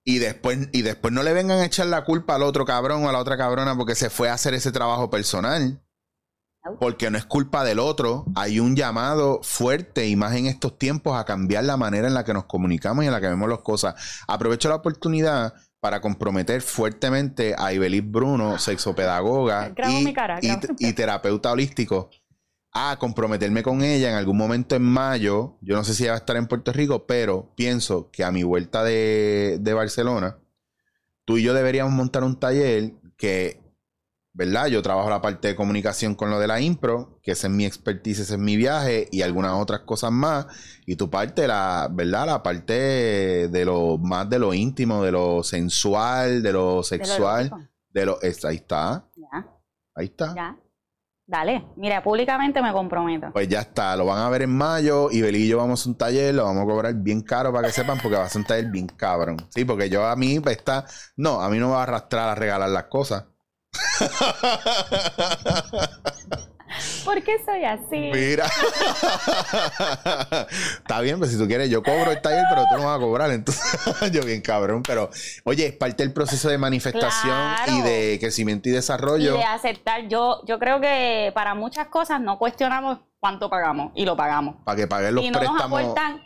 y 0.06 0.20
después, 0.20 0.70
y 0.72 0.82
después 0.82 1.12
no 1.14 1.24
le 1.24 1.34
vengan 1.34 1.60
a 1.60 1.66
echar 1.66 1.88
la 1.88 2.06
culpa 2.06 2.36
al 2.36 2.44
otro 2.44 2.64
cabrón 2.66 3.04
o 3.04 3.10
a 3.10 3.12
la 3.12 3.20
otra 3.20 3.36
cabrona 3.36 3.76
porque 3.76 3.96
se 3.96 4.10
fue 4.10 4.30
a 4.30 4.34
hacer 4.34 4.54
ese 4.54 4.72
trabajo 4.72 5.10
personal. 5.10 5.83
Porque 6.80 7.12
no 7.12 7.18
es 7.18 7.26
culpa 7.26 7.64
del 7.64 7.80
otro. 7.80 8.26
Hay 8.36 8.60
un 8.60 8.76
llamado 8.76 9.42
fuerte 9.44 10.08
y 10.08 10.16
más 10.16 10.34
en 10.36 10.46
estos 10.46 10.78
tiempos 10.78 11.18
a 11.18 11.26
cambiar 11.26 11.66
la 11.66 11.78
manera 11.78 12.08
en 12.08 12.14
la 12.14 12.24
que 12.24 12.34
nos 12.34 12.46
comunicamos 12.46 13.04
y 13.04 13.08
en 13.08 13.14
la 13.14 13.20
que 13.20 13.28
vemos 13.28 13.50
las 13.50 13.60
cosas. 13.60 13.96
Aprovecho 14.28 14.70
la 14.70 14.76
oportunidad 14.76 15.54
para 15.82 16.00
comprometer 16.00 16.62
fuertemente 16.62 17.54
a 17.58 17.74
Ibelis 17.74 18.10
Bruno, 18.10 18.58
sexopedagoga 18.58 19.70
Grabo 19.76 20.00
y, 20.00 20.14
cara, 20.14 20.40
y 20.80 20.94
terapeuta 20.94 21.52
holístico, 21.52 22.10
a 22.72 22.98
comprometerme 22.98 23.64
con 23.64 23.84
ella 23.84 24.10
en 24.10 24.16
algún 24.16 24.38
momento 24.38 24.76
en 24.76 24.84
mayo. 24.84 25.58
Yo 25.60 25.76
no 25.76 25.84
sé 25.84 25.94
si 25.94 26.04
ella 26.04 26.14
va 26.14 26.18
a 26.18 26.20
estar 26.20 26.38
en 26.38 26.48
Puerto 26.48 26.72
Rico, 26.72 27.06
pero 27.06 27.54
pienso 27.56 28.10
que 28.12 28.24
a 28.24 28.32
mi 28.32 28.44
vuelta 28.44 28.86
de, 28.86 29.58
de 29.60 29.74
Barcelona, 29.74 30.38
tú 31.26 31.38
y 31.38 31.44
yo 31.44 31.54
deberíamos 31.54 31.94
montar 31.94 32.24
un 32.24 32.40
taller 32.40 32.94
que, 33.18 33.63
¿verdad? 34.34 34.68
Yo 34.68 34.82
trabajo 34.82 35.10
la 35.10 35.22
parte 35.22 35.50
de 35.50 35.56
comunicación 35.56 36.16
con 36.16 36.30
lo 36.30 36.40
de 36.40 36.48
la 36.48 36.60
impro, 36.60 37.20
que 37.22 37.32
esa 37.32 37.48
es 37.48 37.54
mi 37.54 37.66
expertise, 37.66 38.20
ese 38.20 38.34
es 38.34 38.40
mi 38.40 38.56
viaje 38.58 39.08
y 39.12 39.22
algunas 39.22 39.54
otras 39.54 39.82
cosas 39.82 40.12
más. 40.12 40.48
Y 40.86 40.96
tu 40.96 41.10
parte, 41.10 41.48
la, 41.48 41.88
¿verdad? 41.92 42.26
La 42.26 42.44
parte 42.44 42.74
de 43.48 43.66
lo 43.66 43.98
más 44.00 44.30
de 44.30 44.40
lo 44.40 44.54
íntimo, 44.54 45.04
de 45.04 45.12
lo 45.12 45.44
sensual, 45.44 46.42
de 46.42 46.52
lo 46.52 46.60
De 46.70 46.76
lo 46.76 46.84
sexual, 46.84 47.52
de 47.90 48.06
lo... 48.06 48.18
ahí 48.22 48.56
está, 48.56 49.08
Ya, 49.16 49.48
ahí 49.96 50.06
está. 50.06 50.34
ya. 50.36 50.58
Dale. 51.26 51.66
Mira, 51.78 52.04
públicamente 52.04 52.62
me 52.62 52.74
comprometo. 52.74 53.28
Pues 53.32 53.48
ya 53.48 53.62
está, 53.62 53.96
lo 53.96 54.06
van 54.06 54.20
a 54.20 54.30
ver 54.30 54.42
en 54.42 54.50
mayo 54.56 55.10
y 55.10 55.22
Beli 55.22 55.44
y 55.44 55.48
yo 55.48 55.58
vamos 55.58 55.86
a 55.86 55.90
un 55.90 55.96
taller, 55.98 56.36
lo 56.36 56.44
vamos 56.44 56.64
a 56.64 56.66
cobrar 56.66 56.94
bien 56.96 57.22
caro 57.22 57.54
para 57.54 57.68
que 57.68 57.74
sepan, 57.74 57.98
porque 58.02 58.18
va 58.18 58.26
a 58.26 58.30
ser 58.30 58.42
un 58.42 58.46
taller 58.48 58.70
bien 58.70 58.88
cabrón. 58.88 59.38
Sí, 59.50 59.64
porque 59.64 59.90
yo 59.90 60.06
a 60.06 60.16
mí 60.18 60.40
pues, 60.42 60.58
está, 60.58 60.86
no, 61.16 61.42
a 61.42 61.50
mí 61.50 61.60
no 61.60 61.68
me 61.68 61.74
va 61.76 61.80
a 61.80 61.84
arrastrar 61.84 62.30
a 62.30 62.36
regalar 62.36 62.70
las 62.70 62.86
cosas. 62.86 63.26
¿Por 67.06 67.22
qué 67.24 67.38
soy 67.46 67.64
así? 67.66 68.10
Mira. 68.12 68.46
Está 70.78 71.02
bien, 71.02 71.20
pues 71.20 71.32
si 71.32 71.38
tú 71.38 71.46
quieres, 71.48 71.70
yo 71.70 71.84
cobro 71.84 72.10
el 72.12 72.20
taller, 72.22 72.46
pero 72.50 72.64
tú 72.70 72.78
no 72.78 72.86
vas 72.88 72.98
a 72.98 73.00
cobrar. 73.00 73.30
Entonces, 73.32 73.80
yo 74.12 74.24
bien 74.24 74.42
cabrón. 74.42 74.82
Pero, 74.84 75.10
oye, 75.44 75.68
es 75.68 75.74
parte 75.74 76.02
del 76.04 76.14
proceso 76.14 76.50
de 76.50 76.58
manifestación 76.58 77.36
Claro. 77.36 77.72
y 77.74 77.82
de 77.82 78.18
crecimiento 78.20 78.70
y 78.70 78.72
Y 78.72 78.76
desarrollo. 78.76 79.36
de 79.38 79.44
aceptar. 79.44 80.08
Yo, 80.08 80.42
yo 80.48 80.58
creo 80.58 80.82
que 80.82 81.32
para 81.36 81.54
muchas 81.54 81.88
cosas 81.88 82.20
no 82.22 82.40
cuestionamos 82.40 83.00
cuánto 83.20 83.50
pagamos 83.50 83.92
y 83.96 84.06
lo 84.06 84.18
pagamos. 84.18 84.56
Para 84.66 84.76
que 84.78 84.88
paguen 84.88 85.14
los 85.16 85.24
y 85.24 85.30
no 85.30 85.40
nos 85.40 85.50
préstamos. 85.50 85.80
aportan 85.82 86.22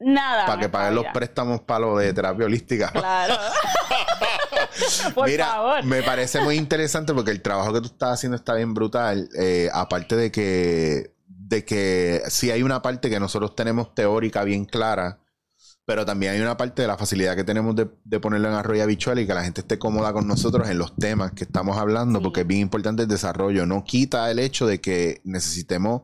nada. 0.00 0.46
Para 0.46 0.60
que 0.60 0.68
paguen 0.68 0.94
los 0.94 1.04
préstamos 1.12 1.60
para 1.62 1.80
lo 1.80 1.96
de 1.98 2.12
terapia 2.12 2.46
holística. 2.46 2.90
Claro. 2.90 3.34
Por 5.14 5.28
Mira, 5.28 5.46
favor. 5.46 5.84
me 5.84 6.02
parece 6.02 6.40
muy 6.40 6.56
interesante 6.56 7.12
porque 7.14 7.30
el 7.30 7.42
trabajo 7.42 7.72
que 7.72 7.80
tú 7.80 7.86
estás 7.86 8.14
haciendo 8.14 8.36
está 8.36 8.54
bien 8.54 8.74
brutal. 8.74 9.28
eh, 9.38 9.68
aparte 9.72 10.16
de 10.16 10.30
que, 10.30 11.14
de 11.26 11.64
que 11.64 12.22
sí 12.28 12.50
hay 12.50 12.62
una 12.62 12.82
parte 12.82 13.10
que 13.10 13.18
nosotros 13.20 13.54
tenemos 13.54 13.94
teórica 13.94 14.44
bien 14.44 14.64
clara, 14.64 15.18
pero 15.84 16.04
también 16.04 16.32
hay 16.34 16.40
una 16.40 16.56
parte 16.56 16.82
de 16.82 16.88
la 16.88 16.98
facilidad 16.98 17.34
que 17.34 17.44
tenemos 17.44 17.74
de, 17.74 17.88
de 18.04 18.20
ponerlo 18.20 18.48
en 18.48 18.54
arroyo 18.54 18.82
habitual 18.82 19.18
y 19.18 19.26
que 19.26 19.34
la 19.34 19.42
gente 19.42 19.62
esté 19.62 19.78
cómoda 19.78 20.12
con 20.12 20.28
nosotros 20.28 20.68
en 20.68 20.78
los 20.78 20.94
temas 20.96 21.32
que 21.32 21.44
estamos 21.44 21.78
hablando, 21.78 22.18
Sí. 22.18 22.24
porque 22.24 22.40
es 22.42 22.46
bien 22.46 22.60
importante 22.60 23.02
el 23.02 23.08
desarrollo. 23.08 23.64
No 23.66 23.84
quita 23.84 24.30
el 24.30 24.38
hecho 24.38 24.66
de 24.66 24.80
que 24.80 25.20
necesitemos 25.24 26.02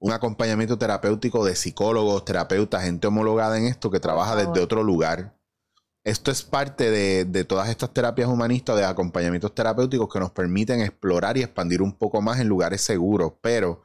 un 0.00 0.12
acompañamiento 0.12 0.78
terapéutico 0.78 1.44
de 1.44 1.56
psicólogos, 1.56 2.24
terapeutas, 2.24 2.84
gente 2.84 3.06
homologada 3.06 3.58
en 3.58 3.64
esto 3.64 3.90
que 3.90 4.00
trabaja 4.00 4.36
desde 4.36 4.60
otro 4.60 4.82
lugar. 4.82 5.36
Esto 6.04 6.30
es 6.30 6.42
parte 6.42 6.90
de, 6.90 7.24
de 7.24 7.44
todas 7.44 7.68
estas 7.68 7.92
terapias 7.92 8.28
humanistas, 8.28 8.76
de 8.76 8.84
acompañamientos 8.84 9.54
terapéuticos 9.54 10.08
que 10.10 10.20
nos 10.20 10.30
permiten 10.30 10.80
explorar 10.80 11.36
y 11.36 11.42
expandir 11.42 11.82
un 11.82 11.92
poco 11.92 12.22
más 12.22 12.38
en 12.38 12.48
lugares 12.48 12.80
seguros. 12.80 13.32
Pero 13.42 13.82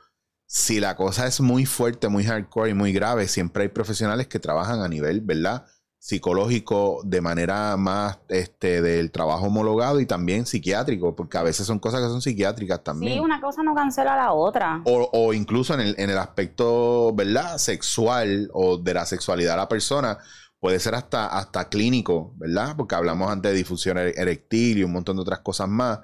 si 0.48 0.80
la 0.80 0.96
cosa 0.96 1.26
es 1.26 1.42
muy 1.42 1.66
fuerte, 1.66 2.10
muy 2.10 2.24
hardcore 2.24 2.70
y 2.70 2.74
muy 2.76 2.94
grave, 2.94 3.28
siempre 3.28 3.64
hay 3.64 3.70
profesionales 3.70 4.28
que 4.28 4.40
trabajan 4.40 4.82
a 4.82 4.88
nivel, 4.88 5.22
¿verdad? 5.22 5.66
Psicológico, 6.06 7.00
de 7.06 7.22
manera 7.22 7.78
más 7.78 8.20
este, 8.28 8.82
del 8.82 9.10
trabajo 9.10 9.46
homologado 9.46 10.02
y 10.02 10.06
también 10.06 10.46
psiquiátrico, 10.46 11.16
porque 11.16 11.38
a 11.38 11.44
veces 11.44 11.66
son 11.66 11.80
cosas 11.80 12.02
que 12.02 12.08
son 12.08 12.22
psiquiátricas 12.22 12.84
también. 12.84 13.14
Sí, 13.14 13.20
una 13.22 13.40
cosa 13.40 13.64
no 13.64 13.74
cancela 13.74 14.18
la 14.18 14.34
otra. 14.34 14.82
O, 14.84 15.10
o 15.14 15.34
incluso 15.34 15.74
en 15.74 15.80
el, 15.80 15.96
en 15.98 16.10
el 16.10 16.18
aspecto, 16.18 17.14
¿verdad? 17.14 17.58
Sexual 17.58 18.50
o 18.54 18.76
de 18.78 18.94
la 18.94 19.06
sexualidad 19.06 19.52
de 19.54 19.58
la 19.60 19.70
persona, 19.70 20.18
puede 20.60 20.78
ser 20.80 20.94
hasta, 20.96 21.28
hasta 21.28 21.70
clínico, 21.70 22.34
¿verdad? 22.36 22.76
Porque 22.76 22.96
hablamos 22.96 23.32
antes 23.32 23.54
de 23.54 23.58
difusión 23.58 23.96
ere- 23.96 24.14
erectil 24.18 24.80
y 24.80 24.84
un 24.84 24.92
montón 24.92 25.16
de 25.16 25.22
otras 25.22 25.40
cosas 25.40 25.70
más 25.70 26.00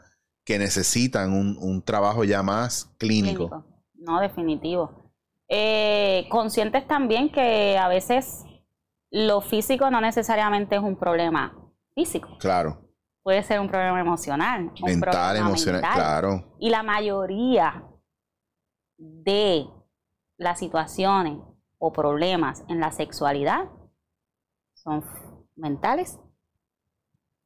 que 0.46 0.58
necesitan 0.58 1.34
un, 1.34 1.58
un 1.60 1.82
trabajo 1.82 2.24
ya 2.24 2.42
más 2.42 2.90
clínico. 2.98 3.50
Clínico. 3.50 3.66
No, 3.96 4.22
definitivo. 4.22 5.12
Eh, 5.50 6.26
conscientes 6.32 6.88
también 6.88 7.30
que 7.30 7.78
a 7.78 7.90
veces 7.90 8.46
lo 9.12 9.42
físico 9.42 9.90
no 9.90 10.02
necesariamente 10.02 10.76
es 10.76 10.82
un 10.82 10.96
problema 10.98 11.56
físico. 11.96 12.38
Claro. 12.40 12.86
Puede 13.24 13.44
ser 13.44 13.60
un 13.60 13.68
problema 13.68 14.00
emocional. 14.00 14.72
un 14.82 14.82
Mental, 14.82 15.12
problema 15.12 15.48
emocional, 15.48 15.82
mental. 15.82 15.96
claro. 15.96 16.56
Y 16.60 16.70
la 16.70 16.84
mayoría 16.84 17.84
de 18.98 19.68
las 20.38 20.60
situaciones 20.60 21.40
o 21.78 21.92
problemas 21.92 22.64
en 22.68 22.80
la 22.80 22.92
sexualidad 22.92 23.70
son 24.74 25.04
mentales 25.56 26.20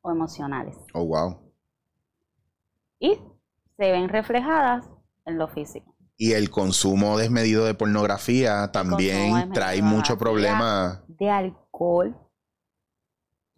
o 0.01 0.11
emocionales. 0.11 0.77
Oh, 0.93 1.05
wow. 1.05 1.53
Y 2.99 3.15
se 3.77 3.91
ven 3.91 4.09
reflejadas 4.09 4.89
en 5.25 5.37
lo 5.37 5.47
físico. 5.47 5.92
Y 6.17 6.33
el 6.33 6.49
consumo 6.51 7.17
desmedido 7.17 7.65
de 7.65 7.73
pornografía 7.73 8.71
también 8.71 9.51
trae 9.51 9.81
mucho 9.81 10.17
problema. 10.17 11.03
De 11.07 11.29
alcohol, 11.29 12.15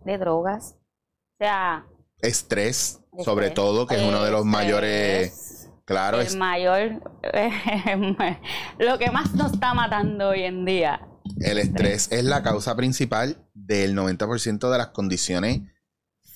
de 0.03 0.17
drogas. 0.17 0.75
O 0.77 1.37
sea, 1.39 1.85
Estrés, 2.19 3.01
sobre 3.23 3.51
todo, 3.51 3.85
que 3.85 3.95
es 3.95 4.01
uno 4.01 4.23
de 4.23 4.31
los 4.31 4.39
Estrés, 4.45 4.51
mayores. 4.51 5.69
Claro, 5.83 6.19
el 6.19 6.27
es- 6.27 6.35
mayor, 6.35 7.01
lo 8.79 8.97
que 8.97 9.11
más 9.11 9.33
nos 9.35 9.53
está 9.53 9.73
matando 9.73 10.29
hoy 10.29 10.43
en 10.43 10.65
día. 10.65 11.07
El 11.41 11.57
estrés 11.57 12.11
es 12.11 12.23
la 12.23 12.41
causa 12.41 12.75
principal 12.75 13.45
del 13.53 13.95
90% 13.95 14.71
de 14.71 14.77
las 14.77 14.87
condiciones 14.87 15.61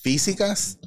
físicas 0.02 0.80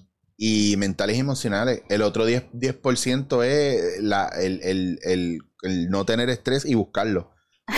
y 0.45 0.76
mentales 0.76 1.16
y 1.16 1.20
emocionales. 1.20 1.82
El 1.88 2.03
otro 2.03 2.26
10%, 2.26 2.51
10% 2.53 3.45
es 3.45 4.03
la- 4.03 4.26
el, 4.28 4.61
el- 4.64 4.99
el- 5.05 5.38
el 5.62 5.88
no 5.88 6.05
tener 6.05 6.28
estrés 6.30 6.64
y 6.64 6.74
buscarlo. 6.74 7.30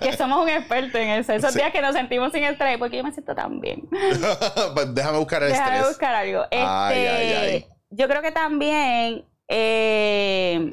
Que 0.00 0.16
somos 0.16 0.42
un 0.42 0.48
experto 0.48 0.98
en 0.98 1.08
eso. 1.10 1.32
Esos 1.32 1.52
Sí. 1.52 1.58
días 1.58 1.70
que 1.72 1.80
nos 1.82 1.94
sentimos 1.94 2.32
sin 2.32 2.42
estrés, 2.44 2.78
porque 2.78 2.96
yo 2.96 3.04
me 3.04 3.12
siento 3.12 3.34
tan 3.34 3.60
bien. 3.60 3.88
Pues 4.74 4.94
déjame 4.94 5.18
buscar 5.18 5.42
el 5.42 5.50
Déjame 5.50 5.70
estrés. 5.76 5.88
buscar 5.88 6.14
algo. 6.14 6.42
Este, 6.44 6.56
Ay, 6.66 7.06
ay, 7.06 7.32
ay. 7.32 7.66
Yo 7.90 8.08
creo 8.08 8.22
que 8.22 8.32
también 8.32 9.24
eh, 9.48 10.72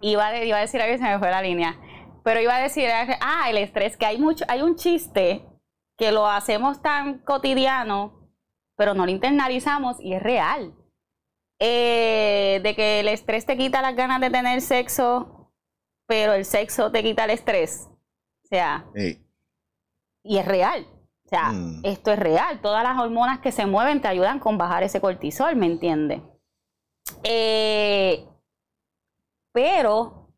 iba, 0.00 0.26
a, 0.28 0.44
iba 0.44 0.58
a 0.58 0.60
decir 0.60 0.80
algo 0.82 0.94
y 0.94 0.98
se 0.98 1.04
me 1.04 1.18
fue 1.18 1.30
la 1.30 1.42
línea. 1.42 1.76
Pero 2.24 2.40
iba 2.40 2.56
a 2.56 2.60
decir, 2.60 2.88
ah, 3.20 3.48
el 3.48 3.58
estrés, 3.58 3.96
que 3.96 4.04
hay 4.06 4.18
mucho, 4.18 4.44
hay 4.48 4.60
un 4.62 4.76
chiste 4.76 5.44
que 5.96 6.12
lo 6.12 6.28
hacemos 6.28 6.82
tan 6.82 7.18
cotidiano, 7.20 8.17
pero 8.78 8.94
no 8.94 9.04
lo 9.04 9.10
internalizamos 9.10 10.00
y 10.00 10.14
es 10.14 10.22
real. 10.22 10.72
Eh, 11.60 12.60
de 12.62 12.74
que 12.76 13.00
el 13.00 13.08
estrés 13.08 13.44
te 13.44 13.56
quita 13.56 13.82
las 13.82 13.96
ganas 13.96 14.20
de 14.20 14.30
tener 14.30 14.60
sexo, 14.60 15.50
pero 16.06 16.32
el 16.34 16.44
sexo 16.44 16.92
te 16.92 17.02
quita 17.02 17.24
el 17.24 17.30
estrés. 17.30 17.88
O 18.44 18.46
sea, 18.46 18.86
y 20.22 20.38
es 20.38 20.46
real. 20.46 20.86
O 21.26 21.28
sea, 21.28 21.50
Mm. 21.50 21.80
esto 21.84 22.12
es 22.12 22.18
real. 22.20 22.60
Todas 22.62 22.84
las 22.84 22.96
hormonas 22.98 23.40
que 23.40 23.50
se 23.52 23.66
mueven 23.66 24.00
te 24.00 24.06
ayudan 24.08 24.38
con 24.38 24.56
bajar 24.56 24.84
ese 24.84 25.00
cortisol, 25.00 25.56
¿me 25.56 25.66
entiendes? 25.66 26.22
Eh, 27.24 28.24
pero, 29.52 30.28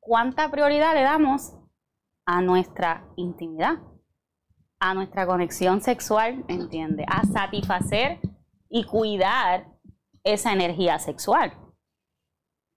¿cuánta 0.00 0.50
prioridad 0.50 0.94
le 0.94 1.02
damos 1.02 1.54
a 2.26 2.42
nuestra 2.42 3.06
intimidad? 3.16 3.78
A 4.86 4.92
nuestra 4.94 5.26
conexión 5.26 5.80
sexual, 5.80 6.44
¿entiendes? 6.48 7.06
A 7.08 7.24
satisfacer 7.26 8.20
y 8.68 8.84
cuidar 8.84 9.66
esa 10.24 10.52
energía 10.52 10.98
sexual. 10.98 11.52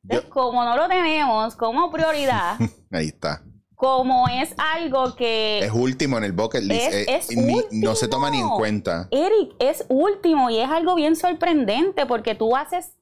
Entonces, 0.03 0.30
Yo- 0.30 0.34
como 0.34 0.64
no 0.64 0.76
lo 0.78 0.88
tenemos 0.88 1.55
como 1.55 1.91
prioridad, 1.91 2.55
Ahí 2.91 3.08
está. 3.08 3.41
como 3.76 4.26
es 4.30 4.55
algo 4.58 5.16
que... 5.16 5.60
Es 5.60 5.72
último 5.74 6.18
en 6.18 6.24
el 6.24 6.32
bucket 6.32 6.64
list. 6.64 6.93
Es- 6.93 6.93
eh, 6.95 7.16
es 7.16 7.36
ni- 7.38 7.82
no 7.82 7.93
se 7.95 8.08
toma 8.08 8.30
ni 8.30 8.39
en 8.39 8.49
cuenta. 8.49 9.10
Eric, 9.12 9.55
es 9.60 9.86
último 9.89 10.49
y 10.49 10.60
es 10.60 10.70
algo 10.70 10.95
bien 10.95 11.16
sorprendente 11.18 12.05
porque 12.05 12.36
tú 12.36 12.55
haces 12.55 12.95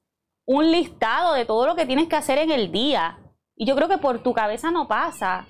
un 0.47 0.71
listado 0.71 1.33
de 1.33 1.45
todo 1.45 1.67
lo 1.67 1.75
que 1.75 1.85
tienes 1.85 2.07
que 2.07 2.15
hacer 2.15 2.39
en 2.39 2.49
el 2.51 2.71
día. 2.71 3.19
Y 3.55 3.67
yo 3.67 3.75
creo 3.75 3.87
que 3.87 3.99
por 3.99 4.23
tu 4.23 4.33
cabeza 4.33 4.71
no 4.71 4.87
pasa 4.87 5.45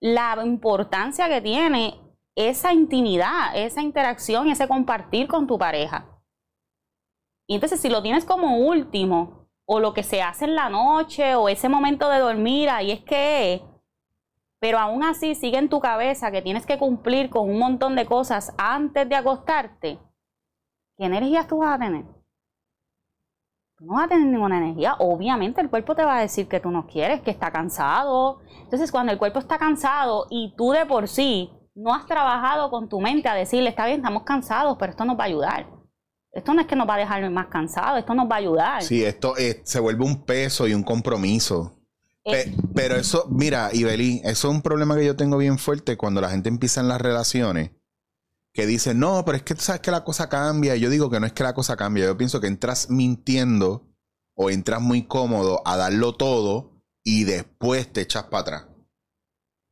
la 0.00 0.38
importancia 0.44 1.28
que 1.28 1.40
tiene 1.40 2.00
esa 2.36 2.72
intimidad, 2.72 3.56
esa 3.56 3.82
interacción, 3.82 4.48
ese 4.48 4.68
compartir 4.68 5.26
con 5.26 5.46
tu 5.46 5.58
pareja. 5.58 6.06
Y 7.48 7.54
entonces 7.54 7.80
si 7.80 7.88
lo 7.88 8.02
tienes 8.02 8.24
como 8.24 8.58
último, 8.58 9.48
o 9.64 9.80
lo 9.80 9.94
que 9.94 10.04
se 10.04 10.22
hace 10.22 10.44
en 10.44 10.54
la 10.54 10.68
noche, 10.68 11.34
o 11.34 11.48
ese 11.48 11.68
momento 11.68 12.08
de 12.08 12.20
dormir, 12.20 12.70
ahí 12.70 12.92
es 12.92 13.00
que 13.00 13.64
pero 14.58 14.78
aún 14.78 15.04
así 15.04 15.34
sigue 15.34 15.58
en 15.58 15.68
tu 15.68 15.80
cabeza 15.80 16.30
que 16.30 16.42
tienes 16.42 16.66
que 16.66 16.78
cumplir 16.78 17.30
con 17.30 17.48
un 17.48 17.58
montón 17.58 17.94
de 17.94 18.06
cosas 18.06 18.54
antes 18.56 19.08
de 19.08 19.14
acostarte, 19.14 19.98
¿qué 20.96 21.04
energías 21.04 21.46
tú 21.46 21.58
vas 21.58 21.74
a 21.74 21.78
tener? 21.78 22.04
Tú 23.76 23.84
no 23.84 23.94
vas 23.94 24.06
a 24.06 24.08
tener 24.08 24.26
ninguna 24.26 24.56
energía. 24.56 24.96
Obviamente 24.98 25.60
el 25.60 25.68
cuerpo 25.68 25.94
te 25.94 26.04
va 26.04 26.16
a 26.16 26.20
decir 26.22 26.48
que 26.48 26.60
tú 26.60 26.70
no 26.70 26.86
quieres, 26.86 27.20
que 27.20 27.30
está 27.30 27.50
cansado. 27.50 28.40
Entonces 28.62 28.90
cuando 28.90 29.12
el 29.12 29.18
cuerpo 29.18 29.38
está 29.38 29.58
cansado 29.58 30.26
y 30.30 30.54
tú 30.56 30.70
de 30.70 30.86
por 30.86 31.08
sí 31.08 31.52
no 31.76 31.94
has 31.94 32.06
trabajado 32.06 32.70
con 32.70 32.88
tu 32.88 33.00
mente 33.00 33.28
a 33.28 33.34
decirle, 33.34 33.68
está 33.70 33.86
bien, 33.86 33.98
estamos 34.00 34.24
cansados, 34.24 34.76
pero 34.78 34.90
esto 34.90 35.04
nos 35.04 35.18
va 35.18 35.24
a 35.24 35.26
ayudar. 35.26 35.70
Esto 36.32 36.52
no 36.52 36.60
es 36.60 36.66
que 36.66 36.76
nos 36.76 36.88
va 36.88 36.94
a 36.96 36.98
dejar 36.98 37.30
más 37.30 37.46
cansados, 37.46 37.98
esto 37.98 38.14
nos 38.14 38.28
va 38.28 38.34
a 38.36 38.38
ayudar. 38.38 38.82
Sí, 38.82 39.04
esto 39.04 39.36
eh, 39.38 39.62
se 39.64 39.80
vuelve 39.80 40.04
un 40.04 40.24
peso 40.24 40.66
y 40.66 40.74
un 40.74 40.82
compromiso. 40.82 41.78
Pe- 42.24 42.52
pero 42.74 42.96
eso, 42.96 43.26
mira, 43.30 43.70
Ibeli, 43.72 44.20
eso 44.24 44.48
es 44.48 44.54
un 44.54 44.60
problema 44.62 44.96
que 44.96 45.06
yo 45.06 45.16
tengo 45.16 45.38
bien 45.38 45.58
fuerte 45.58 45.96
cuando 45.96 46.20
la 46.20 46.28
gente 46.30 46.48
empieza 46.48 46.80
en 46.80 46.88
las 46.88 47.00
relaciones. 47.00 47.70
Que 48.52 48.66
dice, 48.66 48.94
no, 48.94 49.22
pero 49.24 49.36
es 49.36 49.42
que 49.44 49.54
tú 49.54 49.60
sabes 49.60 49.80
que 49.82 49.90
la 49.90 50.02
cosa 50.02 50.28
cambia. 50.28 50.74
Y 50.76 50.80
yo 50.80 50.90
digo 50.90 51.10
que 51.10 51.20
no 51.20 51.26
es 51.26 51.32
que 51.32 51.42
la 51.44 51.54
cosa 51.54 51.76
cambia. 51.76 52.06
Yo 52.06 52.16
pienso 52.16 52.40
que 52.40 52.46
entras 52.48 52.90
mintiendo 52.90 53.86
o 54.34 54.50
entras 54.50 54.80
muy 54.80 55.06
cómodo 55.06 55.60
a 55.66 55.76
darlo 55.76 56.14
todo 56.14 56.82
y 57.04 57.24
después 57.24 57.92
te 57.92 58.00
echas 58.00 58.24
para 58.24 58.40
atrás. 58.40 58.66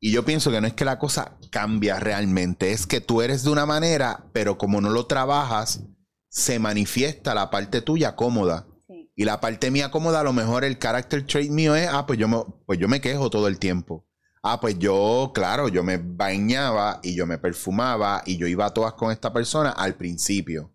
Y 0.04 0.10
yo 0.10 0.22
pienso 0.22 0.50
que 0.50 0.60
no 0.60 0.66
es 0.66 0.74
que 0.74 0.84
la 0.84 0.98
cosa 0.98 1.38
cambia 1.50 1.98
realmente, 1.98 2.72
es 2.72 2.86
que 2.86 3.00
tú 3.00 3.22
eres 3.22 3.42
de 3.42 3.48
una 3.48 3.64
manera, 3.64 4.26
pero 4.34 4.58
como 4.58 4.82
no 4.82 4.90
lo 4.90 5.06
trabajas, 5.06 5.82
se 6.28 6.58
manifiesta 6.58 7.34
la 7.34 7.48
parte 7.48 7.80
tuya 7.80 8.14
cómoda. 8.14 8.66
sí. 8.86 9.10
Y 9.16 9.24
la 9.24 9.40
parte 9.40 9.70
mía 9.70 9.90
cómoda, 9.90 10.20
a 10.20 10.24
lo 10.24 10.34
mejor 10.34 10.62
el 10.62 10.78
character 10.78 11.26
trait 11.26 11.50
mío 11.50 11.74
es, 11.74 11.88
ah, 11.90 12.04
pues 12.06 12.18
yo 12.18 12.28
me, 12.28 12.36
pues 12.66 12.78
yo 12.78 12.86
me 12.86 13.00
quejo 13.00 13.30
todo 13.30 13.48
el 13.48 13.58
tiempo. 13.58 14.04
Ah, 14.42 14.60
pues 14.60 14.78
yo, 14.78 15.32
claro, 15.34 15.68
yo 15.68 15.82
me 15.82 15.96
bañaba 15.96 17.00
y 17.02 17.16
yo 17.16 17.26
me 17.26 17.38
perfumaba 17.38 18.22
y 18.26 18.36
yo 18.36 18.46
iba 18.46 18.66
a 18.66 18.74
todas 18.74 18.92
con 18.92 19.10
esta 19.10 19.32
persona 19.32 19.70
al 19.70 19.94
principio. 19.94 20.70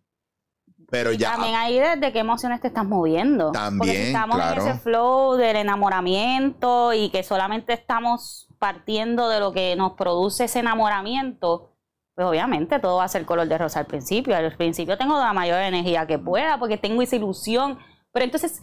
Pero 0.89 1.13
Y 1.13 1.17
ya, 1.17 1.33
También 1.33 1.53
ahí 1.53 1.77
desde 1.77 2.11
qué 2.11 2.17
emociones 2.17 2.61
te 2.61 2.69
estás 2.69 2.83
moviendo. 2.83 3.51
Porque 3.51 3.59
También, 3.59 3.95
si 3.95 4.01
estamos 4.07 4.37
claro. 4.37 4.63
en 4.63 4.67
ese 4.69 4.79
flow 4.79 5.35
del 5.35 5.55
enamoramiento 5.57 6.93
y 6.93 7.11
que 7.11 7.21
solamente 7.21 7.73
estamos 7.73 8.48
partiendo 8.59 9.29
de 9.29 9.39
lo 9.39 9.51
que 9.51 9.75
nos 9.75 9.93
produce 9.93 10.43
ese 10.45 10.59
enamoramiento, 10.59 11.71
pues 12.15 12.27
obviamente 12.27 12.79
todo 12.79 12.97
va 12.97 13.05
a 13.05 13.07
ser 13.07 13.25
color 13.25 13.47
de 13.47 13.57
rosa 13.57 13.79
al 13.79 13.85
principio. 13.85 14.35
Al 14.35 14.55
principio 14.55 14.97
tengo 14.97 15.17
la 15.17 15.33
mayor 15.33 15.59
energía 15.61 16.05
que 16.05 16.19
pueda 16.19 16.59
porque 16.59 16.77
tengo 16.77 17.01
esa 17.01 17.15
ilusión. 17.15 17.79
Pero 18.11 18.25
entonces, 18.25 18.61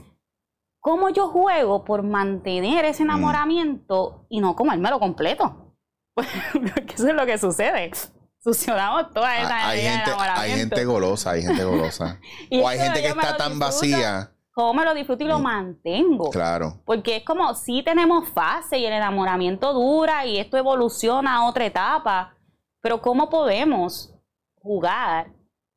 ¿cómo 0.80 1.08
yo 1.08 1.28
juego 1.28 1.84
por 1.84 2.02
mantener 2.02 2.84
ese 2.84 3.04
Mm. 3.04 3.10
enamoramiento 3.10 4.26
y 4.28 4.40
no 4.40 4.54
comérmelo 4.54 5.00
completo? 5.00 5.74
Porque 6.52 6.94
eso 6.94 7.08
es 7.08 7.14
lo 7.14 7.26
que 7.26 7.36
sucede. 7.38 7.90
Succionamos 8.38 9.12
toda 9.12 9.38
esa 9.38 9.56
ah, 9.56 9.68
hay 9.68 9.80
energía 9.80 9.90
de 9.90 9.96
gente, 9.96 10.10
hay 10.10 10.14
enamoramiento. 10.16 10.76
gente 10.76 10.84
golosa, 10.84 11.30
hay 11.32 11.42
gente 11.42 11.64
golosa. 11.64 12.20
O 12.62 12.68
hay 12.68 12.78
gente 12.78 13.02
que 13.02 13.08
está 13.08 13.36
tan 13.36 13.58
vacía. 13.58 14.32
¿Cómo 14.56 14.72
me 14.72 14.86
lo 14.86 14.94
disfruto 14.94 15.22
y 15.22 15.26
lo 15.26 15.38
Mm. 15.38 15.42
mantengo? 15.42 16.30
Claro. 16.30 16.80
Porque 16.86 17.16
es 17.16 17.24
como 17.24 17.52
si 17.54 17.82
tenemos 17.82 18.26
fase 18.30 18.78
y 18.78 18.86
el 18.86 18.94
enamoramiento 18.94 19.74
dura 19.74 20.24
y 20.24 20.38
esto 20.38 20.56
evoluciona 20.56 21.36
a 21.36 21.44
otra 21.46 21.66
etapa. 21.66 22.32
Pero 22.80 23.02
¿cómo 23.02 23.28
podemos 23.28 24.14
jugar 24.62 25.30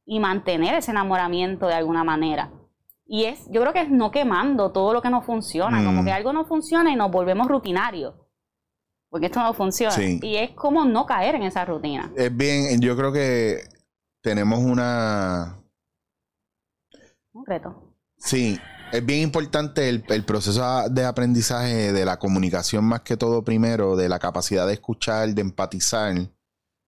y 0.06 0.22
mantener 0.22 0.76
ese 0.76 0.92
enamoramiento 0.92 1.68
de 1.68 1.74
alguna 1.74 2.06
manera? 2.06 2.52
Y 3.06 3.26
es, 3.26 3.46
yo 3.52 3.60
creo 3.60 3.74
que 3.74 3.82
es 3.82 3.90
no 3.92 4.12
quemando 4.12 4.72
todo 4.72 4.94
lo 4.94 5.02
que 5.02 5.10
no 5.10 5.22
funciona, 5.24 5.82
Mm. 5.82 5.86
como 5.86 6.06
que 6.06 6.14
algo 6.14 6.32
no 6.32 6.46
funciona 6.46 6.90
y 6.90 6.96
nos 6.96 7.12
volvemos 7.12 7.50
rutinarios. 7.50 8.16
Porque 9.10 9.26
esto 9.26 9.42
no 9.44 9.54
funciona. 9.54 9.92
Sí. 9.92 10.22
Y 10.24 10.38
es 10.38 10.52
como 10.52 10.86
no 10.86 11.06
caer 11.06 11.36
en 11.36 11.44
esa 11.44 11.66
rutina. 11.66 12.14
Es 12.16 12.34
bien, 12.34 12.80
yo 12.80 12.96
creo 12.96 13.12
que 13.12 13.58
tenemos 14.22 14.60
una, 14.60 15.58
Un 17.34 17.46
reto. 17.46 17.89
Sí, 18.20 18.60
es 18.92 19.06
bien 19.06 19.22
importante 19.22 19.88
el, 19.88 20.26
proceso 20.26 20.90
de 20.90 21.06
aprendizaje 21.06 21.94
de 21.94 22.06
la 22.06 22.20
comunicación 22.20 22.84
más 22.84 23.02
que 23.02 23.18
todo 23.18 23.44
primero, 23.44 23.96
de 23.96 24.10
la 24.10 24.20
capacidad 24.20 24.68
de 24.68 24.74
escuchar, 24.74 25.34
de 25.34 25.42
empatizar, 25.42 26.16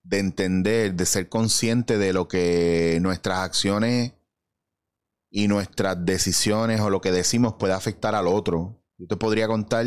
de 0.03 0.19
entender, 0.19 0.93
de 0.93 1.05
ser 1.05 1.29
consciente 1.29 1.97
de 1.97 2.13
lo 2.13 2.27
que 2.27 2.99
nuestras 3.01 3.39
acciones 3.39 4.13
y 5.29 5.47
nuestras 5.47 6.05
decisiones 6.05 6.81
o 6.81 6.89
lo 6.89 7.01
que 7.01 7.11
decimos 7.11 7.53
puede 7.53 7.73
afectar 7.73 8.13
al 8.13 8.27
otro. 8.27 8.83
Yo 8.97 9.07
te 9.07 9.15
podría 9.15 9.47
contar 9.47 9.85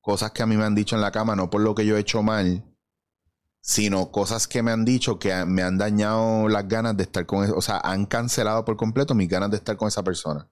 cosas 0.00 0.32
que 0.32 0.42
a 0.42 0.46
mí 0.46 0.56
me 0.56 0.64
han 0.64 0.74
dicho 0.74 0.94
en 0.94 1.02
la 1.02 1.10
cama, 1.10 1.36
no 1.36 1.48
por 1.48 1.62
lo 1.62 1.74
que 1.74 1.86
yo 1.86 1.96
he 1.96 2.00
hecho 2.00 2.22
mal, 2.22 2.64
sino 3.62 4.10
cosas 4.12 4.46
que 4.46 4.62
me 4.62 4.72
han 4.72 4.84
dicho 4.84 5.18
que 5.18 5.32
me 5.46 5.62
han 5.62 5.78
dañado 5.78 6.48
las 6.48 6.68
ganas 6.68 6.96
de 6.96 7.04
estar 7.04 7.24
con, 7.24 7.50
o 7.50 7.62
sea, 7.62 7.80
han 7.82 8.06
cancelado 8.06 8.64
por 8.64 8.76
completo 8.76 9.14
mis 9.14 9.28
ganas 9.28 9.50
de 9.50 9.56
estar 9.56 9.76
con 9.76 9.88
esa 9.88 10.02
persona 10.02 10.50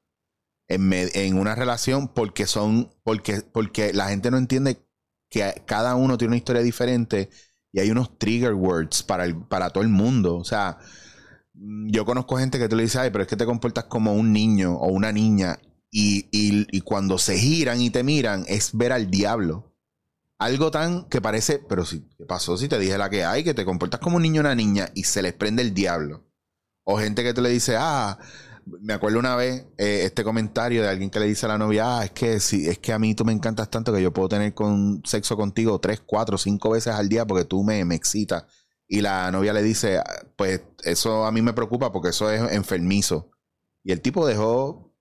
en, 0.75 1.39
una 1.39 1.55
relación 1.55 2.09
porque 2.09 2.47
son 2.47 2.91
porque 3.05 3.43
porque 3.53 3.93
la 3.93 4.09
gente 4.09 4.31
no 4.31 4.39
entiende 4.39 4.83
que 5.31 5.63
cada 5.67 5.95
uno 5.97 6.19
tiene 6.19 6.31
una 6.31 6.37
historia 6.39 6.63
diferente 6.63 7.31
y 7.73 7.81
hay 7.81 7.91
unos 7.91 8.19
trigger 8.19 8.55
words 8.55 9.03
para 9.03 9.25
el- 9.25 9.37
para 9.47 9.71
todo 9.71 9.83
el 9.85 9.91
mundo. 9.91 10.37
O 10.37 10.45
sea 10.45 10.79
yo 11.55 12.05
conozco 12.05 12.37
gente 12.39 12.59
que 12.59 12.69
tú 12.69 12.77
le 12.77 12.85
dices 12.85 12.97
ay 12.97 13.11
pero 13.11 13.23
es 13.23 13.29
que 13.29 13.37
te 13.37 13.45
comportas 13.47 13.85
como 13.85 14.15
un 14.15 14.33
niño 14.33 14.75
o 14.77 14.89
una 14.89 15.13
niña 15.13 15.59
y, 15.91 16.27
y- 16.31 16.67
y 16.71 16.81
cuando 16.83 17.19
se 17.19 17.37
giran 17.39 17.81
y 17.81 17.91
te 17.91 18.05
miran 18.05 18.45
es 18.49 18.71
ver 18.77 18.93
al 18.93 19.11
diablo 19.11 19.75
algo 20.39 20.71
tan 20.71 21.07
que 21.09 21.21
parece 21.21 21.59
pero 21.59 21.85
si 21.87 22.03
qué 22.19 22.27
pasó 22.27 22.57
si 22.57 22.69
te 22.69 22.79
dije 22.79 22.99
la 22.99 23.11
que 23.11 23.25
hay 23.25 23.45
que 23.45 23.55
te 23.55 23.65
comportas 23.65 24.01
como 24.01 24.17
un 24.17 24.23
niño 24.25 24.41
o 24.41 24.45
una 24.45 24.55
niña 24.55 24.91
y 24.95 25.05
se 25.05 25.23
les 25.23 25.35
prende 25.35 25.63
el 25.63 25.75
diablo 25.75 26.25
o 26.85 26.99
gente 26.99 27.23
que 27.25 27.35
tú 27.35 27.43
le 27.43 27.51
dices 27.51 27.77
ah 27.79 28.19
me 28.67 28.93
acuerdo 28.95 29.19
una 29.19 29.37
vez 29.37 29.67
eh, 29.79 30.03
este 30.05 30.25
comentario 30.25 30.83
de 30.83 30.89
alguien 30.89 31.11
que 31.11 31.21
le 31.21 31.27
dice 31.27 31.47
a 31.47 31.51
la 31.51 31.59
novia, 31.59 31.99
ah, 31.99 32.05
es 32.05 32.11
que 32.13 32.41
si, 32.41 32.69
es 32.69 32.79
que 32.79 32.93
a 32.93 32.99
mí 32.99 33.15
tú 33.15 33.25
me 33.25 33.33
encantas 33.33 33.69
tanto 33.71 33.93
que 33.93 34.03
yo 34.03 34.13
puedo 34.13 34.29
tener 34.29 34.55
con 34.55 35.03
sexo 35.05 35.37
contigo 35.37 35.79
tres, 35.81 36.01
cuatro, 36.05 36.39
cinco 36.39 36.71
veces 36.71 36.95
al 36.95 37.09
día 37.09 37.27
porque 37.27 37.45
tú 37.45 37.63
me, 37.63 37.85
me 37.85 37.95
excitas. 37.95 38.45
Y 38.89 39.03
la 39.03 39.31
novia 39.31 39.53
le 39.53 39.63
dice, 39.63 39.99
"Ah, 39.99 40.05
pues 40.37 40.63
eso 40.83 41.25
a 41.25 41.33
mí 41.33 41.43
me 41.43 41.53
preocupa 41.53 41.93
porque 41.93 42.09
eso 42.09 42.31
es 42.31 42.53
enfermizo. 42.53 43.31
Y 43.85 43.93
el 43.93 44.01
tipo 44.01 44.27
dejó, 44.27 44.93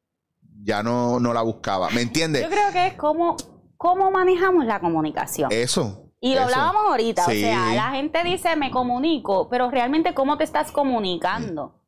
ya 0.63 0.83
no, 0.83 1.19
no 1.19 1.33
la 1.33 1.41
buscaba. 1.41 1.89
¿Me 1.89 2.01
entiendes? 2.01 2.43
Yo 2.43 2.49
creo 2.49 2.71
que 2.71 2.87
es 2.87 2.93
como 2.95 3.35
cómo 3.77 4.11
manejamos 4.11 4.65
la 4.65 4.79
comunicación. 4.79 5.51
Eso. 5.51 6.05
Y 6.21 6.35
lo 6.35 6.41
eso. 6.41 6.49
hablábamos 6.49 6.81
ahorita, 6.89 7.23
Sí. 7.25 7.31
o 7.43 7.47
sea, 7.47 7.73
la 7.75 7.91
gente 7.91 8.23
dice 8.25 8.55
me 8.57 8.71
comunico, 8.71 9.47
pero 9.49 9.71
realmente 9.71 10.13
cómo 10.13 10.37
te 10.37 10.43
estás 10.43 10.71
comunicando. 10.71 11.78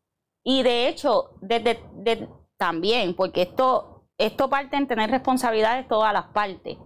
Y 0.43 0.63
de 0.63 0.87
hecho, 0.87 1.35
desde, 1.41 1.79
de- 1.93 2.27
también, 2.57 3.15
porque 3.15 3.41
esto, 3.43 4.05
esto 4.17 4.49
parte 4.49 4.75
en 4.77 4.87
tener 4.87 5.09
responsabilidades 5.09 5.87
todas 5.87 6.13
las 6.13 6.25
partes. 6.27 6.77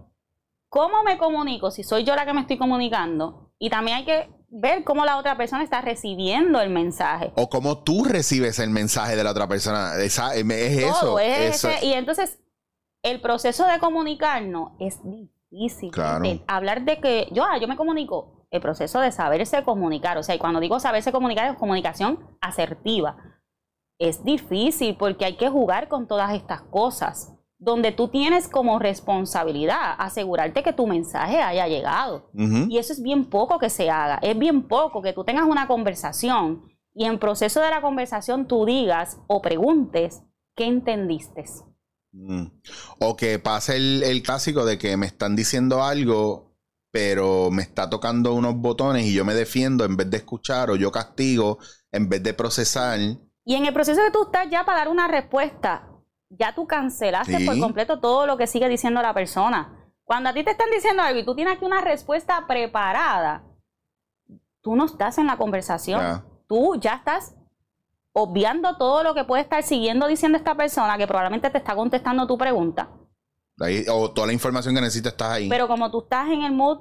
¿Cómo 0.68 1.02
me 1.04 1.16
comunico 1.18 1.70
si 1.70 1.82
soy 1.82 2.04
yo 2.04 2.14
la 2.16 2.26
que 2.26 2.32
me 2.32 2.40
estoy 2.42 2.58
comunicando? 2.58 3.50
Y 3.58 3.70
también 3.70 3.98
hay 3.98 4.04
que 4.04 4.30
ver 4.48 4.84
cómo 4.84 5.04
la 5.04 5.16
otra 5.18 5.36
persona 5.36 5.62
está 5.62 5.80
recibiendo 5.80 6.60
el 6.60 6.70
mensaje. 6.70 7.32
O 7.36 7.48
cómo 7.48 7.78
tú 7.78 8.04
recibes 8.04 8.58
el 8.58 8.70
mensaje 8.70 9.16
de 9.16 9.24
la 9.24 9.30
otra 9.30 9.46
persona. 9.48 9.94
Esa- 9.96 10.34
es 10.34 10.44
eso. 10.50 11.00
Todo 11.00 11.18
es 11.20 11.56
eso. 11.56 11.70
ese- 11.70 11.86
y 11.86 11.92
entonces 11.94 12.38
el 13.02 13.20
proceso 13.20 13.66
de 13.66 13.78
comunicarnos 13.78 14.72
es 14.78 14.98
difícil. 15.02 15.90
Claro. 15.90 16.22
De 16.24 16.42
hablar 16.48 16.84
de 16.84 17.00
que 17.00 17.28
yo, 17.32 17.44
ah, 17.44 17.58
yo 17.58 17.68
me 17.68 17.76
comunico. 17.76 18.32
el 18.52 18.60
proceso 18.62 19.00
de 19.00 19.10
saberse 19.10 19.64
comunicar. 19.64 20.16
O 20.18 20.22
sea, 20.22 20.34
y 20.34 20.38
cuando 20.38 20.60
digo 20.60 20.78
saberse 20.78 21.10
comunicar 21.12 21.50
es 21.50 21.58
comunicación 21.58 22.24
asertiva. 22.40 23.16
Es 23.98 24.22
difícil 24.24 24.96
porque 24.96 25.24
hay 25.24 25.36
que 25.36 25.48
jugar 25.48 25.88
con 25.88 26.06
todas 26.06 26.34
estas 26.34 26.62
cosas, 26.62 27.32
donde 27.58 27.92
tú 27.92 28.08
tienes 28.08 28.48
como 28.48 28.78
responsabilidad 28.78 29.94
asegurarte 29.98 30.62
que 30.62 30.74
tu 30.74 30.86
mensaje 30.86 31.40
haya 31.40 31.66
llegado. 31.66 32.30
Y 32.68 32.76
eso 32.78 32.92
es 32.92 33.02
bien 33.02 33.30
poco 33.30 33.58
que 33.58 33.70
se 33.70 33.88
haga. 33.88 34.18
Es 34.22 34.38
bien 34.38 34.68
poco 34.68 35.00
que 35.00 35.14
tú 35.14 35.24
tengas 35.24 35.46
una 35.46 35.66
conversación 35.66 36.64
y 36.94 37.04
en 37.04 37.18
proceso 37.18 37.60
de 37.60 37.70
la 37.70 37.80
conversación 37.80 38.46
tú 38.46 38.64
digas 38.64 39.18
o 39.26 39.42
preguntes 39.42 40.22
qué 40.54 40.64
entendiste. 40.64 41.44
Mm. 42.12 42.46
O 43.00 43.16
que 43.16 43.38
pase 43.38 43.76
el, 43.76 44.02
el, 44.02 44.22
clásico 44.22 44.64
de 44.64 44.78
que 44.78 44.96
me 44.96 45.06
están 45.06 45.36
diciendo 45.36 45.82
algo, 45.82 46.56
pero 46.90 47.50
me 47.50 47.62
está 47.62 47.90
tocando 47.90 48.32
unos 48.32 48.56
botones 48.56 49.04
y 49.04 49.12
yo 49.12 49.26
me 49.26 49.34
defiendo 49.34 49.84
en 49.84 49.96
vez 49.98 50.10
de 50.10 50.16
escuchar 50.16 50.70
o 50.70 50.76
yo 50.76 50.90
castigo 50.90 51.58
en 51.92 52.08
vez 52.08 52.22
de 52.22 52.32
procesar. 52.32 52.98
Y 53.46 53.54
en 53.54 53.64
el 53.64 53.72
proceso 53.72 54.02
que 54.02 54.10
tú 54.10 54.24
estás 54.24 54.50
ya 54.50 54.64
para 54.64 54.78
dar 54.78 54.88
una 54.88 55.06
respuesta, 55.06 55.88
ya 56.30 56.52
tú 56.52 56.66
cancelaste 56.66 57.46
por 57.46 57.58
completo 57.60 58.00
todo 58.00 58.26
lo 58.26 58.36
que 58.36 58.48
sigue 58.48 58.68
diciendo 58.68 59.00
la 59.00 59.14
persona. 59.14 59.88
Cuando 60.02 60.30
a 60.30 60.34
ti 60.34 60.42
te 60.42 60.50
están 60.50 60.68
diciendo 60.68 61.04
algo 61.04 61.20
y 61.20 61.24
tú 61.24 61.36
tienes 61.36 61.54
aquí 61.54 61.64
una 61.64 61.80
respuesta 61.80 62.44
preparada, 62.48 63.44
tú 64.60 64.74
no 64.74 64.86
estás 64.86 65.18
en 65.18 65.28
la 65.28 65.36
conversación. 65.36 66.24
Tú 66.48 66.74
ya 66.80 66.94
estás 66.94 67.36
obviando 68.10 68.76
todo 68.78 69.04
lo 69.04 69.14
que 69.14 69.22
puede 69.22 69.42
estar 69.42 69.62
siguiendo 69.62 70.08
diciendo 70.08 70.38
esta 70.38 70.56
persona 70.56 70.98
que 70.98 71.06
probablemente 71.06 71.48
te 71.48 71.58
está 71.58 71.76
contestando 71.76 72.26
tu 72.26 72.36
pregunta. 72.36 72.90
o 73.92 74.10
toda 74.10 74.26
la 74.26 74.32
información 74.32 74.74
que 74.74 74.80
necesitas 74.80 75.12
estás 75.12 75.30
ahí. 75.30 75.48
Pero 75.48 75.68
como 75.68 75.88
tú 75.92 76.00
estás 76.00 76.28
en 76.30 76.42
el 76.42 76.52
mood, 76.52 76.80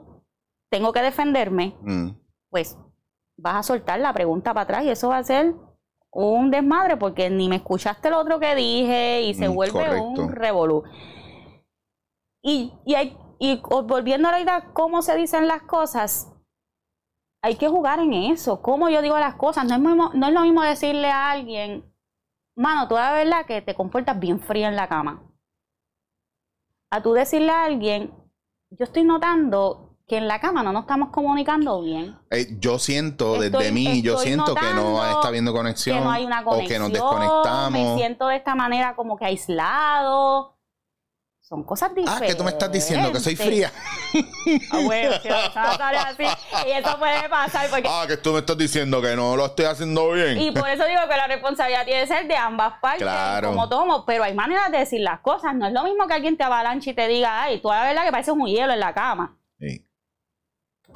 tengo 0.70 0.92
que 0.92 1.04
defenderme, 1.04 1.76
mm. 1.82 2.10
pues 2.50 2.76
vas 3.38 3.56
a 3.56 3.64
soltar 3.64 4.00
la 4.00 4.14
pregunta 4.14 4.52
para 4.52 4.64
atrás 4.64 4.84
y 4.86 4.90
eso 4.90 5.10
va 5.10 5.18
a 5.20 5.24
ser 5.24 5.54
un 6.16 6.50
desmadre 6.50 6.96
porque 6.96 7.30
ni 7.30 7.50
me 7.50 7.58
escuchaste 7.58 8.10
lo 8.10 8.20
otro 8.20 8.40
que 8.40 8.56
dije 8.56 9.24
y 9.24 9.34
se 9.34 9.50
mm, 9.50 9.54
vuelve 9.54 10.00
un 10.00 10.30
revolú. 10.30 10.84
Y, 12.42 12.72
y, 12.86 12.96
hay, 12.96 13.18
y 13.38 13.62
volviendo 13.84 14.30
a 14.30 14.32
la 14.32 14.40
idea 14.40 14.72
cómo 14.74 15.02
se 15.02 15.16
dicen 15.18 15.48
las 15.48 15.64
cosas, 15.64 16.32
hay 17.44 17.58
que 17.58 17.68
jugar 17.68 18.00
en 18.00 18.14
eso. 18.14 18.62
Cómo 18.62 18.90
yo 18.90 19.02
digo 19.02 19.20
las 19.20 19.36
cosas. 19.36 19.66
No 19.66 19.76
es, 19.76 20.16
no 20.16 20.28
es 20.28 20.34
lo 20.34 20.42
mismo 20.42 20.62
decirle 20.62 21.12
a 21.12 21.32
alguien, 21.32 21.94
mano, 22.56 22.88
tú 22.88 22.96
la 22.96 23.12
verdad 23.12 23.46
que 23.46 23.62
te 23.62 23.76
comportas 23.76 24.18
bien 24.18 24.40
fría 24.40 24.70
en 24.70 24.78
la 24.78 24.88
cama. 24.88 25.22
A 26.92 27.04
tú 27.04 27.12
decirle 27.12 27.52
a 27.52 27.66
alguien, 27.66 28.14
yo 28.70 28.86
estoy 28.86 29.04
notando 29.04 29.85
que 30.08 30.18
en 30.18 30.28
la 30.28 30.40
cama 30.40 30.62
no 30.62 30.72
nos 30.72 30.84
estamos 30.84 31.10
comunicando 31.10 31.82
bien. 31.82 32.18
Eh, 32.30 32.58
yo 32.60 32.78
siento 32.78 33.40
desde 33.40 33.72
mí, 33.72 34.02
yo 34.02 34.18
siento 34.18 34.54
que 34.54 34.74
no 34.74 35.04
está 35.04 35.28
habiendo 35.28 35.52
conexión. 35.52 35.98
Que 35.98 36.04
no 36.04 36.12
hay 36.12 36.26
una 36.26 36.44
conexión. 36.44 36.66
O 36.66 36.70
que 36.70 36.80
nos 36.80 36.92
desconectamos. 36.92 37.72
Me 37.72 37.96
siento 37.96 38.28
de 38.28 38.36
esta 38.36 38.56
manera 38.56 38.96
como 38.96 39.18
que 39.18 39.26
aislado 39.26 40.56
son 41.48 41.64
cosas 41.64 41.94
diferentes. 41.94 42.24
Ah, 42.24 42.26
que 42.26 42.36
tú 42.36 42.44
me 42.44 42.50
estás 42.50 42.72
diciendo 42.72 43.12
que 43.12 43.20
soy 43.20 43.36
fría. 43.36 43.72
Ah, 44.72 44.80
bueno, 44.84 45.12
si 45.22 45.30
así. 45.30 46.24
Y 46.66 46.72
eso 46.72 46.98
puede 46.98 47.30
pasar 47.30 47.70
porque... 47.70 47.88
Ah, 47.88 48.06
que 48.08 48.18
tú 48.18 48.32
me 48.32 48.40
estás 48.40 48.58
diciendo 48.58 49.00
que 49.00 49.16
no 49.16 49.36
lo 49.36 49.46
estoy 49.46 49.66
haciendo 49.66 50.12
bien. 50.12 50.42
Y 50.42 50.52
por 50.52 50.68
eso 50.68 50.86
digo 50.86 51.02
que 51.08 51.16
la 51.16 51.28
responsabilidad 51.28 51.86
tiene 51.86 52.02
que 52.02 52.08
ser 52.08 52.28
de 52.28 52.36
ambas 52.36 52.80
partes. 52.82 53.04
Claro. 53.04 53.50
Como 53.50 53.70
tomo. 53.70 54.06
Pero 54.06 54.24
hay 54.24 54.34
maneras 54.34 54.72
de 54.72 54.80
decir 54.80 55.02
las 55.02 55.20
cosas. 55.20 55.54
No 55.54 55.68
es 55.68 55.74
lo 55.74 55.84
mismo 55.84 56.08
que 56.08 56.16
alguien 56.16 56.36
te 56.36 56.44
avalanche 56.44 56.92
y 56.92 56.94
te 56.96 57.08
diga, 57.08 57.44
ay, 57.44 57.60
tú 57.60 57.68
la 57.68 57.84
verdad 57.84 58.06
que 58.06 58.12
pareces 58.12 58.34
un 58.34 58.48
hielo 58.48 58.74
en 58.74 58.80
la 58.80 58.94
cama. 58.96 59.38
Sí 59.60 59.85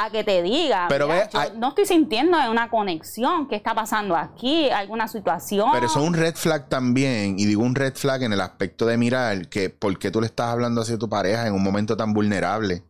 a 0.02 0.10
que 0.10 0.24
te 0.24 0.42
diga, 0.42 0.86
pero 0.88 1.10
no 1.58 1.70
estoy 1.70 1.86
sintiendo 1.86 2.38
una 2.50 2.70
conexión, 2.70 3.50
¿qué 3.50 3.58
está 3.58 3.76
pasando 3.76 4.16
aquí? 4.16 4.70
¿Alguna 4.70 5.10
situación? 5.10 5.70
Pero 5.74 5.88
eso 5.88 6.00
es 6.00 6.08
un 6.08 6.14
red 6.14 6.36
flag 6.36 6.70
también, 6.70 7.38
y 7.38 7.46
digo 7.46 7.64
un 7.64 7.76
red 7.76 7.94
flag 7.96 8.24
en 8.24 8.32
el 8.32 8.40
aspecto 8.40 8.86
de 8.86 8.98
mirar 8.98 9.50
que 9.50 9.70
por 9.70 10.00
qué 10.00 10.10
tú 10.10 10.22
le 10.22 10.28
estás 10.28 10.48
hablando 10.48 10.82
así 10.82 10.94
a 10.94 10.98
tu 10.98 11.10
pareja 11.10 11.46
en 11.48 11.54
un 11.54 11.62
momento 11.62 11.98
tan 11.98 12.14
vulnerable. 12.14 12.84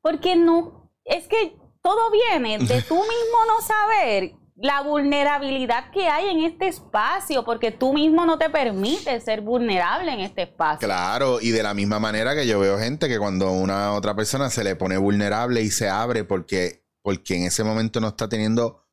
Porque 0.00 0.36
no, 0.36 0.92
es 1.04 1.26
que 1.26 1.56
todo 1.82 2.10
viene 2.12 2.58
de 2.58 2.82
tú 2.88 2.94
mismo 2.94 3.38
no 3.48 3.60
saber 3.60 4.34
la 4.56 4.82
vulnerabilidad 4.82 5.90
que 5.90 6.08
hay 6.08 6.28
en 6.28 6.44
este 6.44 6.68
espacio, 6.68 7.44
porque 7.44 7.72
tú 7.72 7.92
mismo 7.92 8.24
no 8.24 8.38
te 8.38 8.50
permites 8.50 9.24
ser 9.24 9.40
vulnerable 9.40 10.12
en 10.12 10.20
este 10.20 10.42
espacio. 10.42 10.86
Claro, 10.86 11.40
y 11.40 11.50
de 11.50 11.62
la 11.62 11.74
misma 11.74 11.98
manera 11.98 12.34
que 12.34 12.46
yo 12.46 12.60
veo 12.60 12.78
gente 12.78 13.08
que 13.08 13.18
cuando 13.18 13.50
una 13.50 13.92
otra 13.92 14.14
persona 14.14 14.50
se 14.50 14.62
le 14.62 14.76
pone 14.76 14.96
vulnerable 14.96 15.60
y 15.60 15.70
se 15.70 15.88
abre 15.88 16.22
porque, 16.24 16.84
porque 17.02 17.36
en 17.36 17.44
ese 17.44 17.64
momento 17.64 18.00
no 18.00 18.08
está 18.08 18.28
teniendo 18.28 18.84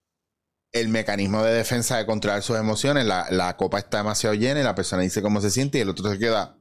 el 0.71 0.87
mecanismo 0.87 1.43
de 1.43 1.53
defensa 1.53 1.97
de 1.97 2.05
controlar 2.05 2.41
sus 2.41 2.57
emociones, 2.57 3.05
la, 3.05 3.27
la 3.29 3.55
copa 3.57 3.77
está 3.77 3.97
demasiado 3.97 4.33
llena 4.35 4.61
y 4.61 4.63
la 4.63 4.73
persona 4.73 5.03
dice 5.03 5.21
cómo 5.21 5.41
se 5.41 5.51
siente 5.51 5.77
y 5.77 5.81
el 5.81 5.89
otro 5.89 6.09
se 6.09 6.17
queda 6.17 6.57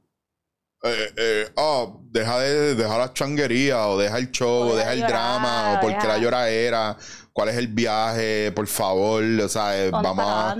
eh, 0.83 1.13
eh, 1.15 1.51
oh, 1.57 2.01
deja 2.09 2.39
de 2.39 2.73
deja 2.73 2.97
la 2.97 3.13
changuería 3.13 3.85
o 3.85 3.99
deja 3.99 4.17
el 4.17 4.31
show 4.31 4.69
o, 4.69 4.75
deja 4.75 4.93
el 4.93 5.01
drama 5.01 5.73
o 5.73 5.79
porque 5.79 6.07
la 6.07 6.17
llora 6.17 6.49
era 6.49 6.97
cuál 7.33 7.49
es 7.49 7.57
el 7.57 7.67
viaje, 7.67 8.51
por 8.51 8.67
favor, 8.67 9.23
o 9.23 9.49
sea, 9.49 9.85
eh, 9.85 9.91
vamos 9.91 10.25
a... 10.27 10.55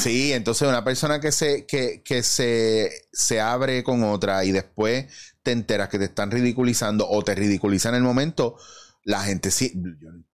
Sí, 0.00 0.32
entonces 0.32 0.68
una 0.68 0.84
persona 0.84 1.20
que 1.20 1.32
se 1.32 1.66
que, 1.66 2.02
que 2.02 2.22
se, 2.22 2.90
se 3.12 3.40
abre 3.40 3.84
con 3.84 4.02
otra 4.04 4.44
y 4.44 4.52
después 4.52 5.06
te 5.42 5.52
enteras 5.52 5.88
que 5.88 5.98
te 5.98 6.06
están 6.06 6.30
ridiculizando 6.30 7.08
o 7.08 7.22
te 7.22 7.34
ridiculizan 7.34 7.94
en 7.94 7.98
el 7.98 8.04
momento, 8.04 8.56
la 9.04 9.20
gente 9.20 9.50
sí, 9.50 9.74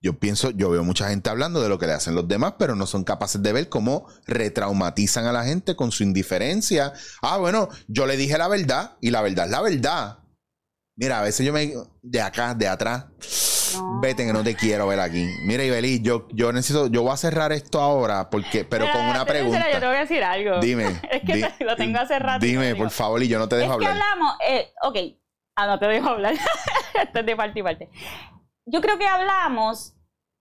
yo, 0.00 0.18
pienso, 0.18 0.50
yo 0.50 0.70
veo 0.70 0.84
mucha 0.84 1.08
gente 1.08 1.28
hablando 1.28 1.60
de 1.60 1.68
lo 1.68 1.78
que 1.78 1.86
le 1.86 1.92
hacen 1.92 2.14
los 2.14 2.28
demás, 2.28 2.54
pero 2.56 2.76
no 2.76 2.86
son 2.86 3.02
capaces 3.02 3.42
de 3.42 3.52
ver 3.52 3.68
cómo 3.68 4.06
retraumatizan 4.26 5.26
a 5.26 5.32
la 5.32 5.44
gente 5.44 5.74
con 5.74 5.90
su 5.90 6.04
indiferencia. 6.04 6.92
Ah, 7.20 7.38
bueno, 7.38 7.68
yo 7.88 8.06
le 8.06 8.16
dije 8.16 8.38
la 8.38 8.46
verdad 8.46 8.96
y 9.00 9.10
la 9.10 9.22
verdad 9.22 9.46
es 9.46 9.50
la 9.50 9.60
verdad. 9.60 10.18
Mira, 10.94 11.18
a 11.18 11.22
veces 11.22 11.44
yo 11.44 11.52
me 11.52 11.74
de 12.02 12.20
acá, 12.20 12.54
de 12.54 12.68
atrás. 12.68 13.06
Vete 14.00 14.26
que 14.26 14.32
no 14.32 14.42
te 14.42 14.54
quiero 14.54 14.86
ver 14.86 15.00
aquí. 15.00 15.26
Mira, 15.44 15.64
Ibeli, 15.64 16.00
yo, 16.02 16.26
yo 16.30 16.52
necesito, 16.52 16.86
yo 16.88 17.02
voy 17.02 17.12
a 17.12 17.16
cerrar 17.16 17.52
esto 17.52 17.80
ahora 17.80 18.30
porque, 18.30 18.64
pero 18.64 18.86
con 18.92 19.04
una 19.04 19.24
pregunta. 19.24 19.66
yo 19.72 19.80
te 19.80 19.86
voy 19.86 19.96
a 19.96 20.00
decir 20.00 20.22
algo. 20.24 20.60
Dime. 20.60 21.00
es 21.10 21.22
que 21.22 21.64
lo 21.64 21.76
tengo 21.76 21.98
hace 21.98 22.18
rato. 22.18 22.44
Dime, 22.44 22.74
por 22.74 22.90
favor, 22.90 23.22
y 23.22 23.28
yo 23.28 23.38
no 23.38 23.48
te 23.48 23.56
dejo 23.56 23.74
hablar. 23.74 23.92
Es 23.92 23.96
que 23.96 24.02
hablamos, 24.02 24.36
eh, 24.46 24.72
ok. 24.82 24.96
Ah, 25.56 25.66
no 25.66 25.78
te 25.78 25.86
dejo 25.86 26.08
hablar. 26.08 26.34
Esto 27.02 27.20
es 27.20 27.26
de 27.26 27.36
parte 27.36 27.60
y 27.60 27.62
parte 27.62 27.88
yo 28.70 28.80
creo 28.80 28.98
que 28.98 29.06
hablamos 29.06 29.94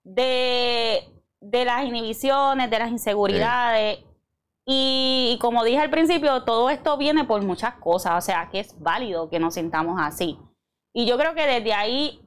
de, 0.04 1.08
las 1.40 1.84
inhibiciones, 1.84 2.70
de 2.70 2.78
las 2.78 2.90
inseguridades. 2.90 3.98
Y, 4.66 5.38
como 5.40 5.64
dije 5.64 5.78
al 5.78 5.90
principio, 5.90 6.44
todo 6.44 6.70
esto 6.70 6.96
viene 6.96 7.24
por 7.24 7.42
muchas 7.42 7.74
cosas. 7.74 8.12
O 8.16 8.20
sea, 8.20 8.48
que 8.50 8.60
es 8.60 8.78
válido 8.80 9.28
que 9.28 9.40
nos 9.40 9.54
sintamos 9.54 10.00
así. 10.00 10.38
Y 10.92 11.06
yo 11.06 11.18
creo 11.18 11.34
que 11.34 11.46
desde 11.46 11.72
ahí 11.72 12.20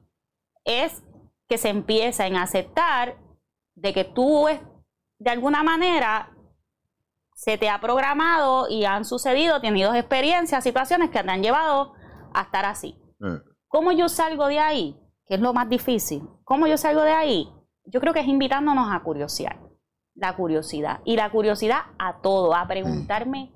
es 0.64 1.02
que 1.48 1.58
se 1.58 1.68
empieza 1.68 2.26
en 2.26 2.36
aceptar 2.36 3.16
de 3.74 3.92
que 3.92 4.04
tú, 4.04 4.46
de 5.18 5.30
alguna 5.30 5.62
manera, 5.62 6.30
se 7.34 7.58
te 7.58 7.68
ha 7.68 7.80
programado 7.80 8.68
y 8.68 8.84
han 8.84 9.04
sucedido, 9.04 9.60
tenido 9.60 9.94
experiencias, 9.94 10.64
situaciones 10.64 11.10
que 11.10 11.22
te 11.22 11.30
han 11.30 11.42
llevado 11.42 11.92
a 12.32 12.42
estar 12.42 12.64
así. 12.64 12.96
Eh. 13.20 13.40
¿Cómo 13.68 13.92
yo 13.92 14.08
salgo 14.08 14.46
de 14.46 14.60
ahí? 14.60 15.00
que 15.26 15.34
es 15.34 15.40
lo 15.40 15.52
más 15.52 15.68
difícil. 15.68 16.22
¿Cómo 16.44 16.66
yo 16.66 16.76
salgo 16.76 17.02
de 17.02 17.12
ahí? 17.12 17.48
Yo 17.84 18.00
creo 18.00 18.12
que 18.12 18.20
es 18.20 18.28
invitándonos 18.28 18.92
a 18.92 19.00
curiosidad. 19.02 19.56
La 20.14 20.36
curiosidad. 20.36 21.00
Y 21.04 21.16
la 21.16 21.30
curiosidad 21.30 21.80
a 21.98 22.20
todo, 22.20 22.54
a 22.54 22.66
preguntarme 22.66 23.52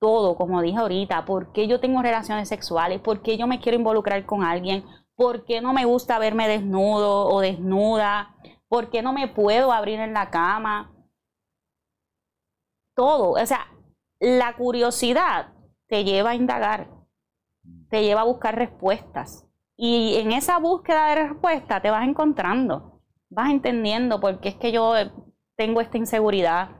todo, 0.00 0.36
como 0.36 0.62
dije 0.62 0.78
ahorita, 0.78 1.24
por 1.24 1.52
qué 1.52 1.66
yo 1.66 1.80
tengo 1.80 2.02
relaciones 2.02 2.48
sexuales, 2.48 3.00
por 3.00 3.20
qué 3.22 3.36
yo 3.36 3.46
me 3.46 3.60
quiero 3.60 3.76
involucrar 3.76 4.24
con 4.26 4.44
alguien, 4.44 4.84
por 5.18 5.44
qué 5.44 5.60
no 5.60 5.72
me 5.72 5.84
gusta 5.84 6.20
verme 6.20 6.46
desnudo 6.46 7.26
o 7.26 7.40
desnuda, 7.40 8.36
por 8.68 8.88
qué 8.88 9.02
no 9.02 9.12
me 9.12 9.26
puedo 9.26 9.72
abrir 9.72 9.98
en 9.98 10.14
la 10.14 10.30
cama. 10.30 10.94
Todo. 12.94 13.32
O 13.32 13.46
sea, 13.46 13.66
la 14.20 14.54
curiosidad 14.54 15.52
te 15.88 16.04
lleva 16.04 16.30
a 16.30 16.34
indagar, 16.36 16.88
te 17.90 18.04
lleva 18.04 18.20
a 18.20 18.26
buscar 18.26 18.54
respuestas. 18.54 19.44
Y 19.76 20.14
en 20.18 20.30
esa 20.30 20.60
búsqueda 20.60 21.08
de 21.08 21.26
respuesta 21.26 21.82
te 21.82 21.90
vas 21.90 22.06
encontrando, 22.06 23.02
vas 23.28 23.50
entendiendo 23.50 24.20
por 24.20 24.38
qué 24.38 24.50
es 24.50 24.54
que 24.54 24.70
yo 24.70 24.94
tengo 25.56 25.80
esta 25.80 25.98
inseguridad. 25.98 26.76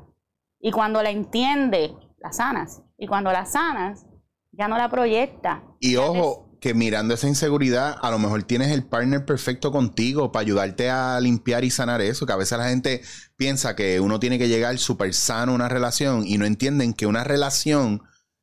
Y 0.60 0.70
cuando 0.70 1.02
la 1.02 1.10
entiendes, 1.10 1.90
la 2.18 2.32
sanas. 2.32 2.84
Y 2.98 3.08
cuando 3.08 3.32
la 3.32 3.46
sanas, 3.46 4.06
ya 4.52 4.68
no 4.68 4.78
la 4.78 4.88
proyecta. 4.88 5.64
Y 5.80 5.96
ojo, 5.96 6.47
que 6.60 6.74
mirando 6.74 7.14
esa 7.14 7.28
inseguridad, 7.28 7.96
a 8.00 8.10
lo 8.10 8.18
mejor 8.18 8.42
tienes 8.42 8.72
el 8.72 8.84
partner 8.84 9.24
perfecto 9.24 9.70
contigo 9.70 10.32
para 10.32 10.42
ayudarte 10.42 10.90
a 10.90 11.20
limpiar 11.20 11.64
y 11.64 11.70
sanar 11.70 12.00
eso. 12.00 12.26
Que 12.26 12.32
a 12.32 12.36
veces 12.36 12.58
la 12.58 12.68
gente 12.68 13.02
piensa 13.36 13.76
que 13.76 14.00
uno 14.00 14.20
tiene 14.20 14.38
que 14.38 14.48
llegar 14.48 14.78
súper 14.78 15.14
sano 15.14 15.52
a 15.52 15.54
una 15.54 15.68
relación 15.68 16.26
y 16.26 16.38
no 16.38 16.46
entienden 16.46 16.94
que 16.94 17.06
una 17.06 17.24
relación 17.24 18.02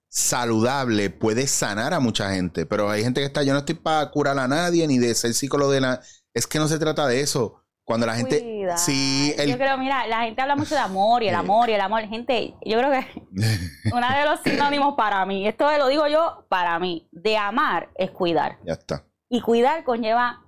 saludable 0.09 1.09
puede 1.09 1.45
sanar 1.45 1.93
a 1.93 1.99
mucha 1.99 2.33
gente, 2.33 2.65
pero 2.65 2.89
hay 2.89 3.03
gente 3.03 3.19
que 3.19 3.27
está, 3.27 3.43
yo 3.43 3.51
no 3.51 3.59
estoy 3.59 3.75
para 3.75 4.09
curar 4.11 4.39
a 4.39 4.47
nadie 4.47 4.87
ni 4.87 4.97
de 4.97 5.13
ser 5.13 5.33
psicólogo 5.33 5.71
de 5.71 5.81
la... 5.81 6.01
Es 6.33 6.47
que 6.47 6.57
no 6.57 6.69
se 6.69 6.79
trata 6.79 7.05
de 7.07 7.19
eso. 7.19 7.65
Cuando 7.85 8.07
la 8.07 8.15
gente. 8.15 8.43
Cuidar. 8.65 8.77
Sí, 8.79 9.33
el- 9.37 9.49
Yo 9.51 9.57
creo, 9.57 9.77
mira, 9.77 10.05
la 10.07 10.21
gente 10.23 10.41
habla 10.41 10.55
mucho 10.55 10.75
de 10.75 10.81
amor 10.81 11.23
y 11.23 11.27
el 11.27 11.33
Sí. 11.35 11.39
amor 11.39 11.69
y 11.69 11.73
el 11.73 11.81
amor. 11.81 12.01
Gente, 12.07 12.55
yo 12.65 12.77
creo 12.79 12.91
que 12.91 13.05
uno 13.93 14.07
de 14.09 14.25
los 14.25 14.39
sinónimos 14.41 14.95
para 14.95 15.25
mí, 15.25 15.47
esto 15.47 15.65
lo 15.77 15.87
digo 15.87 16.07
yo 16.07 16.45
para 16.49 16.77
mí, 16.79 17.07
de 17.11 17.37
amar 17.37 17.89
es 17.95 18.11
cuidar. 18.11 18.57
ya 18.65 18.73
está. 18.73 19.05
Y 19.29 19.41
cuidar 19.41 19.83
conlleva 19.83 20.43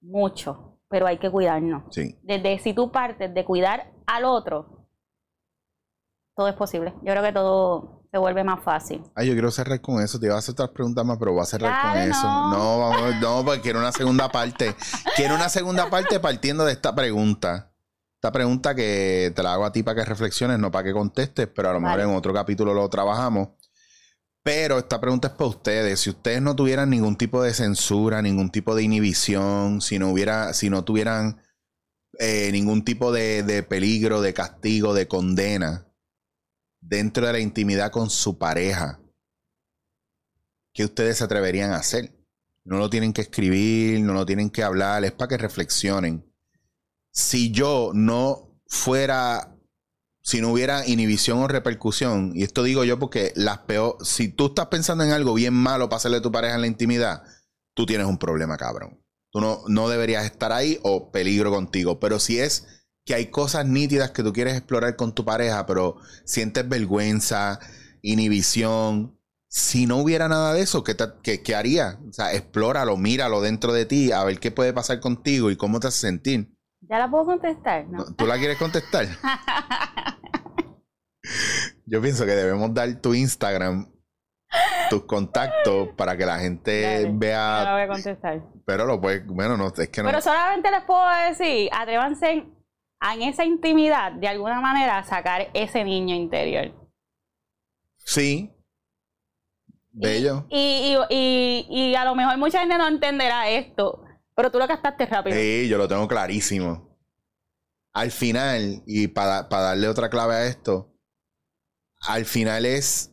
mucho, 0.00 0.78
pero 0.88 1.06
hay 1.06 1.18
que 1.18 1.30
cuidarnos. 1.30 1.84
Sí. 1.94 2.18
Desde 2.22 2.58
si 2.58 2.72
tú 2.74 2.90
partes 2.90 3.32
de 3.32 3.44
cuidar 3.44 3.92
al 4.06 4.24
otro, 4.24 4.86
todo 6.36 6.48
es 6.48 6.54
posible. 6.54 6.92
Yo 7.02 7.12
creo 7.12 7.22
que 7.22 7.32
todo 7.32 8.01
se 8.12 8.18
vuelve 8.18 8.44
más 8.44 8.62
fácil. 8.62 9.02
Ay, 9.14 9.28
yo 9.28 9.32
quiero 9.32 9.50
cerrar 9.50 9.80
con 9.80 10.02
eso. 10.02 10.20
Te 10.20 10.26
iba 10.26 10.34
a 10.34 10.38
hacer 10.38 10.52
otras 10.52 10.68
preguntas 10.68 11.02
más, 11.02 11.16
pero 11.16 11.32
voy 11.32 11.40
a 11.40 11.46
cerrar 11.46 11.80
con 11.80 12.00
eso. 12.02 12.22
no. 12.22 12.50
No, 12.50 12.78
vamos, 12.78 13.14
no, 13.22 13.42
porque 13.42 13.62
quiero 13.62 13.78
una 13.78 13.90
segunda 13.90 14.30
parte. 14.30 14.76
quiero 15.16 15.34
una 15.34 15.48
segunda 15.48 15.88
parte 15.88 16.20
partiendo 16.20 16.66
de 16.66 16.72
esta 16.72 16.94
pregunta. 16.94 17.72
Esta 18.16 18.30
pregunta 18.30 18.74
que 18.74 19.32
te 19.34 19.42
la 19.42 19.54
hago 19.54 19.64
a 19.64 19.72
ti 19.72 19.82
para 19.82 20.02
que 20.02 20.04
reflexiones, 20.04 20.58
no 20.58 20.70
para 20.70 20.84
que 20.84 20.92
contestes, 20.92 21.48
pero 21.48 21.70
a 21.70 21.72
lo 21.72 21.80
mejor 21.80 22.00
en 22.00 22.14
otro 22.14 22.34
capítulo 22.34 22.74
lo 22.74 22.86
trabajamos. 22.90 23.48
Pero 24.44 24.78
esta 24.78 25.00
pregunta 25.00 25.28
es 25.28 25.34
para 25.34 25.48
ustedes. 25.48 26.00
Si 26.00 26.10
ustedes 26.10 26.42
no 26.42 26.54
tuvieran 26.54 26.90
ningún 26.90 27.16
tipo 27.16 27.42
de 27.42 27.54
censura, 27.54 28.20
ningún 28.20 28.50
tipo 28.50 28.74
de 28.74 28.82
inhibición, 28.82 29.80
si 29.80 29.98
no 29.98 30.10
hubiera, 30.10 30.52
si 30.52 30.68
no 30.68 30.84
tuvieran 30.84 31.40
eh, 32.18 32.50
ningún 32.52 32.84
tipo 32.84 33.10
de, 33.10 33.42
de 33.42 33.62
peligro, 33.62 34.20
de 34.20 34.34
castigo, 34.34 34.92
de 34.92 35.08
condena 35.08 35.86
dentro 36.82 37.26
de 37.26 37.32
la 37.32 37.38
intimidad 37.38 37.90
con 37.90 38.10
su 38.10 38.36
pareja, 38.36 39.00
¿qué 40.74 40.84
ustedes 40.84 41.18
se 41.18 41.24
atreverían 41.24 41.72
a 41.72 41.76
hacer? 41.76 42.12
No 42.64 42.76
lo 42.78 42.90
tienen 42.90 43.12
que 43.12 43.22
escribir, 43.22 44.00
no 44.00 44.12
lo 44.12 44.26
tienen 44.26 44.50
que 44.50 44.62
hablar, 44.62 45.04
es 45.04 45.12
para 45.12 45.28
que 45.28 45.38
reflexionen. 45.38 46.24
Si 47.10 47.50
yo 47.50 47.92
no 47.94 48.60
fuera, 48.66 49.56
si 50.22 50.40
no 50.40 50.52
hubiera 50.52 50.86
inhibición 50.86 51.38
o 51.38 51.48
repercusión, 51.48 52.32
y 52.34 52.42
esto 52.42 52.62
digo 52.62 52.84
yo 52.84 52.98
porque 52.98 53.32
las 53.36 53.58
peor, 53.58 53.96
si 54.04 54.28
tú 54.28 54.46
estás 54.46 54.66
pensando 54.66 55.04
en 55.04 55.12
algo 55.12 55.34
bien 55.34 55.54
malo 55.54 55.88
para 55.88 55.98
hacerle 55.98 56.18
a 56.18 56.22
tu 56.22 56.32
pareja 56.32 56.54
en 56.54 56.60
la 56.60 56.66
intimidad, 56.66 57.22
tú 57.74 57.86
tienes 57.86 58.06
un 58.06 58.18
problema, 58.18 58.56
cabrón. 58.56 59.02
Tú 59.30 59.40
no, 59.40 59.62
no 59.66 59.88
deberías 59.88 60.24
estar 60.26 60.52
ahí 60.52 60.78
o 60.82 61.10
peligro 61.10 61.50
contigo. 61.50 61.98
Pero 61.98 62.18
si 62.20 62.38
es 62.38 62.66
que 63.04 63.14
hay 63.14 63.26
cosas 63.30 63.66
nítidas 63.66 64.10
que 64.12 64.22
tú 64.22 64.32
quieres 64.32 64.54
explorar 64.56 64.96
con 64.96 65.14
tu 65.14 65.24
pareja, 65.24 65.66
pero 65.66 65.96
sientes 66.24 66.68
vergüenza, 66.68 67.58
inhibición. 68.00 69.18
Si 69.48 69.86
no 69.86 69.96
hubiera 69.98 70.28
nada 70.28 70.54
de 70.54 70.62
eso, 70.62 70.82
¿qué, 70.84 70.94
te- 70.94 71.04
qué- 71.22 71.42
qué 71.42 71.54
haría? 71.54 71.98
O 72.08 72.12
sea, 72.12 72.32
explóralo, 72.32 72.96
míralo 72.96 73.40
dentro 73.42 73.72
de 73.72 73.84
ti, 73.86 74.12
a 74.12 74.24
ver 74.24 74.38
qué 74.40 74.50
puede 74.50 74.72
pasar 74.72 75.00
contigo 75.00 75.50
y 75.50 75.56
cómo 75.56 75.78
te 75.80 75.88
hace 75.88 75.98
sentir. 76.00 76.54
¿Ya 76.88 76.98
la 76.98 77.10
puedo 77.10 77.26
contestar? 77.26 77.86
No. 77.88 78.04
¿Tú 78.14 78.26
la 78.26 78.38
quieres 78.38 78.56
contestar? 78.58 79.06
Yo 81.86 82.00
pienso 82.00 82.24
que 82.24 82.32
debemos 82.32 82.72
dar 82.74 82.92
tu 83.00 83.14
Instagram, 83.14 83.90
tus 84.90 85.04
contactos, 85.04 85.90
para 85.96 86.16
que 86.16 86.24
la 86.26 86.38
gente 86.38 86.82
Dale, 86.82 87.04
No 87.08 87.12
la 87.12 87.18
vea. 87.18 87.72
voy 87.72 87.82
a 87.82 87.88
contestar. 87.88 88.42
Pero 88.64 88.86
lo 88.86 89.00
puedes, 89.00 89.26
bueno, 89.26 89.56
no, 89.56 89.68
es 89.76 89.88
que 89.88 90.02
no. 90.02 90.08
Pero 90.08 90.20
solamente 90.20 90.70
les 90.70 90.82
puedo 90.84 91.02
decir, 91.28 91.68
atrévanse 91.72 92.44
en, 93.02 93.22
esa 93.22 93.44
intimidad, 93.44 94.12
de 94.12 94.28
alguna 94.28 94.60
manera, 94.60 95.02
sacar 95.04 95.50
ese 95.54 95.84
niño 95.84 96.14
interior. 96.14 96.72
Sí. 97.98 98.50
Bello. 99.90 100.46
Y, 100.48 100.96
y, 101.10 101.14
y, 101.14 101.66
y 101.68 101.94
a 101.94 102.04
lo 102.04 102.14
mejor 102.14 102.38
mucha 102.38 102.60
gente 102.60 102.78
no 102.78 102.88
entenderá 102.88 103.48
esto, 103.50 104.04
pero 104.34 104.50
tú 104.50 104.58
lo 104.58 104.66
captaste 104.66 105.06
rápido. 105.06 105.36
Sí, 105.36 105.68
yo 105.68 105.78
lo 105.78 105.88
tengo 105.88 106.08
clarísimo. 106.08 106.98
Al 107.92 108.10
final, 108.10 108.82
y 108.86 109.08
para 109.08 109.42
darle 109.42 109.88
otra 109.88 110.08
clave 110.08 110.34
a 110.34 110.46
esto, 110.46 110.92
al 112.00 112.24
final 112.24 112.66
es. 112.66 113.12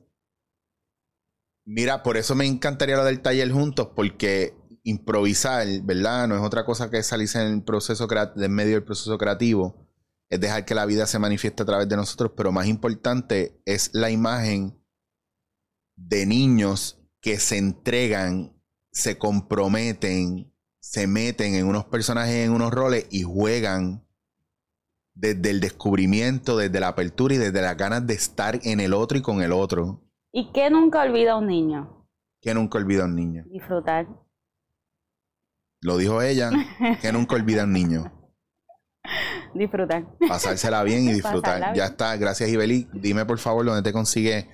Mira, 1.66 2.02
por 2.02 2.18
eso 2.18 2.34
me 2.34 2.46
encantaría 2.46 2.96
lo 2.96 3.04
del 3.04 3.22
taller 3.22 3.52
juntos, 3.52 3.90
porque 3.96 4.59
improvisar, 4.84 5.68
¿verdad? 5.84 6.28
No 6.28 6.36
es 6.36 6.42
otra 6.42 6.66
cosa 6.66 6.90
que 6.90 7.04
salirse 7.04 7.42
en 7.42 7.54
el 7.54 7.64
proceso 7.64 8.08
en 8.36 8.52
medio 8.52 8.74
del 8.74 8.84
proceso 8.84 9.18
creativo. 9.18 9.88
Es 10.30 10.40
dejar 10.40 10.66
que 10.66 10.76
la 10.76 10.86
vida 10.86 11.08
se 11.08 11.20
manifieste 11.20 11.64
a 11.64 11.66
través 11.66 11.90
de 11.90 11.96
nosotros, 11.96 12.32
pero 12.36 12.52
más 12.52 12.68
importante 12.68 13.62
es 13.66 13.90
la 13.94 14.12
imagen 14.12 14.80
de 15.96 16.26
niños 16.26 17.02
que 17.22 17.40
se 17.40 17.58
entregan, 17.58 18.54
se 18.92 19.18
comprometen, 19.18 20.54
se 20.80 21.08
meten 21.08 21.56
en 21.56 21.68
unos 21.68 21.86
personajes, 21.86 22.46
en 22.46 22.52
unos 22.52 22.72
roles 22.72 23.08
y 23.10 23.24
juegan 23.24 24.06
desde 25.14 25.50
el 25.50 25.60
descubrimiento, 25.60 26.58
desde 26.58 26.80
la 26.80 26.88
apertura 26.90 27.36
y 27.36 27.38
desde 27.38 27.62
las 27.62 27.76
ganas 27.76 28.08
de 28.08 28.14
estar 28.14 28.60
en 28.64 28.80
el 28.80 28.94
otro 28.94 29.18
y 29.18 29.22
con 29.22 29.42
el 29.42 29.52
otro. 29.52 30.02
¿Y 30.32 30.52
qué 30.54 30.70
nunca 30.70 31.02
olvida 31.02 31.36
un 31.36 31.48
niño? 31.48 32.08
Que 32.40 32.54
nunca 32.54 32.78
olvida 32.78 33.06
un 33.06 33.16
niño. 33.16 33.44
Disfrutar. 33.50 34.08
Lo 35.82 35.98
dijo 35.98 36.22
ella, 36.22 36.52
que 37.02 37.12
nunca 37.12 37.36
olvida 37.36 37.62
a 37.62 37.66
un 37.66 37.74
niño. 37.74 38.12
Disfrutar. 39.54 40.06
Pasársela 40.28 40.84
bien 40.84 41.08
y 41.10 41.14
disfrutar. 41.14 41.74
Ya 41.74 41.86
está. 41.86 42.16
Gracias, 42.18 42.50
Ibeli. 42.50 42.88
Dime, 42.94 43.26
por 43.26 43.40
favor, 43.40 43.66
dónde 43.66 43.82
te 43.82 43.92
consigue 43.94 44.48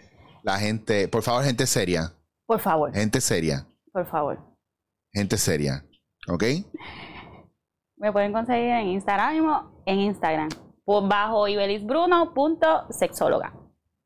la 0.44 0.58
gente. 0.60 1.08
Por 1.08 1.24
favor, 1.24 1.44
gente 1.44 1.66
seria. 1.68 2.14
Por 2.46 2.60
favor, 2.60 2.94
Gente 2.94 3.20
seria. 3.22 3.66
por 3.92 4.06
favor. 4.06 4.38
Gente 5.12 5.38
seria. 5.38 5.84
¿Ok? 6.30 6.44
Me 7.98 8.12
pueden 8.12 8.32
conseguir 8.32 8.70
en 8.70 8.88
Instagram, 8.90 9.34
mismo, 9.34 9.82
en 9.86 10.00
Instagram, 10.02 10.50
por 10.84 11.08
bajo 11.08 11.48
ibelisbruno.sexóloga. 11.48 13.54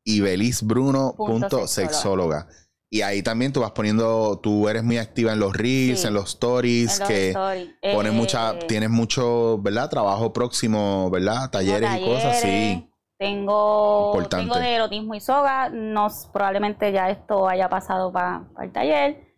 ibelisbruno.sexóloga. 0.04 2.46
Y 2.92 3.02
ahí 3.02 3.22
también 3.22 3.52
tú 3.52 3.60
vas 3.60 3.70
poniendo, 3.70 4.40
tú 4.42 4.68
eres 4.68 4.82
muy 4.82 4.98
activa 4.98 5.32
en 5.32 5.38
los 5.38 5.52
reels, 5.56 6.00
Sí. 6.00 6.08
en 6.08 6.14
los 6.14 6.30
stories, 6.30 6.94
En 6.94 6.98
los 6.98 7.08
que 7.08 7.28
stories. 7.28 7.70
pones 7.94 8.12
Eh, 8.12 8.16
mucha, 8.16 8.58
tienes 8.66 8.90
mucho, 8.90 9.58
¿verdad? 9.62 9.88
Trabajo 9.88 10.32
próximo, 10.32 11.08
¿verdad? 11.10 11.50
Talleres, 11.50 11.88
y 12.00 12.04
cosas, 12.04 12.40
sí. 12.40 12.86
Tengo, 13.16 14.12
Importante. 14.14 14.46
tengo 14.46 14.58
de 14.58 14.74
erotismo 14.74 15.14
y 15.14 15.20
soga. 15.20 15.68
No, 15.68 16.08
probablemente 16.32 16.90
ya 16.90 17.10
esto 17.10 17.46
haya 17.48 17.68
pasado 17.68 18.10
para 18.12 18.42
el 18.60 18.72
taller. 18.72 19.29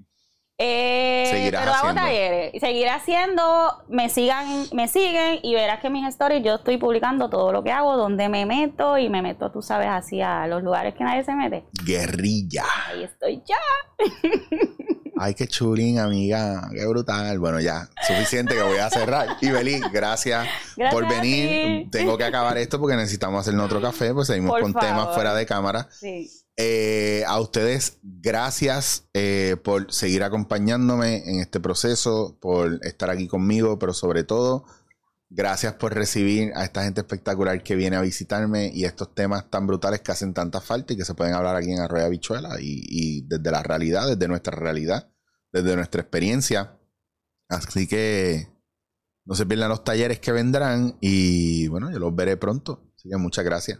Eh, 0.64 1.26
Seguirás 1.28 1.62
pero 1.62 1.72
hago 1.74 1.88
haciendo. 1.88 2.02
talleres. 2.02 2.60
Seguiré 2.60 2.90
haciendo. 2.90 3.84
Me 3.88 4.08
sigan, 4.08 4.66
me 4.72 4.86
siguen 4.86 5.40
y 5.42 5.54
verás 5.54 5.80
que 5.80 5.88
en 5.88 5.92
mis 5.94 6.06
stories 6.06 6.44
yo 6.44 6.54
estoy 6.54 6.76
publicando 6.76 7.28
todo 7.28 7.50
lo 7.50 7.64
que 7.64 7.72
hago, 7.72 7.96
donde 7.96 8.28
me 8.28 8.46
meto 8.46 8.96
y 8.96 9.08
me 9.08 9.22
meto, 9.22 9.50
tú 9.50 9.60
sabes, 9.60 9.88
así 9.88 10.20
a 10.20 10.46
los 10.46 10.62
lugares 10.62 10.94
que 10.94 11.02
nadie 11.02 11.24
se 11.24 11.34
mete. 11.34 11.64
Guerrilla. 11.84 12.64
Ahí 12.86 13.02
estoy 13.02 13.42
ya. 13.44 13.56
Ay, 15.18 15.34
qué 15.34 15.46
chulín, 15.46 15.98
amiga. 15.98 16.68
Qué 16.72 16.86
brutal. 16.86 17.38
Bueno, 17.38 17.60
ya, 17.60 17.88
suficiente 18.06 18.54
que 18.54 18.62
voy 18.62 18.78
a 18.78 18.88
cerrar. 18.88 19.36
Ibeli, 19.40 19.80
gracias, 19.92 20.46
Gracias 20.76 20.92
por 20.92 21.08
venir. 21.08 21.88
Tengo 21.90 22.16
que 22.16 22.24
acabar 22.24 22.56
esto 22.58 22.78
porque 22.78 22.96
necesitamos 22.96 23.46
hacer 23.46 23.58
otro 23.58 23.80
café, 23.80 24.14
pues 24.14 24.28
seguimos 24.28 24.50
Por 24.50 24.62
con 24.62 24.74
temas 24.74 25.14
fuera 25.14 25.34
de 25.34 25.44
cámara. 25.44 25.88
Sí. 25.90 26.28
Eh, 26.56 27.24
a 27.26 27.40
ustedes, 27.40 27.98
gracias 28.02 29.08
eh, 29.14 29.56
por 29.64 29.90
seguir 29.92 30.22
acompañándome 30.22 31.28
en 31.28 31.40
este 31.40 31.60
proceso, 31.60 32.38
por 32.40 32.78
estar 32.82 33.10
aquí 33.10 33.26
conmigo, 33.26 33.78
pero 33.78 33.94
sobre 33.94 34.22
todo, 34.22 34.66
gracias 35.30 35.74
por 35.74 35.94
recibir 35.94 36.52
a 36.54 36.64
esta 36.64 36.84
gente 36.84 37.00
espectacular 37.00 37.62
que 37.62 37.74
viene 37.74 37.96
a 37.96 38.02
visitarme 38.02 38.70
y 38.72 38.84
estos 38.84 39.14
temas 39.14 39.50
tan 39.50 39.66
brutales 39.66 40.02
que 40.02 40.12
hacen 40.12 40.34
tanta 40.34 40.60
falta 40.60 40.92
y 40.92 40.96
que 40.96 41.06
se 41.06 41.14
pueden 41.14 41.34
hablar 41.34 41.56
aquí 41.56 41.72
en 41.72 41.80
Arroyo 41.80 42.10
Bichuela 42.10 42.60
y, 42.60 42.84
y 42.86 43.22
desde 43.22 43.50
la 43.50 43.62
realidad, 43.62 44.08
desde 44.08 44.28
nuestra 44.28 44.54
realidad, 44.56 45.10
desde 45.52 45.74
nuestra 45.74 46.02
experiencia. 46.02 46.78
Así 47.48 47.86
que 47.86 48.48
no 49.24 49.34
se 49.34 49.46
pierdan 49.46 49.70
los 49.70 49.84
talleres 49.84 50.20
que 50.20 50.32
vendrán 50.32 50.98
y 51.00 51.68
bueno, 51.68 51.90
yo 51.90 51.98
los 51.98 52.14
veré 52.14 52.36
pronto. 52.36 52.92
Así 52.96 53.08
que 53.08 53.16
muchas 53.16 53.44
gracias. 53.44 53.78